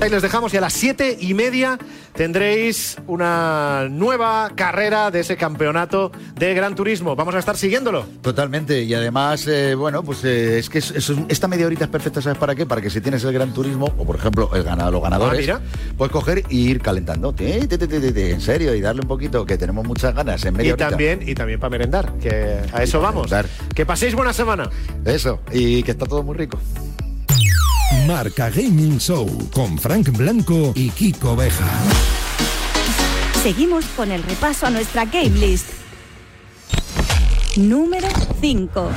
Ahí 0.00 0.08
les 0.08 0.22
dejamos 0.22 0.54
y 0.54 0.56
a 0.56 0.62
las 0.62 0.72
siete 0.72 1.14
y 1.20 1.34
media 1.34 1.78
tendréis 2.14 2.96
una 3.06 3.86
nueva 3.90 4.50
carrera 4.54 5.10
de 5.10 5.20
ese 5.20 5.36
campeonato 5.36 6.10
de 6.36 6.54
Gran 6.54 6.74
Turismo. 6.74 7.14
Vamos 7.14 7.34
a 7.34 7.38
estar 7.38 7.54
siguiéndolo. 7.54 8.06
Totalmente, 8.22 8.82
y 8.82 8.94
además, 8.94 9.46
eh, 9.46 9.74
bueno, 9.74 10.02
pues 10.02 10.24
eh, 10.24 10.58
es 10.58 10.70
que 10.70 10.78
es- 10.78 10.90
es 10.92 11.10
un- 11.10 11.26
esta 11.28 11.48
media 11.48 11.66
horita 11.66 11.84
es 11.84 11.90
perfecta, 11.90 12.22
¿sabes 12.22 12.38
para 12.38 12.54
qué? 12.54 12.64
Para 12.64 12.80
que 12.80 12.88
si 12.88 13.02
tienes 13.02 13.22
el 13.24 13.32
Gran 13.34 13.52
Turismo, 13.52 13.92
o 13.98 14.06
por 14.06 14.16
ejemplo, 14.16 14.48
el 14.54 14.62
ganado, 14.62 14.90
los 14.90 15.02
ganadores, 15.02 15.46
Ah, 15.50 15.60
mira. 15.60 15.94
puedes 15.98 16.12
coger 16.12 16.44
y 16.48 16.70
ir 16.70 16.80
calentando. 16.80 17.34
En 17.38 18.40
serio, 18.40 18.74
y 18.74 18.80
darle 18.80 19.02
un 19.02 19.08
poquito, 19.08 19.44
que 19.44 19.58
tenemos 19.58 19.86
muchas 19.86 20.14
ganas 20.14 20.42
en 20.46 20.54
media 20.54 20.68
Y 20.70 20.72
horita. 20.72 20.88
también, 20.88 21.20
y 21.26 21.34
también 21.34 21.60
para 21.60 21.70
merendar, 21.70 22.14
que 22.14 22.58
a 22.72 22.82
eso 22.82 23.00
vamos. 23.00 23.30
Que 23.74 23.84
paséis 23.84 24.14
buena 24.14 24.32
semana. 24.32 24.70
Eso, 25.04 25.40
y 25.52 25.82
que 25.82 25.90
está 25.90 26.06
todo 26.06 26.22
muy 26.22 26.36
rico. 26.38 26.58
Marca 28.06 28.50
Gaming 28.50 28.98
Show 28.98 29.28
con 29.52 29.78
Frank 29.78 30.10
Blanco 30.10 30.72
y 30.74 30.90
Kiko 30.90 31.36
Beja. 31.36 31.68
Seguimos 33.42 33.84
con 33.96 34.12
el 34.12 34.22
repaso 34.22 34.66
a 34.66 34.70
nuestra 34.70 35.04
game 35.04 35.30
list. 35.30 35.68
Número 37.56 38.08
5. 38.40 38.90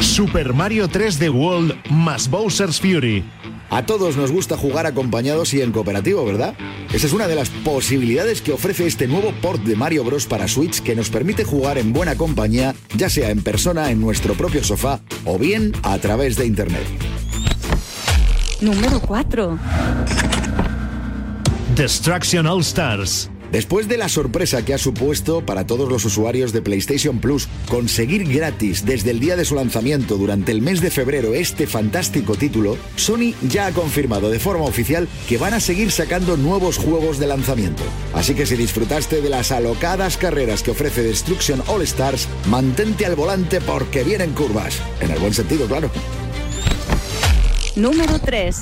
Super 0.00 0.52
Mario 0.52 0.88
3D 0.88 1.32
World 1.32 1.74
más 1.90 2.28
Bowser's 2.28 2.80
Fury. 2.80 3.24
A 3.70 3.86
todos 3.86 4.16
nos 4.16 4.32
gusta 4.32 4.56
jugar 4.56 4.86
acompañados 4.86 5.54
y 5.54 5.62
en 5.62 5.70
cooperativo, 5.70 6.24
¿verdad? 6.24 6.56
Esa 6.92 7.06
es 7.06 7.12
una 7.12 7.28
de 7.28 7.36
las 7.36 7.50
posibilidades 7.50 8.42
que 8.42 8.52
ofrece 8.52 8.84
este 8.84 9.06
nuevo 9.06 9.32
port 9.40 9.62
de 9.62 9.76
Mario 9.76 10.02
Bros. 10.02 10.26
para 10.26 10.48
Switch 10.48 10.80
que 10.82 10.96
nos 10.96 11.08
permite 11.08 11.44
jugar 11.44 11.78
en 11.78 11.92
buena 11.92 12.16
compañía, 12.16 12.74
ya 12.96 13.08
sea 13.08 13.30
en 13.30 13.42
persona 13.44 13.92
en 13.92 14.00
nuestro 14.00 14.34
propio 14.34 14.64
sofá 14.64 15.00
o 15.24 15.38
bien 15.38 15.72
a 15.84 15.96
través 15.98 16.36
de 16.36 16.46
Internet. 16.46 16.84
Número 18.60 19.00
4. 19.00 19.58
Destruction 21.76 22.46
All 22.48 22.60
Stars. 22.62 23.30
Después 23.52 23.88
de 23.88 23.96
la 23.96 24.08
sorpresa 24.08 24.64
que 24.64 24.74
ha 24.74 24.78
supuesto 24.78 25.44
para 25.44 25.66
todos 25.66 25.88
los 25.88 26.04
usuarios 26.04 26.52
de 26.52 26.62
PlayStation 26.62 27.18
Plus 27.18 27.48
conseguir 27.68 28.32
gratis 28.32 28.84
desde 28.84 29.10
el 29.10 29.18
día 29.18 29.36
de 29.36 29.44
su 29.44 29.56
lanzamiento 29.56 30.16
durante 30.16 30.52
el 30.52 30.62
mes 30.62 30.80
de 30.80 30.90
febrero 30.90 31.34
este 31.34 31.66
fantástico 31.66 32.36
título, 32.36 32.76
Sony 32.94 33.34
ya 33.42 33.66
ha 33.66 33.72
confirmado 33.72 34.30
de 34.30 34.38
forma 34.38 34.64
oficial 34.64 35.08
que 35.28 35.36
van 35.36 35.54
a 35.54 35.60
seguir 35.60 35.90
sacando 35.90 36.36
nuevos 36.36 36.78
juegos 36.78 37.18
de 37.18 37.26
lanzamiento. 37.26 37.82
Así 38.14 38.34
que 38.34 38.46
si 38.46 38.54
disfrutaste 38.54 39.20
de 39.20 39.30
las 39.30 39.50
alocadas 39.50 40.16
carreras 40.16 40.62
que 40.62 40.70
ofrece 40.70 41.02
Destruction 41.02 41.62
All 41.66 41.82
Stars, 41.82 42.28
mantente 42.48 43.04
al 43.04 43.16
volante 43.16 43.60
porque 43.60 44.04
vienen 44.04 44.30
curvas. 44.32 44.80
En 45.00 45.10
el 45.10 45.18
buen 45.18 45.34
sentido, 45.34 45.66
claro. 45.66 45.90
Número 47.74 48.18
3. 48.18 48.56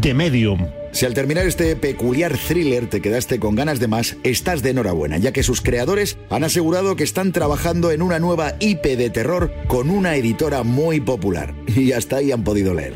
The 0.00 0.14
Medium. 0.14 0.85
Si 0.96 1.04
al 1.04 1.12
terminar 1.12 1.44
este 1.44 1.76
peculiar 1.76 2.38
thriller 2.38 2.88
te 2.88 3.02
quedaste 3.02 3.38
con 3.38 3.54
ganas 3.54 3.78
de 3.78 3.86
más, 3.86 4.16
estás 4.22 4.62
de 4.62 4.70
enhorabuena, 4.70 5.18
ya 5.18 5.30
que 5.30 5.42
sus 5.42 5.60
creadores 5.60 6.16
han 6.30 6.42
asegurado 6.42 6.96
que 6.96 7.04
están 7.04 7.32
trabajando 7.32 7.90
en 7.90 8.00
una 8.00 8.18
nueva 8.18 8.54
IP 8.60 8.82
de 8.96 9.10
terror 9.10 9.52
con 9.68 9.90
una 9.90 10.16
editora 10.16 10.62
muy 10.62 11.02
popular. 11.02 11.54
Y 11.66 11.92
hasta 11.92 12.16
ahí 12.16 12.32
han 12.32 12.44
podido 12.44 12.72
leer. 12.72 12.94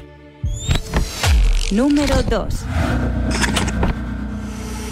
Número 1.70 2.22
2. 2.22 2.54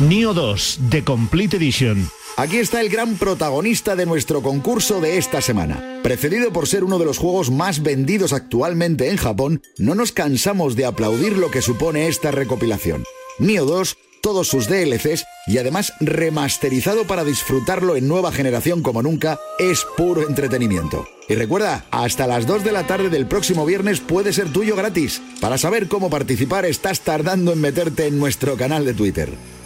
Neo 0.01 0.35
2, 0.35 0.81
The 0.91 1.03
Complete 1.03 1.57
Edition. 1.57 2.11
Aquí 2.39 2.59
está 2.59 2.81
el 2.81 2.89
gran 2.89 3.17
protagonista 3.17 3.97
de 3.97 4.07
nuestro 4.07 4.43
concurso 4.43 5.01
de 5.01 5.19
esta 5.19 5.41
semana. 5.41 5.99
Precedido 6.05 6.53
por 6.53 6.69
ser 6.69 6.85
uno 6.85 7.01
de 7.01 7.05
los 7.05 7.19
juegos 7.19 7.51
más 7.51 7.83
vendidos 7.83 8.33
actualmente 8.33 9.11
en 9.11 9.17
Japón, 9.17 9.61
no 9.77 9.97
nos 9.97 10.13
cansamos 10.13 10.77
de 10.77 10.87
aplaudir 10.87 11.37
lo 11.37 11.51
que 11.51 11.63
supone 11.63 12.07
esta 12.07 12.31
recopilación. 12.31 13.03
Neo 13.41 13.65
2, 13.65 13.97
todos 14.23 14.47
sus 14.47 14.69
DLCs 14.69 15.25
y 15.49 15.59
además 15.59 15.93
remasterizado 15.99 17.09
para 17.09 17.25
disfrutarlo 17.25 17.97
en 17.97 18.07
nueva 18.07 18.31
generación 18.31 18.85
como 18.85 19.03
nunca, 19.03 19.41
es 19.59 19.85
puro 19.97 20.29
entretenimiento. 20.29 21.09
Y 21.29 21.35
recuerda, 21.35 21.87
hasta 21.91 22.29
las 22.29 22.47
2 22.47 22.63
de 22.63 22.71
la 22.71 22.87
tarde 22.87 23.11
del 23.11 23.27
próximo 23.27 23.67
viernes 23.67 23.99
puede 23.99 24.33
ser 24.33 24.53
tuyo 24.53 24.77
gratis. 24.77 25.21
Para 25.41 25.59
saber 25.59 25.89
cómo 25.89 26.09
participar 26.09 26.67
estás 26.67 27.01
tardando 27.01 27.53
en 27.53 27.61
meterte 27.61 28.07
en 28.07 28.17
nuestro 28.17 28.57
canal 28.57 28.85
de 28.85 28.95
Twitter. 28.95 29.58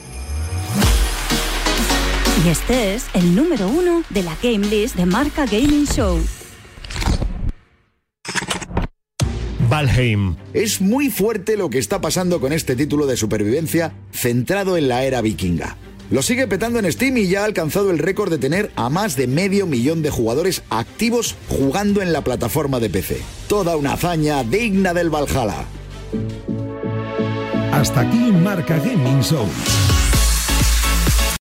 Y 2.45 2.49
este 2.49 2.95
es 2.95 3.07
el 3.15 3.37
número 3.37 3.69
uno 3.69 4.03
de 4.11 4.23
la 4.23 4.37
Game 4.43 4.67
List 4.67 4.97
de 4.97 5.07
Marca 5.07 5.45
Gaming 5.45 5.87
Show. 5.87 6.19
Valheim. 9.69 10.37
Es 10.53 10.81
muy 10.81 11.09
fuerte 11.09 11.57
lo 11.57 11.71
que 11.71 11.79
está 11.79 12.01
pasando 12.01 12.41
con 12.41 12.53
este 12.53 12.75
título 12.75 13.07
de 13.07 13.17
supervivencia 13.17 13.93
centrado 14.13 14.77
en 14.77 14.89
la 14.89 15.05
era 15.05 15.21
vikinga. 15.21 15.77
Lo 16.11 16.21
sigue 16.21 16.47
petando 16.47 16.79
en 16.79 16.91
Steam 16.91 17.17
y 17.17 17.29
ya 17.29 17.43
ha 17.43 17.45
alcanzado 17.45 17.91
el 17.91 17.99
récord 17.99 18.31
de 18.31 18.39
tener 18.39 18.71
a 18.77 18.91
más 18.91 19.17
de 19.17 19.27
medio 19.27 19.67
millón 19.67 20.03
de 20.03 20.11
jugadores 20.11 20.63
activos 20.69 21.37
jugando 21.49 22.03
en 22.03 22.13
la 22.13 22.23
plataforma 22.23 22.81
de 22.81 22.91
PC. 22.91 23.23
Toda 23.49 23.77
una 23.77 23.95
hazaña 23.95 24.43
digna 24.43 24.93
del 24.93 25.11
Valhalla. 25.11 25.65
Hasta 27.73 28.01
aquí 28.01 28.33
Marca 28.33 28.77
Gaming 28.79 29.23
Show. 29.23 29.47